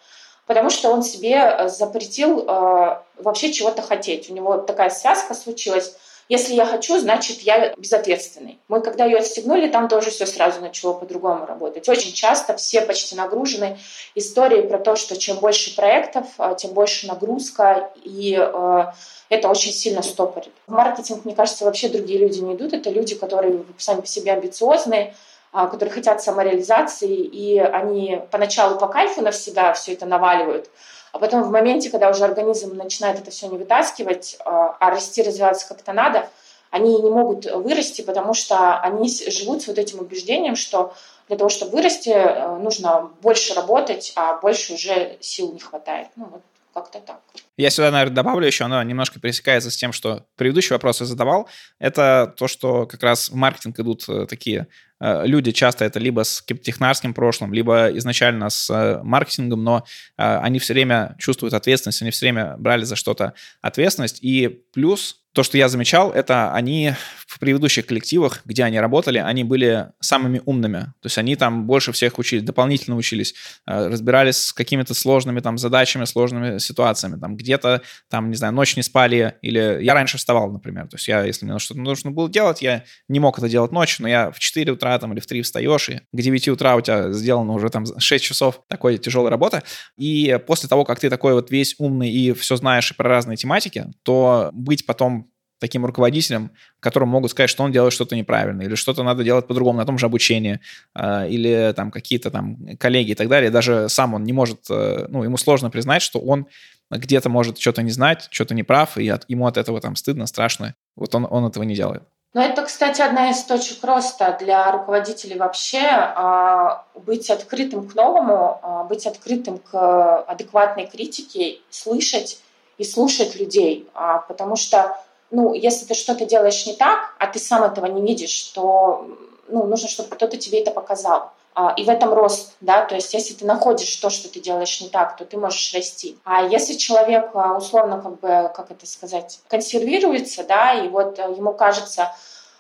потому 0.47 0.71
что 0.71 0.91
он 0.91 1.03
себе 1.03 1.69
запретил 1.69 2.47
э, 2.49 2.99
вообще 3.19 3.53
чего-то 3.53 3.83
хотеть. 3.83 4.31
У 4.31 4.35
него 4.35 4.57
такая 4.57 4.89
связка 4.89 5.35
случилась 5.35 5.97
если 6.29 6.55
я 6.55 6.67
хочу, 6.67 6.99
значит, 6.99 7.41
я 7.41 7.75
безответственный. 7.77 8.59
Мы, 8.69 8.81
когда 8.81 9.05
ее 9.05 9.19
отстегнули, 9.19 9.69
там 9.69 9.89
тоже 9.89 10.11
все 10.11 10.27
сразу 10.27 10.61
начало 10.61 10.95
по-другому 10.95 11.47
работать. 11.47 11.89
Очень 11.89 12.13
часто 12.13 12.57
все 12.57 12.81
почти 12.81 13.15
нагружены 13.15 13.79
историей 14.15 14.67
про 14.67 14.79
то, 14.79 14.97
что 14.97 15.17
чем 15.17 15.37
больше 15.37 15.77
проектов, 15.77 16.27
а, 16.39 16.55
тем 16.55 16.73
больше 16.73 17.07
нагрузка, 17.07 17.91
и 18.03 18.37
э, 18.37 18.85
это 19.29 19.49
очень 19.49 19.73
сильно 19.73 20.03
стопорит. 20.03 20.53
В 20.67 20.73
маркетинг, 20.73 21.25
мне 21.25 21.35
кажется, 21.35 21.65
вообще 21.65 21.89
другие 21.89 22.19
люди 22.19 22.41
не 22.41 22.55
идут. 22.55 22.73
Это 22.73 22.91
люди, 22.91 23.15
которые 23.15 23.63
сами 23.79 24.01
по 24.01 24.07
себе 24.07 24.33
амбициозные, 24.33 25.15
а, 25.53 25.69
которые 25.69 25.95
хотят 25.95 26.21
самореализации, 26.23 27.15
и 27.15 27.59
они 27.59 28.21
поначалу 28.31 28.79
по 28.79 28.89
кайфу 28.89 29.23
навсегда 29.23 29.73
все 29.75 29.93
это 29.93 30.07
наваливают, 30.07 30.69
а 31.17 31.19
потом 31.19 31.45
в 31.45 31.51
моменте, 31.51 31.89
когда 31.89 32.11
уже 32.11 32.25
организм 32.25 32.77
начинает 32.77 33.19
это 33.19 33.31
все 33.31 33.49
не 33.49 33.57
вытаскивать, 33.57 34.37
а, 34.45 34.77
а 34.79 34.91
расти, 34.91 35.23
развиваться 35.23 35.67
как-то 35.67 35.95
надо, 35.95 36.29
они 36.71 37.01
не 37.01 37.11
могут 37.11 37.47
вырасти, 37.47 38.03
потому 38.03 38.35
что 38.35 38.79
они 38.81 39.09
живут 39.09 39.63
с 39.63 39.69
вот 39.69 39.79
этим 39.79 40.01
убеждением, 40.01 40.57
что 40.57 40.93
для 41.29 41.39
того, 41.39 41.49
чтобы 41.49 41.73
вырасти, 41.73 42.11
э, 42.11 42.57
нужно 42.59 43.11
больше 43.23 43.55
работать, 43.55 44.13
а 44.15 44.35
больше 44.35 44.75
уже 44.75 45.17
сил 45.21 45.53
не 45.53 45.59
хватает. 45.59 46.09
Ну, 46.17 46.27
вот 46.31 46.43
как-то 46.77 47.01
так. 47.01 47.23
Я 47.57 47.71
сюда, 47.71 47.91
наверное, 47.91 48.15
добавлю 48.15 48.47
еще, 48.47 48.65
оно 48.65 48.83
немножко 48.83 49.19
пересекается 49.19 49.71
с 49.71 49.77
тем, 49.77 49.95
что 49.95 50.27
предыдущий 50.37 50.75
вопрос 50.75 51.01
я 51.01 51.07
задавал. 51.07 51.49
Это 51.79 52.35
то, 52.37 52.49
что 52.49 52.87
как 52.87 53.03
раз 53.03 53.31
в 53.31 53.35
маркетинг 53.35 53.81
идут 53.81 54.07
э, 54.09 54.27
такие 54.29 54.67
э, 55.01 55.27
люди, 55.27 55.53
часто 55.53 55.87
это 55.87 55.99
либо 55.99 56.23
с 56.23 56.43
технарским 56.43 57.15
прошлым, 57.15 57.55
либо 57.55 57.89
изначально 57.97 58.51
с 58.51 59.01
маркетингом, 59.03 59.65
но 59.65 59.87
они 60.17 60.59
все 60.59 60.75
время 60.75 61.17
чувствуют 61.19 61.55
ответственность, 61.55 62.03
они 62.03 62.11
все 62.11 62.27
время 62.27 62.57
брали 62.59 62.85
за 62.85 62.95
что-то 62.95 63.33
ответственность. 63.63 64.19
И 64.23 64.63
плюс 64.75 65.23
то, 65.37 65.43
что 65.43 65.59
я 65.59 65.69
замечал, 65.69 66.13
это 66.13 66.55
они 66.55 66.95
в 67.27 67.39
предыдущих 67.39 67.85
коллективах, 67.85 68.41
где 68.47 68.65
они 68.65 68.81
работали, 68.81 69.19
они 69.19 69.45
были 69.45 69.89
самыми 70.01 70.41
умными. 70.47 70.79
То 71.03 71.07
есть 71.07 71.19
они 71.19 71.37
там 71.37 71.67
больше 71.67 71.93
всех 71.93 72.19
учились, 72.19 72.43
дополнительно 72.43 72.97
учились, 72.97 73.35
э, 73.67 73.89
разбирались 73.89 74.39
с 74.39 74.53
какими-то 74.55 74.95
сложными 74.95 75.41
там 75.41 75.59
задачами, 75.59 76.07
сложными 76.07 76.57
ситуациями. 76.57 77.21
Там 77.21 77.37
где-то, 77.37 77.83
там, 78.09 78.31
не 78.31 78.37
знаю, 78.37 78.55
ночь 78.55 78.77
не 78.77 78.83
спали, 78.83 79.35
или 79.43 79.79
я 79.83 79.93
раньше 79.93 80.17
вставал, 80.17 80.51
например. 80.51 80.89
То 80.89 80.97
есть 80.97 81.07
я, 81.07 81.23
если 81.23 81.45
мне 81.45 81.59
что-то 81.59 81.81
нужно 81.81 82.13
было 82.13 82.31
делать, 82.31 82.63
я 82.63 82.85
не 83.09 83.21
мог 83.21 83.37
это 83.37 83.51
делать 83.51 83.73
ночью, 83.73 84.05
но 84.05 84.09
я 84.09 84.31
в 84.31 84.39
4 84.39 84.73
утра 84.73 84.99
там 84.99 85.13
или 85.13 85.21
в 85.21 85.27
3 85.27 85.43
встаешь, 85.43 85.91
и 85.91 85.99
к 85.99 86.17
9 86.17 86.49
утра 86.49 86.77
у 86.77 86.81
тебя 86.81 87.13
сделано 87.13 87.53
уже 87.53 87.69
там 87.69 87.85
6 87.99 88.25
часов 88.25 88.63
такой 88.69 88.97
тяжелой 88.97 89.29
работы. 89.29 89.63
И 89.99 90.41
после 90.47 90.67
того, 90.67 90.87
как 90.87 90.99
ты 90.99 91.11
такой 91.11 91.35
вот 91.35 91.51
весь 91.51 91.75
умный 91.77 92.11
и 92.11 92.33
все 92.33 92.57
знаешь 92.57 92.91
и 92.91 92.95
про 92.95 93.11
разные 93.11 93.37
тематики, 93.37 93.85
то 94.03 94.49
быть 94.55 94.87
потом 94.87 95.26
таким 95.59 95.87
руководителем, 95.87 96.51
которому 96.81 97.13
могут 97.13 97.31
сказать, 97.31 97.51
что 97.51 97.63
он 97.63 97.73
делает 97.73 97.93
что-то 97.93 98.17
неправильно, 98.17 98.63
или 98.63 98.75
что-то 98.75 99.03
надо 99.03 99.25
делать 99.25 99.47
по-другому 99.47 99.79
на 99.79 99.87
том 99.87 99.99
же 99.99 100.07
обучении, 100.07 100.61
э, 100.95 101.29
или 101.29 101.73
там 101.75 101.91
какие-то 101.91 102.31
там 102.31 102.77
коллеги 102.79 103.13
и 103.13 103.15
так 103.15 103.29
далее. 103.29 103.51
Даже 103.51 103.89
сам 103.89 104.15
он 104.15 104.25
не 104.25 104.33
может, 104.33 104.67
э, 104.71 105.07
ну, 105.09 105.25
ему 105.25 105.37
сложно 105.37 105.71
признать, 105.71 106.03
что 106.03 106.19
он 106.19 106.47
где-то 106.91 107.29
может 107.29 107.59
что-то 107.59 107.83
не 107.83 107.91
знать, 107.91 108.29
что-то 108.31 108.55
не 108.55 108.63
прав, 108.63 108.97
и 108.97 109.09
от, 109.09 109.25
ему 109.29 109.47
от 109.47 109.57
этого 109.57 109.81
там 109.81 109.97
стыдно, 109.97 110.27
страшно. 110.27 110.75
Вот 110.95 111.15
он, 111.15 111.27
он 111.29 111.47
этого 111.47 111.65
не 111.65 111.75
делает. 111.75 112.03
Ну, 112.37 112.43
это, 112.43 112.63
кстати, 112.65 113.01
одна 113.01 113.31
из 113.31 113.43
точек 113.45 113.83
роста 113.83 114.37
для 114.39 114.71
руководителей 114.71 115.37
вообще 115.39 115.81
а, 115.81 116.85
быть 116.95 117.31
открытым 117.31 117.89
к 117.89 117.95
новому, 117.95 118.61
а, 118.63 118.85
быть 118.85 119.07
открытым 119.07 119.59
к 119.59 120.23
адекватной 120.25 120.87
критике, 120.87 121.61
слышать 121.71 122.39
и 122.77 122.85
слушать 122.85 123.41
людей, 123.41 123.89
а, 123.95 124.19
потому 124.19 124.57
что 124.57 124.99
ну, 125.31 125.55
если 125.55 125.87
ты 125.87 125.95
что-то 125.95 126.25
делаешь 126.25 126.67
не 126.67 126.75
так, 126.75 127.15
а 127.19 127.27
ты 127.27 127.39
сам 127.39 127.65
этого 127.65 127.87
не 127.87 128.03
видишь, 128.03 128.43
то 128.55 129.07
ну, 129.49 129.65
нужно, 129.65 129.89
чтобы 129.89 130.11
кто-то 130.11 130.37
тебе 130.37 130.61
это 130.61 130.71
показал. 130.71 131.33
А, 131.59 131.73
и 131.75 131.85
в 131.85 131.89
этом 131.89 132.13
рост, 132.13 132.55
да, 132.61 132.85
то 132.85 132.95
есть 132.95 133.15
если 133.15 133.33
ты 133.33 133.47
находишь 133.47 133.97
то, 133.97 134.11
что 134.11 134.29
ты 134.29 134.41
делаешь 134.41 134.79
не 134.83 134.91
так, 134.91 135.17
то 135.17 135.25
ты 135.25 135.39
можешь 135.39 135.73
расти. 135.73 136.19
А 136.23 136.43
если 136.43 136.75
человек 136.75 137.31
а, 137.33 137.57
условно, 137.57 138.01
как 138.03 138.21
бы, 138.21 138.53
как 138.55 138.71
это 138.71 138.87
сказать, 138.87 139.41
консервируется, 139.49 140.45
да, 140.45 140.75
и 140.75 140.89
вот 140.89 141.19
э, 141.19 141.23
ему 141.23 141.55
кажется, 141.55 142.13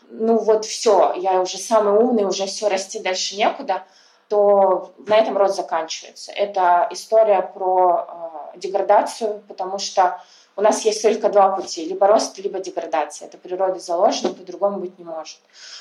ну 0.09 0.38
вот 0.38 0.64
все, 0.64 1.12
я 1.16 1.42
уже 1.42 1.59
самый 1.59 1.92
умный, 1.98 2.24
уже 2.24 2.46
все, 2.46 2.68
расти 2.68 2.98
дальше 2.98 3.37
некуда, 3.37 3.83
то 4.29 4.94
на 5.07 5.16
этом 5.16 5.37
рост 5.37 5.57
заканчивается. 5.57 6.33
Это 6.33 6.88
история 6.90 7.42
про 7.42 8.52
э, 8.55 8.59
деградацию, 8.59 9.42
потому 9.46 9.79
что 9.79 10.22
у 10.57 10.62
нас 10.62 10.85
есть 10.87 11.03
только 11.03 11.29
два 11.29 11.51
пути, 11.51 11.85
либо 11.85 12.07
рост, 12.07 12.38
либо 12.38 12.59
деградация. 12.59 13.29
Это 13.29 13.37
природой 13.37 13.79
заложено, 13.81 14.33
по-другому 14.33 14.79
быть 14.79 14.99
не 14.99 15.05
может. 15.05 15.38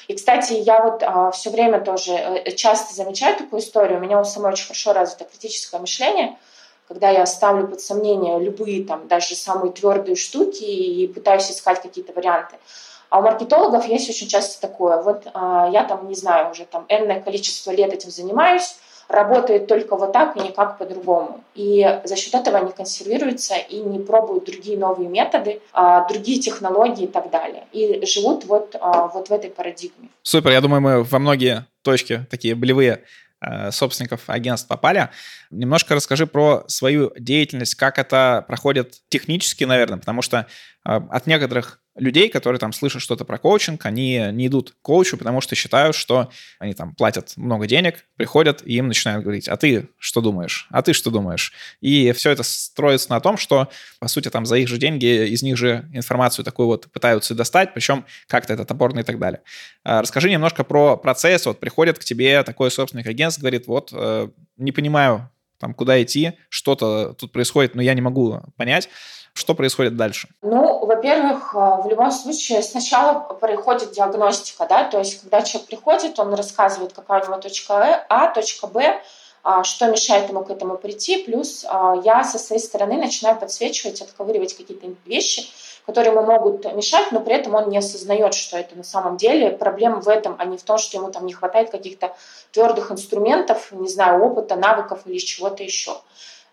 И, 0.10 0.14
кстати, 0.14 0.54
я 0.54 0.84
вот 0.84 1.02
а, 1.02 1.32
все 1.32 1.50
время 1.50 1.80
тоже 1.80 2.12
э, 2.12 2.52
часто 2.52 2.94
замечаю 2.94 3.38
такую 3.38 3.62
историю. 3.62 4.00
У 4.00 4.02
меня 4.02 4.20
у 4.20 4.26
самой 4.26 4.52
очень 4.52 4.66
хорошо 4.66 4.92
развито 4.92 5.24
критическое 5.24 5.80
мышление, 5.80 6.38
когда 6.90 7.10
я 7.10 7.26
ставлю 7.26 7.70
под 7.70 7.80
сомнение 7.80 8.38
любые 8.38 8.84
там 8.84 9.08
даже 9.08 9.36
самые 9.36 9.72
твердые 9.72 10.18
штуки 10.18 10.66
и 10.66 11.08
пытаюсь 11.08 11.50
искать 11.50 11.82
какие-то 11.82 12.12
варианты. 12.12 12.58
А 13.10 13.20
у 13.20 13.22
маркетологов 13.22 13.88
есть 13.88 14.10
очень 14.10 14.28
часто 14.28 14.60
такое. 14.60 15.02
Вот 15.02 15.26
а, 15.34 15.70
я 15.72 15.86
там, 15.86 16.10
не 16.10 16.16
знаю, 16.16 16.52
уже 16.52 16.66
там 16.66 16.86
энное 16.90 17.22
количество 17.22 17.72
лет 17.72 17.94
этим 17.94 18.12
занимаюсь, 18.12 18.76
работает 19.08 19.68
только 19.68 19.96
вот 19.96 20.14
так 20.14 20.36
и 20.36 20.40
никак 20.40 20.78
по-другому. 20.78 21.44
И 21.54 21.86
за 22.04 22.16
счет 22.16 22.34
этого 22.34 22.58
они 22.58 22.72
консервируются 22.72 23.56
и 23.56 23.80
не 23.80 24.00
пробуют 24.00 24.46
другие 24.46 24.78
новые 24.78 25.10
методы, 25.10 25.62
а, 25.74 26.08
другие 26.08 26.40
технологии 26.40 27.06
и 27.06 27.08
так 27.08 27.30
далее. 27.30 27.66
И 27.72 28.06
живут 28.06 28.46
вот, 28.46 28.76
а, 28.80 29.08
вот 29.08 29.30
в 29.30 29.32
этой 29.32 29.50
парадигме. 29.50 30.10
Супер, 30.22 30.52
я 30.52 30.62
думаю, 30.62 30.82
мы 30.82 31.04
во 31.04 31.20
многие 31.20 31.66
точки 31.82 32.26
такие 32.30 32.56
болевые 32.56 33.04
э, 33.42 33.70
собственников 33.72 34.24
агентств 34.28 34.68
попали. 34.68 35.10
Немножко 35.52 35.94
расскажи 35.94 36.26
про 36.26 36.64
свою 36.68 37.12
деятельность, 37.18 37.76
как 37.76 38.00
это 38.00 38.44
проходит 38.48 39.02
технически, 39.10 39.66
наверное, 39.66 40.00
потому 40.00 40.22
что 40.24 40.48
от 40.86 41.28
некоторых 41.28 41.82
людей, 41.96 42.30
которые 42.30 42.60
там 42.60 42.74
слышат 42.74 43.02
что-то 43.02 43.26
про 43.26 43.38
коучинг, 43.38 43.86
они 43.86 44.22
не 44.34 44.48
идут 44.48 44.72
к 44.72 44.82
коучу, 44.82 45.18
потому 45.18 45.42
что 45.42 45.56
считают, 45.56 45.96
что 45.96 46.30
они 46.60 46.74
там 46.74 46.94
платят 46.94 47.34
много 47.38 47.68
денег, 47.68 48.06
приходят 48.18 48.62
и 48.66 48.76
им 48.76 48.88
начинают 48.88 49.24
говорить, 49.24 49.48
а 49.48 49.56
ты 49.56 49.90
что 49.98 50.22
думаешь? 50.22 50.68
А 50.72 50.82
ты 50.82 50.94
что 50.94 51.10
думаешь? 51.10 51.54
И 51.80 52.12
все 52.12 52.32
это 52.32 52.44
строится 52.44 53.10
на 53.10 53.20
том, 53.22 53.38
что, 53.38 53.70
по 54.00 54.08
сути, 54.08 54.30
там 54.30 54.46
за 54.46 54.58
их 54.58 54.68
же 54.68 54.78
деньги 54.78 55.28
из 55.28 55.42
них 55.42 55.58
же 55.58 55.90
информацию 55.94 56.44
такую 56.44 56.68
вот 56.68 56.92
пытаются 56.92 57.34
достать, 57.34 57.74
причем 57.74 58.06
как-то 58.28 58.54
это 58.54 58.66
топорно 58.66 59.00
и 59.00 59.04
так 59.04 59.18
далее. 59.18 59.42
А, 59.84 60.02
расскажи 60.02 60.30
немножко 60.30 60.64
про 60.64 60.98
процесс. 60.98 61.46
Вот 61.46 61.60
приходит 61.60 61.98
к 61.98 62.04
тебе 62.04 62.44
такой 62.44 62.72
собственник 62.72 63.08
агентств, 63.08 63.40
говорит, 63.40 63.68
вот, 63.68 63.92
э, 63.94 64.30
не 64.58 64.72
понимаю, 64.72 65.30
там, 65.60 65.74
куда 65.74 66.02
идти, 66.04 66.34
что-то 66.50 67.14
тут 67.14 67.32
происходит, 67.32 67.76
но 67.76 67.82
я 67.82 67.94
не 67.94 68.02
могу 68.02 68.42
понять. 68.58 68.90
Что 69.36 69.54
происходит 69.54 69.98
дальше? 69.98 70.30
Ну, 70.42 70.86
во-первых, 70.86 71.54
э, 71.54 71.58
в 71.84 71.90
любом 71.90 72.10
случае 72.10 72.64
сначала 72.64 73.20
происходит 73.20 73.92
диагностика, 73.92 74.66
да, 74.66 74.86
то 74.86 75.00
есть 75.00 75.22
когда 75.22 75.42
человек 75.42 75.68
приходит, 75.68 76.18
он 76.20 76.34
рассказывает, 76.34 76.94
какая 76.94 77.22
у 77.22 77.26
него 77.26 77.38
точка 77.38 78.06
А, 78.08 78.28
точка 78.28 78.68
Б, 78.68 79.02
а, 79.44 79.66
что 79.66 79.88
мешает 79.88 80.30
ему 80.30 80.46
к 80.46 80.50
этому 80.50 80.78
прийти, 80.78 81.24
плюс 81.24 81.66
а, 81.68 81.96
я 82.06 82.24
со 82.24 82.40
своей 82.40 82.62
стороны 82.62 82.96
начинаю 82.96 83.38
подсвечивать, 83.38 84.02
отковыривать 84.02 84.56
какие-то 84.56 84.88
вещи, 85.06 85.46
которые 85.86 86.14
ему 86.14 86.24
могут 86.24 86.66
мешать, 86.74 87.12
но 87.12 87.20
при 87.20 87.36
этом 87.36 87.56
он 87.56 87.70
не 87.70 87.78
осознает, 87.78 88.34
что 88.34 88.58
это 88.58 88.76
на 88.78 88.84
самом 88.84 89.18
деле 89.18 89.52
проблема 89.52 90.00
в 90.00 90.08
этом, 90.08 90.38
а 90.40 90.46
не 90.46 90.58
в 90.58 90.64
том, 90.64 90.78
что 90.78 90.98
ему 90.98 91.12
там 91.12 91.26
не 91.26 91.34
хватает 91.34 91.72
каких-то 91.72 92.16
твердых 92.54 92.90
инструментов, 92.90 93.72
не 93.74 93.90
знаю, 93.90 94.24
опыта, 94.24 94.56
навыков 94.56 95.02
или 95.06 95.18
чего-то 95.18 95.62
еще. 95.62 95.92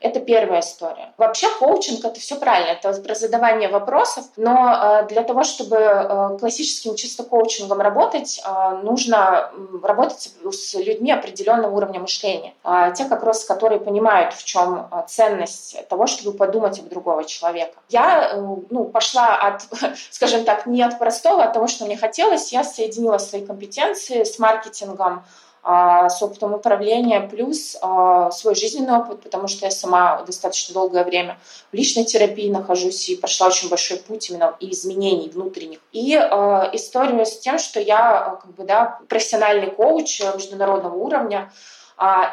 Это 0.02 0.18
первая 0.18 0.60
история. 0.60 1.12
Вообще 1.16 1.46
коучинг 1.58 2.04
это 2.04 2.18
все 2.18 2.34
правильно, 2.36 2.72
это 2.72 2.92
про 3.00 3.14
задавание 3.14 3.68
вопросов, 3.68 4.24
но 4.36 5.02
э, 5.02 5.06
для 5.06 5.22
того, 5.22 5.44
чтобы 5.44 5.76
э, 5.76 6.38
классическим 6.40 6.96
чисто 6.96 7.22
коучингом 7.22 7.80
работать, 7.80 8.42
э, 8.44 8.80
нужно 8.82 9.52
работать 9.82 10.32
с 10.50 10.74
людьми 10.74 11.12
определенного 11.12 11.76
уровня 11.76 12.00
мышления. 12.00 12.52
А 12.64 12.90
те 12.90 13.04
как 13.04 13.22
раз, 13.22 13.44
которые 13.44 13.80
понимают, 13.80 14.34
в 14.34 14.44
чем 14.44 14.90
ценность 15.06 15.88
того, 15.88 16.08
чтобы 16.08 16.36
подумать 16.36 16.80
об 16.80 16.88
другого 16.88 17.24
человека. 17.24 17.78
Я 17.88 18.34
ну, 18.70 18.84
пошла 18.86 19.36
от, 19.36 19.62
скажем 20.10 20.44
так, 20.44 20.66
не 20.66 20.82
от 20.82 20.98
простого, 20.98 21.44
а 21.44 21.46
от 21.46 21.52
того, 21.52 21.68
что 21.68 21.84
мне 21.84 21.96
хотелось. 21.96 22.52
Я 22.52 22.64
соединила 22.64 23.18
свои 23.18 23.46
компетенции 23.46 24.24
с 24.24 24.38
маркетингом, 24.40 25.24
с 25.64 26.20
опытом 26.20 26.54
управления, 26.54 27.20
плюс 27.20 27.76
а, 27.80 28.32
свой 28.32 28.56
жизненный 28.56 28.98
опыт, 28.98 29.22
потому 29.22 29.46
что 29.46 29.64
я 29.64 29.70
сама 29.70 30.22
достаточно 30.22 30.74
долгое 30.74 31.04
время 31.04 31.38
в 31.70 31.76
личной 31.76 32.04
терапии 32.04 32.50
нахожусь 32.50 33.08
и 33.08 33.16
прошла 33.16 33.46
очень 33.46 33.68
большой 33.68 33.98
путь 33.98 34.28
именно 34.28 34.56
и 34.58 34.72
изменений 34.72 35.28
внутренних. 35.28 35.78
И 35.92 36.14
э, 36.14 36.70
историю 36.72 37.24
с 37.24 37.38
тем, 37.38 37.60
что 37.60 37.78
я 37.78 38.38
как 38.42 38.54
бы, 38.54 38.64
да, 38.64 38.98
профессиональный 39.08 39.70
коуч 39.70 40.20
международного 40.34 40.96
уровня, 40.96 41.52
а, 41.52 41.52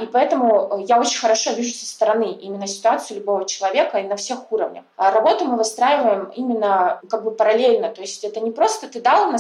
и 0.01 0.05
поэтому 0.08 0.79
э, 0.79 0.84
я 0.88 0.99
очень 0.99 1.19
хорошо 1.19 1.51
вижу 1.51 1.73
со 1.73 1.86
стороны 1.86 2.32
именно 2.32 2.65
ситуацию 2.65 3.17
любого 3.17 3.45
человека 3.45 3.99
и 3.99 4.08
на 4.08 4.15
всех 4.15 4.51
уровнях. 4.51 4.84
А 4.95 5.12
работу 5.12 5.45
мы 5.45 5.58
выстраиваем 5.58 6.32
именно 6.36 6.99
как 7.10 7.23
бы 7.23 7.32
параллельно. 7.32 7.89
То 7.89 8.01
есть 8.01 8.23
это 8.23 8.39
не 8.39 8.51
просто 8.51 8.88
ты 8.88 8.99
дал, 8.99 9.32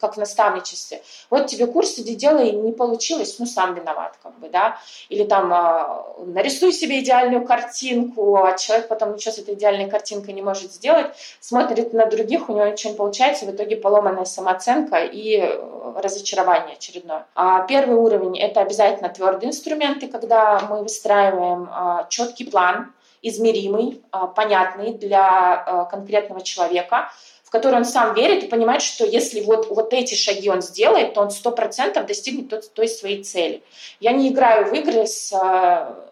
как 0.00 0.14
в 0.14 0.18
наставничестве, 0.18 1.02
вот 1.30 1.46
тебе 1.46 1.66
курс, 1.66 1.98
иди 1.98 2.16
делай, 2.16 2.50
не 2.50 2.72
получилось, 2.72 3.36
ну 3.38 3.46
сам 3.46 3.74
виноват, 3.74 4.18
как 4.22 4.36
бы, 4.38 4.48
да. 4.48 4.78
Или 5.08 5.24
там 5.24 5.52
а, 5.52 6.06
нарисуй 6.18 6.72
себе 6.72 7.00
идеальную 7.00 7.44
картинку, 7.44 8.36
а 8.36 8.56
человек 8.56 8.88
потом 8.88 9.14
ничего 9.14 9.32
с 9.32 9.38
этой 9.38 9.54
идеальной 9.54 9.88
картинкой 9.88 10.34
не 10.34 10.42
может 10.42 10.72
сделать, 10.72 11.06
смотрит 11.38 11.92
на 11.92 12.06
других, 12.06 12.48
у 12.48 12.54
него 12.54 12.66
ничего 12.66 12.92
не 12.92 12.96
получается, 12.96 13.46
в 13.46 13.50
итоге 13.50 13.76
поломанная 13.76 14.24
самооценка 14.24 15.04
и 15.04 15.36
э, 15.36 15.92
разочарование 15.96 16.74
очередное. 16.74 17.26
А 17.34 17.60
первый 17.66 17.96
уровень— 17.96 18.36
это 18.40 18.60
обязательно 18.60 19.10
твердый 19.10 19.48
инструмент, 19.48 19.75
инструменты, 19.76 20.08
когда 20.08 20.60
мы 20.68 20.82
выстраиваем 20.82 21.68
а, 21.70 22.06
четкий 22.08 22.44
план, 22.44 22.92
измеримый, 23.22 24.02
а, 24.10 24.26
понятный 24.26 24.92
для 24.92 25.26
а, 25.28 25.84
конкретного 25.84 26.42
человека, 26.42 27.10
в 27.44 27.50
который 27.50 27.76
он 27.76 27.84
сам 27.84 28.14
верит 28.14 28.44
и 28.44 28.48
понимает, 28.48 28.82
что 28.82 29.04
если 29.04 29.40
вот, 29.40 29.68
вот 29.70 29.92
эти 29.92 30.14
шаги 30.14 30.50
он 30.50 30.62
сделает, 30.62 31.14
то 31.14 31.20
он 31.20 31.30
сто 31.30 31.52
процентов 31.52 32.06
достигнет 32.06 32.48
той, 32.48 32.60
той 32.74 32.88
своей 32.88 33.22
цели. 33.22 33.62
Я 34.00 34.12
не 34.12 34.28
играю 34.28 34.66
в 34.66 34.74
игры 34.74 35.06
с 35.06 35.30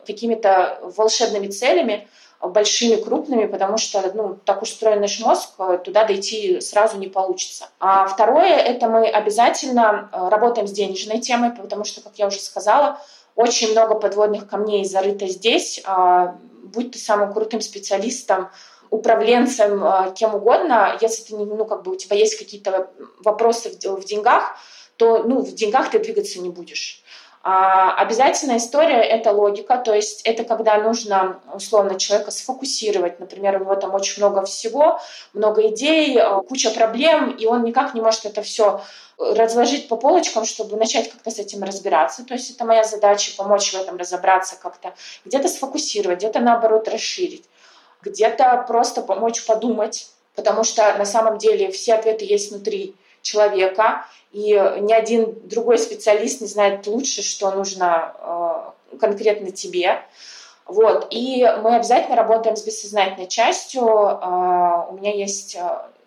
какими-то 0.07 0.79
волшебными 0.97 1.49
целями, 1.49 2.09
большими, 2.41 2.97
крупными, 2.97 3.47
потому 3.47 3.79
что 3.79 4.13
ну, 4.15 4.39
так 4.45 4.63
устроен 4.63 5.01
наш 5.01 5.19
мозг, 5.21 5.51
туда 5.83 6.05
дойти 6.05 6.61
сразу 6.61 6.99
не 6.99 7.09
получится. 7.09 7.69
А 7.81 8.07
второе, 8.07 8.57
это 8.57 8.89
мы 8.89 9.09
обязательно 9.09 10.09
работаем 10.13 10.69
с 10.69 10.73
денежной 10.73 11.21
темой, 11.21 11.51
потому 11.51 11.85
что, 11.85 12.01
как 12.01 12.13
я 12.17 12.27
уже 12.27 12.39
сказала, 12.39 13.01
очень 13.37 13.73
много 13.73 13.95
подводных 13.95 14.49
камней 14.49 14.85
зарыто 14.85 15.27
здесь. 15.27 15.81
А, 15.85 16.39
будь 16.63 16.93
ты 16.93 16.99
самым 16.99 17.33
крутым 17.33 17.61
специалистом, 17.61 18.51
управленцем, 18.91 19.85
а, 19.85 20.11
кем 20.11 20.35
угодно, 20.35 20.97
если 21.01 21.23
ты 21.25 21.37
ну, 21.37 21.65
как 21.65 21.83
бы 21.83 21.93
у 21.93 21.97
тебя 21.97 22.17
есть 22.17 22.39
какие-то 22.39 22.91
вопросы 23.21 23.71
в 23.71 24.05
деньгах, 24.05 24.57
то 24.97 25.25
ну, 25.25 25.41
в 25.41 25.53
деньгах 25.55 25.91
ты 25.91 25.99
двигаться 25.99 26.41
не 26.41 26.51
будешь. 26.51 27.04
А 27.47 27.93
обязательная 27.97 28.57
история– 28.57 29.03
это 29.03 29.31
логика, 29.31 29.77
то 29.77 29.93
есть 29.93 30.23
это 30.23 30.45
когда 30.45 30.79
нужно 30.79 31.43
условно 31.53 31.99
человека 31.99 32.31
сфокусировать. 32.31 33.21
Например, 33.21 33.57
у 33.57 33.65
него 33.65 33.75
там 33.75 33.93
очень 33.93 34.23
много 34.23 34.47
всего, 34.47 34.99
много 35.35 35.67
идей, 35.69 36.19
а, 36.19 36.41
куча 36.41 36.71
проблем, 36.71 37.33
и 37.33 37.45
он 37.45 37.65
никак 37.65 37.93
не 37.93 38.01
может 38.01 38.25
это 38.25 38.41
все 38.41 38.81
разложить 39.19 39.89
по 39.89 39.97
полочкам, 39.97 40.47
чтобы 40.47 40.79
начать 40.79 41.13
как-то 41.13 41.31
с 41.31 41.39
этим 41.39 41.63
разбираться. 41.63 42.25
То 42.25 42.33
есть 42.33 42.51
это 42.51 42.65
моя 42.65 42.83
задача 42.83 43.33
помочь 43.37 43.75
в 43.75 43.77
этом 43.77 43.99
разобраться 43.99 44.57
как-то, 44.57 44.95
где-то 45.27 45.49
сфокусировать, 45.49 46.21
где-то 46.21 46.41
наоборот 46.41 46.89
расширить, 46.89 47.45
где-то 48.01 48.65
просто 48.67 49.03
помочь 49.03 49.45
подумать, 49.45 50.09
потому 50.35 50.65
что 50.65 50.95
на 50.97 51.05
самом 51.05 51.37
деле 51.37 51.71
все 51.71 51.93
ответы 51.93 52.25
есть 52.25 52.51
внутри 52.53 52.97
человека, 53.25 54.07
и 54.31 54.51
ни 54.81 54.93
один 54.93 55.35
другой 55.49 55.79
специалист 55.79 56.41
не 56.41 56.47
знает 56.47 56.87
лучше, 56.87 57.23
что 57.23 57.51
нужно 57.51 58.15
э, 58.19 58.97
конкретно 58.99 59.51
тебе. 59.51 60.03
Вот. 60.67 61.09
И 61.11 61.43
мы 61.63 61.77
обязательно 61.77 62.17
работаем 62.17 62.57
с 62.57 62.65
бессознательной 62.65 63.29
частью. 63.29 63.83
Э, 63.85 64.87
у 64.91 64.95
меня 64.95 65.13
есть 65.15 65.57
э, 65.57 65.61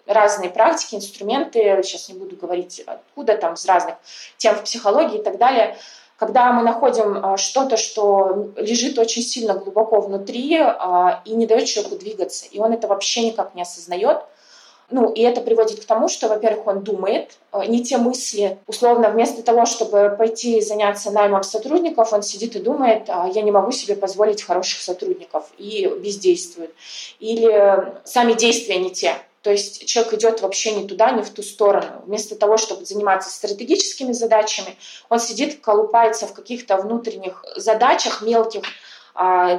разные 0.06 0.50
практики, 0.50 0.96
инструменты, 0.96 1.82
сейчас 1.84 2.10
не 2.10 2.16
буду 2.16 2.36
говорить 2.36 2.84
откуда, 2.86 3.38
там, 3.38 3.56
с 3.56 3.66
разных 3.66 3.96
тем 4.38 4.56
в 4.56 4.64
психологии 4.64 5.20
и 5.20 5.24
так 5.24 5.38
далее, 5.38 5.78
когда 6.18 6.52
мы 6.52 6.64
находим 6.64 7.38
что-то, 7.38 7.78
что 7.78 8.52
лежит 8.56 8.98
очень 8.98 9.22
сильно 9.22 9.54
глубоко 9.54 10.02
внутри 10.02 10.56
и 11.26 11.32
не 11.34 11.46
дает 11.46 11.66
человеку 11.66 11.96
двигаться, 11.96 12.48
и 12.50 12.60
он 12.60 12.74
это 12.74 12.88
вообще 12.88 13.28
никак 13.28 13.54
не 13.54 13.62
осознает, 13.62 14.24
ну, 14.90 15.12
и 15.12 15.22
это 15.22 15.42
приводит 15.42 15.82
к 15.82 15.86
тому, 15.86 16.08
что, 16.08 16.30
во-первых, 16.30 16.66
он 16.66 16.82
думает 16.82 17.38
э, 17.52 17.66
не 17.68 17.84
те 17.84 17.98
мысли. 17.98 18.58
Условно, 18.68 19.10
вместо 19.10 19.44
того, 19.44 19.66
чтобы 19.66 20.16
пойти 20.18 20.62
заняться 20.62 21.12
наймом 21.12 21.44
сотрудников, 21.44 22.14
он 22.14 22.24
сидит 22.24 22.56
и 22.56 22.60
думает, 22.60 23.04
«А, 23.10 23.28
я 23.28 23.42
не 23.42 23.52
могу 23.52 23.72
себе 23.72 23.96
позволить 23.96 24.42
хороших 24.42 24.82
сотрудников, 24.82 25.50
и 25.58 25.88
бездействует. 26.00 26.74
Или 27.20 27.92
сами 28.06 28.34
действия 28.34 28.78
не 28.78 28.92
те. 28.92 29.16
То 29.42 29.52
есть 29.52 29.86
человек 29.86 30.14
идет 30.14 30.42
вообще 30.42 30.72
не 30.72 30.88
туда, 30.88 31.12
не 31.12 31.22
в 31.22 31.30
ту 31.30 31.44
сторону. 31.44 32.02
Вместо 32.06 32.36
того, 32.36 32.58
чтобы 32.58 32.86
заниматься 32.86 33.30
стратегическими 33.30 34.12
задачами, 34.12 34.76
он 35.10 35.20
сидит, 35.20 35.62
колупается 35.62 36.28
в 36.28 36.34
каких-то 36.34 36.78
внутренних 36.78 37.46
задачах 37.56 38.22
мелких, 38.22 38.64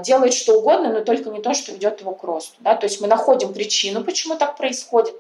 делает 0.05 0.35
что 0.35 0.59
угодно, 0.59 0.93
но 0.93 1.01
только 1.01 1.31
не 1.31 1.41
то, 1.41 1.53
что 1.55 1.73
ведет 1.73 2.01
его 2.01 2.13
к 2.13 2.23
росту. 2.23 2.55
Да? 2.61 2.77
То 2.77 2.87
есть 2.87 3.01
мы 3.01 3.09
находим 3.09 3.53
причину, 3.53 4.05
почему 4.05 4.37
так 4.37 4.57
происходит, 4.57 5.15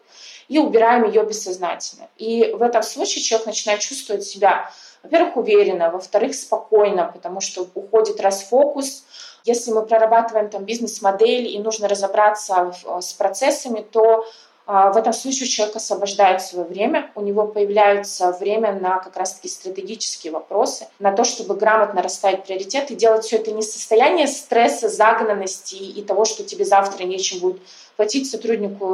и 0.48 0.58
убираем 0.58 1.04
ее 1.06 1.24
бессознательно. 1.24 2.08
И 2.16 2.52
в 2.52 2.62
этом 2.62 2.82
случае 2.82 3.22
человек 3.22 3.46
начинает 3.46 3.80
чувствовать 3.80 4.24
себя, 4.24 4.70
во-первых, 5.02 5.36
уверенно, 5.36 5.90
во-вторых, 5.90 6.34
спокойно, 6.34 7.10
потому 7.12 7.40
что 7.40 7.66
уходит 7.74 8.20
расфокус. 8.20 9.04
Если 9.44 9.72
мы 9.72 9.84
прорабатываем 9.84 10.50
там 10.50 10.64
бизнес-модель 10.64 11.48
и 11.48 11.58
нужно 11.58 11.88
разобраться 11.88 12.72
с 13.00 13.12
процессами, 13.12 13.80
то 13.80 14.24
а, 14.24 14.24
в 14.68 14.98
этом 14.98 15.14
случае 15.14 15.48
человек 15.48 15.76
освобождает 15.76 16.42
свое 16.42 16.66
время, 16.66 17.10
у 17.14 17.22
него 17.22 17.46
появляется 17.46 18.32
время 18.32 18.74
на 18.74 18.98
как 18.98 19.16
раз-таки 19.16 19.48
стратегические 19.48 20.30
вопросы, 20.30 20.86
на 20.98 21.10
то, 21.10 21.24
чтобы 21.24 21.54
грамотно 21.54 22.02
расставить 22.02 22.44
приоритеты 22.44 22.94
делать 22.94 23.24
все 23.24 23.36
это 23.36 23.50
не 23.50 23.62
состояние 23.62 24.26
стресса, 24.26 24.90
загнанности 24.90 25.76
и 25.76 26.02
того, 26.02 26.26
что 26.26 26.44
тебе 26.44 26.66
завтра 26.66 27.04
нечем 27.04 27.38
будет 27.38 27.62
платить 27.98 28.30
сотруднику 28.30 28.86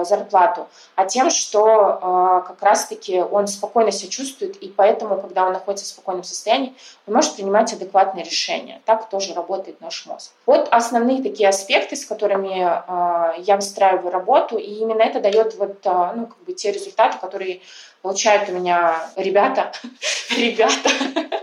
э, 0.00 0.04
зарплату, 0.06 0.66
а 0.94 1.04
тем, 1.04 1.28
что 1.28 1.60
э, 1.62 2.48
как 2.48 2.62
раз-таки 2.62 3.20
он 3.20 3.48
спокойно 3.48 3.92
себя 3.92 4.10
чувствует, 4.10 4.56
и 4.56 4.68
поэтому, 4.68 5.20
когда 5.20 5.44
он 5.44 5.52
находится 5.52 5.84
в 5.84 5.88
спокойном 5.88 6.24
состоянии, 6.24 6.72
он 7.06 7.12
может 7.12 7.36
принимать 7.36 7.70
адекватные 7.74 8.24
решения. 8.24 8.80
Так 8.86 9.10
тоже 9.10 9.34
работает 9.34 9.82
наш 9.82 10.06
мозг. 10.06 10.32
Вот 10.46 10.68
основные 10.70 11.22
такие 11.22 11.50
аспекты, 11.50 11.96
с 11.96 12.06
которыми 12.06 12.62
э, 12.64 13.42
я 13.42 13.56
выстраиваю 13.56 14.10
работу, 14.10 14.56
и 14.56 14.70
именно 14.70 15.02
это 15.02 15.20
дает 15.20 15.54
вот, 15.56 15.84
ну, 15.84 16.26
как 16.26 16.38
бы 16.46 16.54
те 16.54 16.72
результаты, 16.72 17.18
которые 17.18 17.60
получают 18.00 18.48
у 18.48 18.52
меня 18.52 19.06
ребята, 19.16 19.70
ребята. 20.30 20.88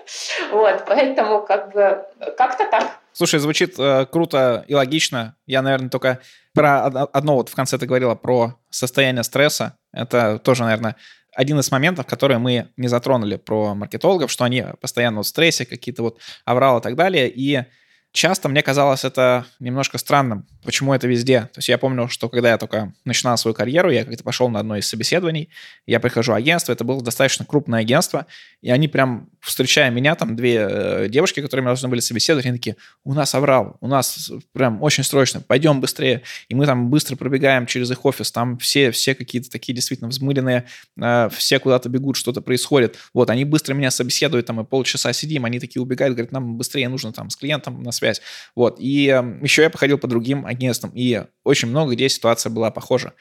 Вот, 0.51 0.83
поэтому 0.85 1.41
как 1.41 1.71
бы 1.71 2.05
как-то 2.37 2.65
так. 2.65 3.02
Слушай, 3.13 3.39
звучит 3.39 3.75
э, 3.77 4.05
круто 4.11 4.65
и 4.67 4.73
логично. 4.73 5.35
Я, 5.45 5.61
наверное, 5.61 5.89
только 5.89 6.19
про 6.53 6.85
одно 6.85 7.35
вот 7.35 7.49
в 7.49 7.55
конце 7.55 7.77
ты 7.77 7.85
говорила 7.85 8.15
про 8.15 8.59
состояние 8.69 9.23
стресса. 9.23 9.77
Это 9.91 10.39
тоже, 10.39 10.63
наверное, 10.63 10.95
один 11.35 11.59
из 11.59 11.71
моментов, 11.71 12.05
которые 12.05 12.37
мы 12.37 12.69
не 12.77 12.87
затронули 12.87 13.37
про 13.37 13.73
маркетологов, 13.75 14.31
что 14.31 14.43
они 14.43 14.65
постоянно 14.81 15.21
в 15.21 15.27
стрессе, 15.27 15.65
какие-то 15.65 16.03
вот 16.03 16.19
авралы 16.45 16.79
и 16.79 16.83
так 16.83 16.95
далее. 16.95 17.29
И 17.29 17.63
часто 18.11 18.49
мне 18.49 18.61
казалось 18.61 19.03
это 19.03 19.45
немножко 19.59 19.97
странным, 19.97 20.47
почему 20.63 20.93
это 20.93 21.07
везде. 21.07 21.41
То 21.41 21.59
есть 21.59 21.69
я 21.69 21.77
помню, 21.77 22.07
что 22.07 22.29
когда 22.29 22.49
я 22.49 22.57
только 22.57 22.93
начинал 23.05 23.37
свою 23.37 23.53
карьеру, 23.53 23.91
я 23.91 24.05
как-то 24.05 24.23
пошел 24.23 24.49
на 24.49 24.59
одно 24.59 24.77
из 24.77 24.87
собеседований, 24.87 25.49
я 25.85 25.99
прихожу 25.99 26.31
в 26.31 26.35
агентство, 26.35 26.71
это 26.71 26.83
было 26.83 27.01
достаточно 27.01 27.45
крупное 27.45 27.81
агентство, 27.81 28.25
и 28.61 28.71
они 28.71 28.87
прям, 28.87 29.29
встречая 29.41 29.91
меня, 29.91 30.15
там 30.15 30.35
две 30.35 30.67
э, 30.69 31.07
девушки, 31.09 31.41
которые 31.41 31.65
должны 31.65 31.89
были 31.89 31.99
собеседовать, 31.99 32.45
они 32.45 32.57
такие, 32.57 32.77
у 33.03 33.13
нас 33.13 33.35
оврал, 33.35 33.77
у 33.81 33.87
нас 33.87 34.31
прям 34.53 34.81
очень 34.81 35.03
срочно, 35.03 35.41
пойдем 35.41 35.81
быстрее. 35.81 36.21
И 36.47 36.55
мы 36.55 36.65
там 36.65 36.89
быстро 36.89 37.15
пробегаем 37.15 37.65
через 37.65 37.91
их 37.91 38.05
офис, 38.05 38.31
там 38.31 38.57
все, 38.57 38.91
все 38.91 39.15
какие-то 39.15 39.49
такие 39.49 39.75
действительно 39.75 40.09
взмыленные, 40.09 40.65
э, 41.01 41.29
все 41.35 41.59
куда-то 41.59 41.89
бегут, 41.89 42.15
что-то 42.15 42.41
происходит. 42.41 42.97
Вот, 43.13 43.29
они 43.29 43.43
быстро 43.43 43.73
меня 43.73 43.91
собеседуют, 43.91 44.45
там, 44.45 44.61
и 44.61 44.63
полчаса 44.63 45.11
сидим, 45.11 45.45
они 45.45 45.59
такие 45.59 45.81
убегают, 45.81 46.15
говорят, 46.15 46.31
нам 46.31 46.57
быстрее 46.57 46.87
нужно 46.87 47.11
там 47.11 47.29
с 47.29 47.35
клиентом 47.35 47.83
на 47.83 47.91
связь. 47.91 48.21
Вот, 48.55 48.77
и 48.79 49.07
э, 49.07 49.39
еще 49.43 49.63
я 49.63 49.69
походил 49.69 49.97
по 49.97 50.07
другим 50.07 50.45
агентством, 50.53 50.91
и 50.93 51.23
очень 51.43 51.67
много 51.67 51.93
где 51.93 52.09
ситуация 52.09 52.49
была 52.49 52.71
похожа. 52.71 53.13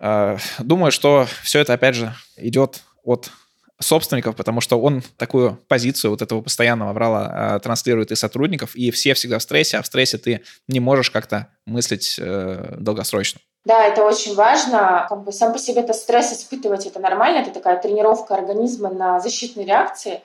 Э, 0.00 0.38
думаю, 0.58 0.92
что 0.92 1.26
все 1.42 1.60
это, 1.60 1.74
опять 1.74 1.94
же, 1.94 2.14
идет 2.36 2.82
от 3.04 3.30
собственников, 3.80 4.34
потому 4.34 4.60
что 4.60 4.80
он 4.80 5.02
такую 5.16 5.58
позицию 5.68 6.10
вот 6.10 6.22
этого 6.22 6.40
постоянного 6.40 6.92
врала 6.92 7.56
э, 7.56 7.60
транслирует 7.60 8.10
и 8.10 8.16
сотрудников, 8.16 8.74
и 8.74 8.90
все 8.90 9.14
всегда 9.14 9.38
в 9.38 9.42
стрессе, 9.42 9.78
а 9.78 9.82
в 9.82 9.86
стрессе 9.86 10.18
ты 10.18 10.42
не 10.66 10.80
можешь 10.80 11.10
как-то 11.10 11.48
мыслить 11.64 12.16
э, 12.18 12.76
долгосрочно. 12.78 13.40
Да, 13.64 13.84
это 13.84 14.02
очень 14.02 14.34
важно. 14.34 15.06
Как 15.08 15.22
бы 15.24 15.32
сам 15.32 15.52
по 15.52 15.58
себе 15.58 15.82
это 15.82 15.92
стресс 15.92 16.32
испытывать, 16.32 16.86
это 16.86 17.00
нормально, 17.00 17.38
это 17.38 17.50
такая 17.50 17.80
тренировка 17.80 18.34
организма 18.34 18.90
на 18.90 19.20
защитные 19.20 19.66
реакции. 19.66 20.22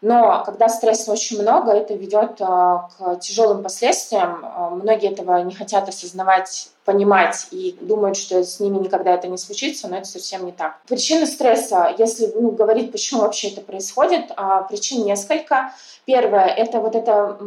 Но 0.00 0.42
когда 0.44 0.68
стресса 0.68 1.10
очень 1.12 1.42
много, 1.42 1.72
это 1.72 1.94
ведет 1.94 2.40
а, 2.40 2.88
к 2.96 3.16
тяжелым 3.16 3.62
последствиям. 3.62 4.44
А, 4.44 4.70
многие 4.70 5.12
этого 5.12 5.42
не 5.42 5.54
хотят 5.54 5.88
осознавать, 5.88 6.70
понимать 6.88 7.48
и 7.50 7.76
думают, 7.82 8.16
что 8.16 8.42
с 8.42 8.60
ними 8.60 8.78
никогда 8.78 9.12
это 9.12 9.28
не 9.28 9.36
случится, 9.36 9.88
но 9.88 9.98
это 9.98 10.08
совсем 10.08 10.46
не 10.46 10.52
так. 10.52 10.80
Причины 10.88 11.26
стресса, 11.26 11.94
если 11.98 12.32
ну, 12.34 12.50
говорить, 12.50 12.92
почему 12.92 13.20
вообще 13.20 13.48
это 13.48 13.60
происходит, 13.60 14.32
а, 14.36 14.62
причин 14.62 15.04
несколько. 15.04 15.74
Первое– 16.06 16.46
это 16.56 16.80
вот 16.80 16.96
эта 16.96 17.38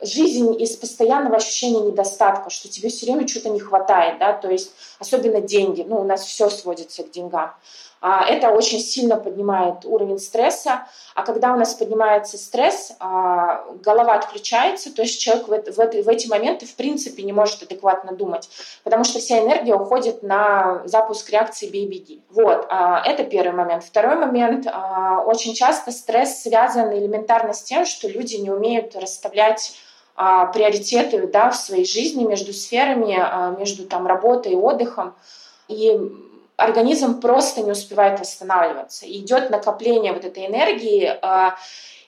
жизнь 0.00 0.54
из 0.62 0.76
постоянного 0.76 1.38
ощущения 1.38 1.80
недостатка, 1.80 2.50
что 2.50 2.68
тебе 2.68 2.88
все 2.88 3.06
время 3.06 3.26
что-то 3.26 3.48
не 3.48 3.58
хватает, 3.58 4.20
да, 4.20 4.32
то 4.32 4.48
есть 4.48 4.70
особенно 5.00 5.40
деньги, 5.40 5.82
ну, 5.82 6.00
у 6.00 6.04
нас 6.04 6.22
все 6.22 6.48
сводится 6.48 7.02
к 7.02 7.10
деньгам. 7.10 7.50
А, 8.06 8.22
это 8.26 8.50
очень 8.50 8.80
сильно 8.80 9.16
поднимает 9.16 9.86
уровень 9.86 10.18
стресса. 10.18 10.86
А 11.14 11.22
когда 11.22 11.54
у 11.54 11.56
нас 11.56 11.72
поднимается 11.72 12.36
стресс, 12.36 12.92
а, 13.00 13.64
голова 13.82 14.16
отключается, 14.16 14.94
то 14.94 15.00
есть 15.00 15.18
человек 15.18 15.48
в, 15.48 15.72
в, 15.72 16.02
в 16.04 16.08
эти 16.10 16.28
моменты 16.28 16.66
в 16.66 16.74
принципе 16.74 17.22
не 17.22 17.32
может 17.32 17.62
адекватно 17.62 18.14
думать, 18.14 18.50
потому 18.84 19.02
что 19.04 19.18
вся 19.18 19.40
энергия 19.40 19.74
уходит 19.74 20.22
на 20.22 20.82
запуск 20.84 21.28
реакции 21.30 21.68
«бей-беги». 21.68 22.22
Вот, 22.30 22.66
а, 22.68 23.02
это 23.04 23.24
первый 23.24 23.56
момент. 23.56 23.82
Второй 23.82 24.16
момент. 24.16 24.66
Очень 25.26 25.54
часто 25.54 25.90
стресс 25.90 26.42
связан 26.42 26.92
элементарно 26.92 27.52
с 27.54 27.62
тем, 27.62 27.86
что 27.86 28.08
люди 28.08 28.36
не 28.36 28.50
умеют 28.50 28.94
расставлять 28.94 29.76
приоритеты 30.14 31.26
да, 31.26 31.50
в 31.50 31.56
своей 31.56 31.84
жизни 31.84 32.22
между 32.22 32.52
сферами, 32.52 33.58
между 33.58 33.84
там, 33.84 34.06
работой 34.06 34.52
и 34.52 34.56
отдыхом. 34.56 35.16
И 35.66 35.98
организм 36.56 37.20
просто 37.20 37.62
не 37.62 37.72
успевает 37.72 38.20
восстанавливаться. 38.20 39.06
Идет 39.10 39.50
накопление 39.50 40.12
вот 40.12 40.24
этой 40.24 40.46
энергии, 40.46 41.18
а, 41.22 41.56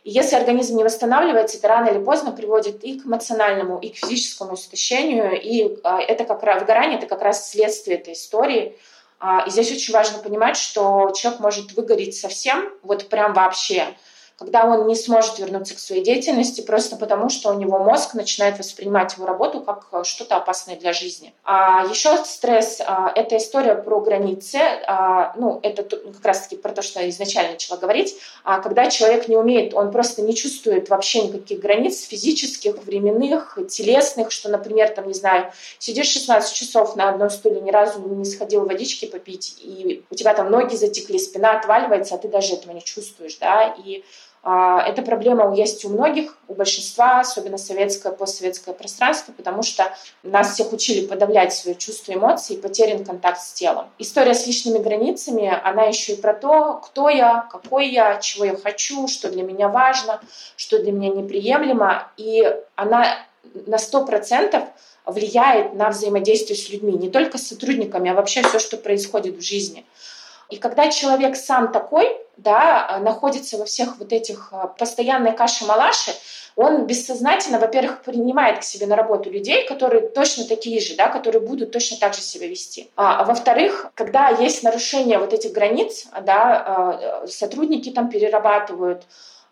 и 0.07 0.11
если 0.11 0.37
организм 0.37 0.77
не 0.77 0.85
восстанавливается, 0.85 1.59
это 1.59 1.67
рано 1.67 1.89
или 1.89 1.99
поздно 1.99 2.31
приводит 2.31 2.85
и 2.85 3.01
к 3.01 3.07
эмоциональному, 3.07 3.81
и 3.81 3.89
к 3.89 3.97
физическому 3.97 4.55
истощению. 4.55 5.33
И 5.43 5.81
а, 5.83 6.01
это 6.01 6.23
как 6.23 6.45
раз 6.45 6.61
выгорание, 6.61 6.97
это 6.97 7.09
как 7.09 7.23
раз 7.23 7.51
следствие 7.51 7.99
этой 7.99 8.13
истории. 8.13 8.79
А, 9.19 9.43
и 9.49 9.51
здесь 9.51 9.73
очень 9.73 9.93
важно 9.93 10.19
понимать, 10.19 10.57
что 10.57 11.11
человек 11.11 11.41
может 11.41 11.73
выгореть 11.73 12.17
совсем, 12.17 12.73
вот 12.85 13.09
прям 13.09 13.35
вообще 13.35 13.97
когда 14.39 14.67
он 14.67 14.87
не 14.87 14.95
сможет 14.95 15.39
вернуться 15.39 15.75
к 15.75 15.79
своей 15.79 16.05
деятельности 16.05 16.61
просто 16.61 16.97
потому, 16.97 17.31
что 17.31 17.51
у 17.51 17.55
него 17.55 17.79
мозг 17.79 18.13
начинает 18.13 18.59
воспринимать 18.59 19.15
его 19.15 19.25
работу 19.25 19.63
как 19.63 19.87
э, 19.93 20.05
что-то 20.05 20.37
опасное 20.37 20.77
для 20.77 20.93
жизни. 20.93 21.33
А 21.43 21.87
еще 21.89 22.23
стресс 22.25 22.83
а,– 22.85 23.11
это 23.15 23.39
история 23.39 23.75
про 23.75 24.01
границы. 24.01 24.59
А, 24.87 25.33
ну, 25.37 25.59
это 25.63 25.85
как 25.85 26.25
раз-таки 26.25 26.57
про 26.57 26.73
то, 26.73 26.83
что 26.83 27.01
я 27.01 27.09
изначально 27.09 27.53
начала 27.53 27.79
говорить. 27.79 28.17
А 28.45 28.61
когда 28.61 28.91
человек 28.91 29.27
не 29.29 29.37
умеет, 29.37 29.73
он 29.73 29.91
просто 29.91 30.21
не 30.21 30.35
чувствует 30.35 30.91
вообще 30.91 31.23
никаких 31.23 31.61
границ 31.61 32.03
физических, 32.03 32.85
временных, 32.85 33.59
телесных, 33.71 34.33
что, 34.33 34.51
например, 34.51 34.91
там, 34.91 35.09
не 35.09 35.15
знаю, 35.15 35.51
сидишь 35.79 36.09
16 36.09 36.55
часов 36.55 36.95
на 36.95 37.09
одном 37.09 37.31
стуле, 37.31 37.63
ни 37.63 37.71
разу 37.71 38.01
не 38.01 38.25
сходил 38.27 38.67
водички 38.67 39.07
попить, 39.07 39.57
и 39.63 40.05
у 40.11 40.15
тебя 40.15 40.35
там 40.35 40.51
ноги 40.51 40.77
затекли, 40.77 41.19
спина 41.19 41.59
отваливается, 41.59 42.17
а 42.17 42.19
ты 42.19 42.29
даже 42.29 42.55
этого 42.55 42.73
не 42.73 42.83
чувствуешь, 42.83 43.37
да, 43.39 43.75
и 43.85 44.05
эта 44.49 45.03
проблема 45.03 45.53
есть 45.57 45.85
у 45.85 45.89
многих, 45.89 46.39
у 46.47 46.55
большинства, 46.55 47.19
особенно 47.19 47.59
советское, 47.59 48.13
постсоветское 48.13 48.75
пространство, 48.75 49.33
потому 49.33 49.65
что 49.65 49.93
нас 50.23 50.55
всех 50.55 50.73
учили 50.73 51.05
подавлять 51.05 51.53
свои 51.53 51.75
чувства, 51.75 52.13
эмоции 52.13 52.55
и 52.55 52.61
потерян 52.61 53.05
контакт 53.05 53.41
с 53.41 53.53
телом. 53.55 53.87
История 53.99 54.35
с 54.35 54.47
личными 54.47 54.79
границами, 54.79 55.53
она 55.65 55.83
еще 55.85 56.13
и 56.13 56.21
про 56.21 56.33
то, 56.33 56.75
кто 56.75 57.09
я, 57.09 57.49
какой 57.51 57.89
я, 57.89 58.21
чего 58.21 58.45
я 58.45 58.57
хочу, 58.57 59.09
что 59.09 59.31
для 59.31 59.43
меня 59.43 59.69
важно, 59.69 60.21
что 60.57 60.79
для 60.79 60.93
меня 60.93 61.09
неприемлемо. 61.09 62.09
И 62.17 62.49
она 62.77 63.19
на 63.67 63.79
сто 63.79 64.07
процентов 64.07 64.63
влияет 65.05 65.75
на 65.75 65.91
взаимодействие 65.91 66.57
с 66.57 66.69
людьми, 66.69 66.93
не 66.93 67.11
только 67.11 67.39
с 67.39 67.49
сотрудниками, 67.49 68.11
а 68.11 68.15
вообще 68.15 68.43
все, 68.43 68.61
что 68.61 68.77
происходит 68.77 69.39
в 69.39 69.43
жизни. 69.43 69.85
И 70.51 70.57
когда 70.59 70.89
человек 70.89 71.35
сам 71.35 71.73
такой, 71.73 72.17
да, 72.37 72.99
находится 73.03 73.59
во 73.59 73.65
всех 73.65 73.99
вот 73.99 74.13
этих 74.13 74.49
а, 74.53 74.67
постоянной 74.67 75.33
каше-малаше, 75.33 76.13
он 76.57 76.87
бессознательно, 76.87 77.59
во-первых, 77.59 78.01
принимает 78.03 78.61
к 78.61 78.63
себе 78.63 78.87
на 78.87 78.97
работу 78.97 79.31
людей, 79.31 79.69
которые 79.69 80.09
точно 80.09 80.45
такие 80.47 80.81
же, 80.81 80.97
да, 80.97 81.09
которые 81.09 81.43
будут 81.43 81.71
точно 81.71 81.99
так 81.99 82.15
же 82.15 82.23
себя 82.23 82.49
вести. 82.49 82.91
А, 82.97 83.21
а 83.21 83.25
во-вторых, 83.25 83.91
когда 83.95 84.31
есть 84.31 84.63
нарушение 84.63 85.19
вот 85.19 85.35
этих 85.35 85.53
границ, 85.53 86.07
да, 86.23 86.65
а, 86.67 87.27
сотрудники 87.27 87.91
там 87.91 88.09
перерабатывают, 88.09 89.03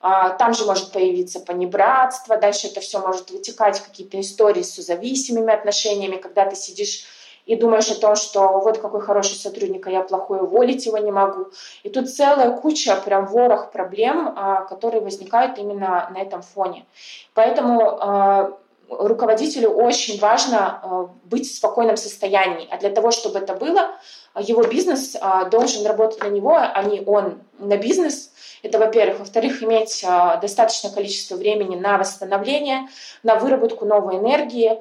а, 0.00 0.30
там 0.30 0.54
же 0.54 0.64
может 0.64 0.92
появиться 0.92 1.40
понебратство, 1.40 2.38
дальше 2.38 2.68
это 2.68 2.80
все 2.80 3.00
может 3.00 3.30
вытекать 3.30 3.78
в 3.78 3.84
какие-то 3.84 4.18
истории 4.18 4.62
с 4.62 4.76
зависимыми 4.76 5.52
отношениями, 5.52 6.16
когда 6.16 6.46
ты 6.46 6.56
сидишь 6.56 7.04
и 7.46 7.56
думаешь 7.56 7.90
о 7.90 8.00
том, 8.00 8.16
что 8.16 8.60
вот 8.60 8.78
какой 8.78 9.00
хороший 9.00 9.36
сотрудник, 9.36 9.86
а 9.86 9.90
я 9.90 10.00
плохой, 10.00 10.40
уволить 10.40 10.86
его 10.86 10.98
не 10.98 11.10
могу. 11.10 11.48
И 11.82 11.90
тут 11.90 12.08
целая 12.08 12.50
куча, 12.50 12.96
прям 12.96 13.26
ворох 13.26 13.70
проблем, 13.70 14.32
а, 14.36 14.62
которые 14.62 15.02
возникают 15.02 15.58
именно 15.58 16.10
на 16.12 16.18
этом 16.20 16.42
фоне. 16.42 16.86
Поэтому 17.34 17.98
а, 18.00 18.56
руководителю 18.88 19.70
очень 19.70 20.18
важно 20.18 20.58
а, 20.58 21.08
быть 21.24 21.46
в 21.46 21.54
спокойном 21.54 21.96
состоянии. 21.96 22.66
А 22.70 22.78
для 22.78 22.90
того, 22.90 23.10
чтобы 23.10 23.38
это 23.38 23.54
было, 23.54 23.90
его 24.36 24.64
бизнес 24.64 25.16
должен 25.52 25.86
работать 25.86 26.20
на 26.24 26.28
него, 26.28 26.56
а 26.56 26.82
не 26.82 27.02
он 27.02 27.40
на 27.58 27.76
бизнес. 27.76 28.32
Это, 28.64 28.80
во-первых. 28.80 29.20
Во-вторых, 29.20 29.62
иметь 29.62 30.04
достаточное 30.42 30.90
количество 30.90 31.36
времени 31.36 31.76
на 31.76 31.98
восстановление, 31.98 32.88
на 33.22 33.36
выработку 33.36 33.84
новой 33.84 34.16
энергии, 34.16 34.80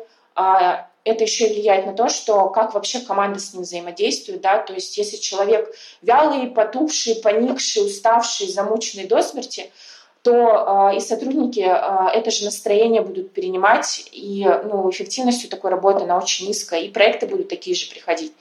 это 1.04 1.24
еще 1.24 1.48
влияет 1.48 1.86
на 1.86 1.94
то, 1.94 2.08
что 2.08 2.50
как 2.50 2.74
вообще 2.74 3.00
команда 3.00 3.40
с 3.40 3.54
ним 3.54 3.64
взаимодействует, 3.64 4.42
да, 4.42 4.58
то 4.60 4.74
есть 4.74 4.98
если 4.98 5.18
человек 5.18 5.74
вялый, 6.02 6.48
потухший, 6.48 7.16
поникший, 7.16 7.86
уставший, 7.86 8.48
замученный 8.48 9.06
до 9.06 9.22
смерти, 9.22 9.70
то 10.22 10.92
э, 10.94 10.98
и 10.98 11.00
сотрудники 11.02 11.60
э, 11.60 12.18
это 12.18 12.32
же 12.32 12.46
настроение 12.46 13.02
будут 13.02 13.34
перенимать, 13.34 14.08
и 14.14 14.48
ну, 14.64 14.90
эффективность 14.90 15.44
у 15.46 15.50
такой 15.50 15.70
работы 15.70 16.06
она 16.06 16.18
очень 16.18 16.48
низкая, 16.48 16.80
и 16.80 16.90
проекты 16.90 17.28
будут 17.28 17.50
такие 17.50 17.76
же 17.76 17.90
приходить. 17.90 18.32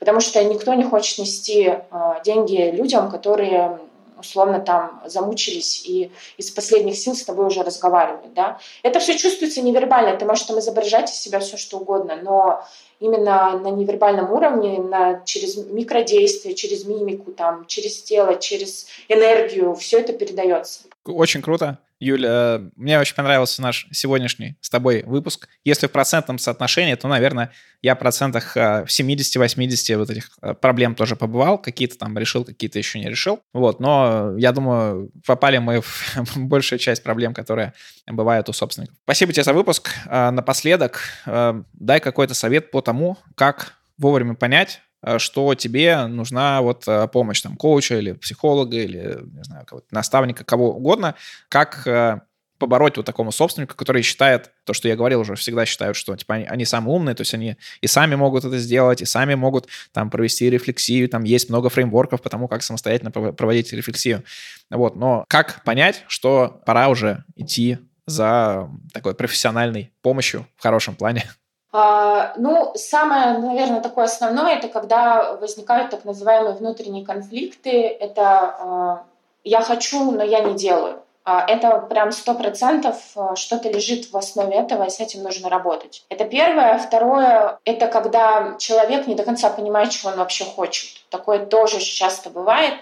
Потому 0.00 0.18
что 0.18 0.42
никто 0.42 0.74
не 0.74 0.82
хочет 0.82 1.18
нести 1.18 1.68
э, 1.68 1.80
деньги 2.24 2.72
людям, 2.74 3.08
которые 3.08 3.78
условно 4.18 4.60
там 4.60 5.02
замучились 5.06 5.82
и 5.86 6.10
из 6.36 6.50
последних 6.50 6.96
сил 6.96 7.14
с 7.14 7.24
тобой 7.24 7.46
уже 7.46 7.62
разговаривают, 7.62 8.34
да. 8.34 8.58
Это 8.82 9.00
все 9.00 9.16
чувствуется 9.16 9.62
невербально, 9.62 10.16
ты 10.16 10.24
можешь 10.24 10.44
там 10.44 10.58
изображать 10.58 11.10
из 11.10 11.16
себя 11.16 11.40
все 11.40 11.56
что 11.56 11.78
угодно, 11.78 12.16
но 12.16 12.64
именно 13.00 13.58
на 13.58 13.70
невербальном 13.70 14.32
уровне, 14.32 14.78
на, 14.78 15.22
через 15.24 15.56
микродействие, 15.56 16.54
через 16.54 16.84
мимику, 16.84 17.32
там, 17.32 17.66
через 17.66 18.02
тело, 18.02 18.36
через 18.36 18.86
энергию, 19.08 19.74
все 19.74 20.00
это 20.00 20.12
передается. 20.12 20.80
Очень 21.04 21.42
круто. 21.42 21.78
Юля, 22.00 22.60
мне 22.76 22.98
очень 23.00 23.16
понравился 23.16 23.60
наш 23.60 23.88
сегодняшний 23.90 24.56
с 24.60 24.70
тобой 24.70 25.02
выпуск. 25.04 25.48
Если 25.64 25.88
в 25.88 25.90
процентном 25.90 26.38
соотношении, 26.38 26.94
то, 26.94 27.08
наверное, 27.08 27.50
я 27.82 27.96
в 27.96 27.98
процентах 27.98 28.56
э, 28.56 28.84
в 28.84 28.88
70-80 28.88 29.96
вот 29.96 30.10
этих 30.10 30.30
э, 30.40 30.54
проблем 30.54 30.94
тоже 30.94 31.16
побывал. 31.16 31.58
Какие-то 31.58 31.98
там 31.98 32.16
решил, 32.16 32.44
какие-то 32.44 32.78
еще 32.78 33.00
не 33.00 33.08
решил. 33.08 33.40
Вот, 33.52 33.80
но 33.80 34.34
я 34.36 34.52
думаю, 34.52 35.10
попали 35.26 35.58
мы 35.58 35.80
в 35.80 36.36
большую 36.36 36.78
часть 36.78 37.02
проблем, 37.02 37.34
которые 37.34 37.72
бывают 38.06 38.48
у 38.48 38.52
собственников. 38.52 38.96
Спасибо 39.02 39.32
тебе 39.32 39.42
за 39.42 39.52
выпуск. 39.52 39.90
Э, 40.06 40.30
напоследок, 40.30 41.02
дай 41.26 42.00
какой-то 42.00 42.34
совет 42.34 42.70
по 42.70 42.80
тому, 42.88 43.18
как 43.34 43.74
вовремя 43.98 44.34
понять, 44.34 44.80
Э, 45.02 45.18
что 45.18 45.54
тебе 45.54 46.06
нужна 46.06 46.60
вот 46.60 46.84
э, 46.88 47.08
помощь 47.08 47.40
там 47.40 47.56
коуча 47.56 47.98
или 47.98 48.12
психолога 48.12 48.76
или, 48.76 49.18
не 49.32 49.44
знаю, 49.44 49.64
наставника, 49.90 50.44
кого 50.44 50.74
угодно, 50.74 51.14
как 51.48 51.86
э, 51.86 52.20
побороть 52.58 52.96
вот 52.96 53.06
такому 53.06 53.30
собственнику, 53.30 53.76
который 53.76 54.02
считает, 54.02 54.50
то, 54.64 54.72
что 54.72 54.88
я 54.88 54.96
говорил 54.96 55.20
уже, 55.20 55.36
всегда 55.36 55.64
считают, 55.66 55.96
что 55.96 56.16
типа 56.16 56.34
они, 56.34 56.44
они 56.46 56.64
самые 56.64 56.96
умные, 56.96 57.14
то 57.14 57.20
есть 57.20 57.32
они 57.32 57.56
и 57.80 57.86
сами 57.86 58.16
могут 58.16 58.44
это 58.44 58.58
сделать, 58.58 59.00
и 59.00 59.04
сами 59.04 59.36
могут 59.36 59.68
там 59.92 60.10
провести 60.10 60.50
рефлексию, 60.50 61.08
там 61.08 61.22
есть 61.22 61.48
много 61.48 61.68
фреймворков 61.68 62.20
по 62.20 62.28
тому, 62.28 62.48
как 62.48 62.64
самостоятельно 62.64 63.12
проводить 63.12 63.72
рефлексию. 63.72 64.24
Вот, 64.68 64.96
но 64.96 65.24
как 65.28 65.62
понять, 65.62 66.02
что 66.08 66.60
пора 66.66 66.88
уже 66.88 67.24
идти 67.36 67.78
за 68.06 68.68
такой 68.92 69.14
профессиональной 69.14 69.92
помощью 70.02 70.48
в 70.56 70.62
хорошем 70.62 70.96
плане? 70.96 71.24
А, 71.70 72.32
ну, 72.36 72.72
самое, 72.76 73.38
наверное, 73.38 73.80
такое 73.80 74.04
основное, 74.04 74.56
это 74.56 74.68
когда 74.68 75.34
возникают 75.34 75.90
так 75.90 76.04
называемые 76.04 76.54
внутренние 76.54 77.04
конфликты. 77.04 77.82
Это 77.88 78.24
а, 78.24 79.04
я 79.44 79.60
хочу, 79.60 80.10
но 80.10 80.22
я 80.22 80.40
не 80.40 80.54
делаю. 80.54 81.02
А, 81.24 81.44
это 81.46 81.78
прям 81.90 82.10
сто 82.10 82.34
процентов 82.34 82.96
что-то 83.34 83.68
лежит 83.68 84.10
в 84.10 84.16
основе 84.16 84.56
этого, 84.56 84.84
и 84.84 84.90
с 84.90 84.98
этим 84.98 85.22
нужно 85.22 85.50
работать. 85.50 86.04
Это 86.08 86.24
первое. 86.24 86.78
Второе, 86.78 87.58
это 87.66 87.86
когда 87.86 88.56
человек 88.58 89.06
не 89.06 89.14
до 89.14 89.24
конца 89.24 89.50
понимает, 89.50 89.90
чего 89.90 90.10
он 90.10 90.16
вообще 90.16 90.44
хочет. 90.44 90.88
Такое 91.10 91.44
тоже 91.44 91.80
часто 91.80 92.30
бывает. 92.30 92.74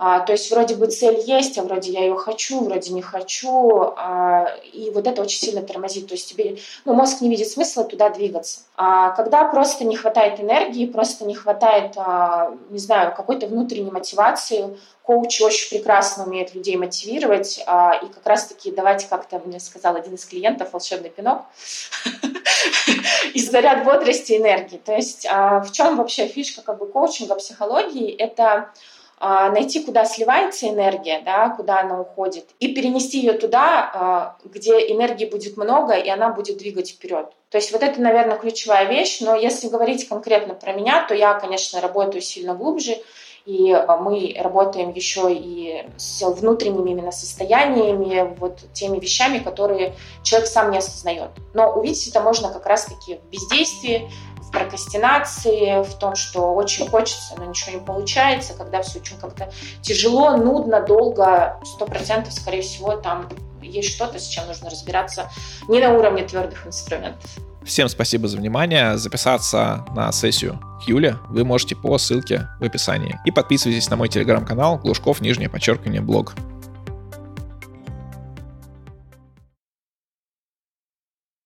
А, 0.00 0.20
то 0.20 0.30
есть 0.30 0.48
вроде 0.52 0.76
бы 0.76 0.86
цель 0.86 1.18
есть, 1.26 1.58
а 1.58 1.64
вроде 1.64 1.90
я 1.90 2.04
ее 2.04 2.16
хочу, 2.16 2.62
вроде 2.62 2.92
не 2.92 3.02
хочу. 3.02 3.94
А, 3.96 4.46
и 4.72 4.90
вот 4.90 5.08
это 5.08 5.22
очень 5.22 5.40
сильно 5.40 5.60
тормозит. 5.60 6.06
То 6.06 6.14
есть 6.14 6.28
тебе 6.28 6.58
ну, 6.84 6.94
мозг 6.94 7.20
не 7.20 7.28
видит 7.28 7.48
смысла 7.48 7.82
туда 7.82 8.08
двигаться. 8.08 8.60
А 8.76 9.10
когда 9.10 9.42
просто 9.44 9.84
не 9.84 9.96
хватает 9.96 10.38
энергии, 10.38 10.86
просто 10.86 11.24
не 11.24 11.34
хватает, 11.34 11.94
а, 11.96 12.54
не 12.70 12.78
знаю, 12.78 13.12
какой-то 13.16 13.48
внутренней 13.48 13.90
мотивации, 13.90 14.78
коуч 15.02 15.40
очень 15.40 15.68
прекрасно 15.70 16.26
умеет 16.26 16.54
людей 16.54 16.76
мотивировать. 16.76 17.58
И 17.58 17.64
как 17.64 18.24
раз-таки 18.24 18.70
давайте 18.70 19.08
как-то 19.08 19.40
мне 19.44 19.58
сказал 19.58 19.96
один 19.96 20.14
из 20.14 20.24
клиентов, 20.24 20.72
волшебный 20.72 21.10
пинок, 21.10 21.42
и 23.34 23.40
заряд 23.40 23.84
бодрости 23.84 24.36
энергии. 24.36 24.76
То 24.76 24.94
есть 24.94 25.24
в 25.24 25.70
чем 25.72 25.96
вообще 25.96 26.28
фишка 26.28 26.60
как 26.60 26.78
бы 26.78 26.86
коучинга, 26.86 27.36
психологии? 27.36 28.14
Это 28.14 28.70
найти, 29.20 29.82
куда 29.82 30.04
сливается 30.04 30.68
энергия, 30.68 31.20
да, 31.24 31.50
куда 31.50 31.80
она 31.80 32.00
уходит, 32.00 32.46
и 32.60 32.74
перенести 32.74 33.18
ее 33.18 33.32
туда, 33.32 33.90
а, 33.92 34.36
где 34.44 34.72
энергии 34.92 35.26
будет 35.26 35.56
много, 35.56 35.94
и 35.94 36.08
она 36.08 36.30
будет 36.30 36.58
двигать 36.58 36.90
вперед. 36.90 37.26
То 37.50 37.58
есть 37.58 37.72
вот 37.72 37.82
это, 37.82 38.00
наверное, 38.00 38.36
ключевая 38.36 38.86
вещь, 38.86 39.20
но 39.20 39.34
если 39.34 39.68
говорить 39.68 40.08
конкретно 40.08 40.54
про 40.54 40.72
меня, 40.72 41.04
то 41.06 41.14
я, 41.14 41.34
конечно, 41.34 41.80
работаю 41.80 42.22
сильно 42.22 42.54
глубже, 42.54 42.96
и 43.44 43.72
а, 43.72 43.96
мы 43.96 44.36
работаем 44.38 44.92
еще 44.92 45.32
и 45.32 45.84
с 45.96 46.22
внутренними 46.22 46.90
именно 46.90 47.12
состояниями, 47.12 48.36
вот 48.38 48.60
теми 48.74 48.98
вещами, 48.98 49.38
которые 49.38 49.94
человек 50.22 50.48
сам 50.48 50.70
не 50.70 50.78
осознает. 50.78 51.30
Но 51.54 51.72
увидеть 51.72 52.08
это 52.08 52.20
можно 52.20 52.52
как 52.52 52.66
раз-таки 52.66 53.16
в 53.16 53.30
бездействии, 53.30 54.10
в 54.48 54.50
прокрастинации, 54.50 55.82
в 55.82 55.94
том, 55.98 56.14
что 56.14 56.54
очень 56.54 56.88
хочется, 56.88 57.34
но 57.36 57.44
ничего 57.44 57.78
не 57.78 57.84
получается, 57.84 58.54
когда 58.54 58.82
все 58.82 58.98
очень 59.00 59.18
как-то 59.18 59.50
тяжело, 59.82 60.36
нудно, 60.36 60.80
долго, 60.80 61.60
сто 61.64 61.84
процентов, 61.84 62.32
скорее 62.32 62.62
всего, 62.62 62.96
там 62.96 63.28
есть 63.62 63.90
что-то, 63.90 64.18
с 64.18 64.26
чем 64.26 64.46
нужно 64.46 64.70
разбираться 64.70 65.30
не 65.68 65.80
на 65.80 65.92
уровне 65.92 66.24
твердых 66.24 66.66
инструментов. 66.66 67.30
Всем 67.64 67.88
спасибо 67.88 68.28
за 68.28 68.38
внимание. 68.38 68.96
Записаться 68.96 69.84
на 69.94 70.10
сессию 70.12 70.58
к 70.82 70.88
Юле 70.88 71.16
вы 71.28 71.44
можете 71.44 71.76
по 71.76 71.98
ссылке 71.98 72.48
в 72.60 72.64
описании. 72.64 73.18
И 73.26 73.30
подписывайтесь 73.30 73.90
на 73.90 73.96
мой 73.96 74.08
телеграм-канал 74.08 74.78
Глушков, 74.78 75.20
нижнее 75.20 75.50
подчеркивание, 75.50 76.00
блог. 76.00 76.34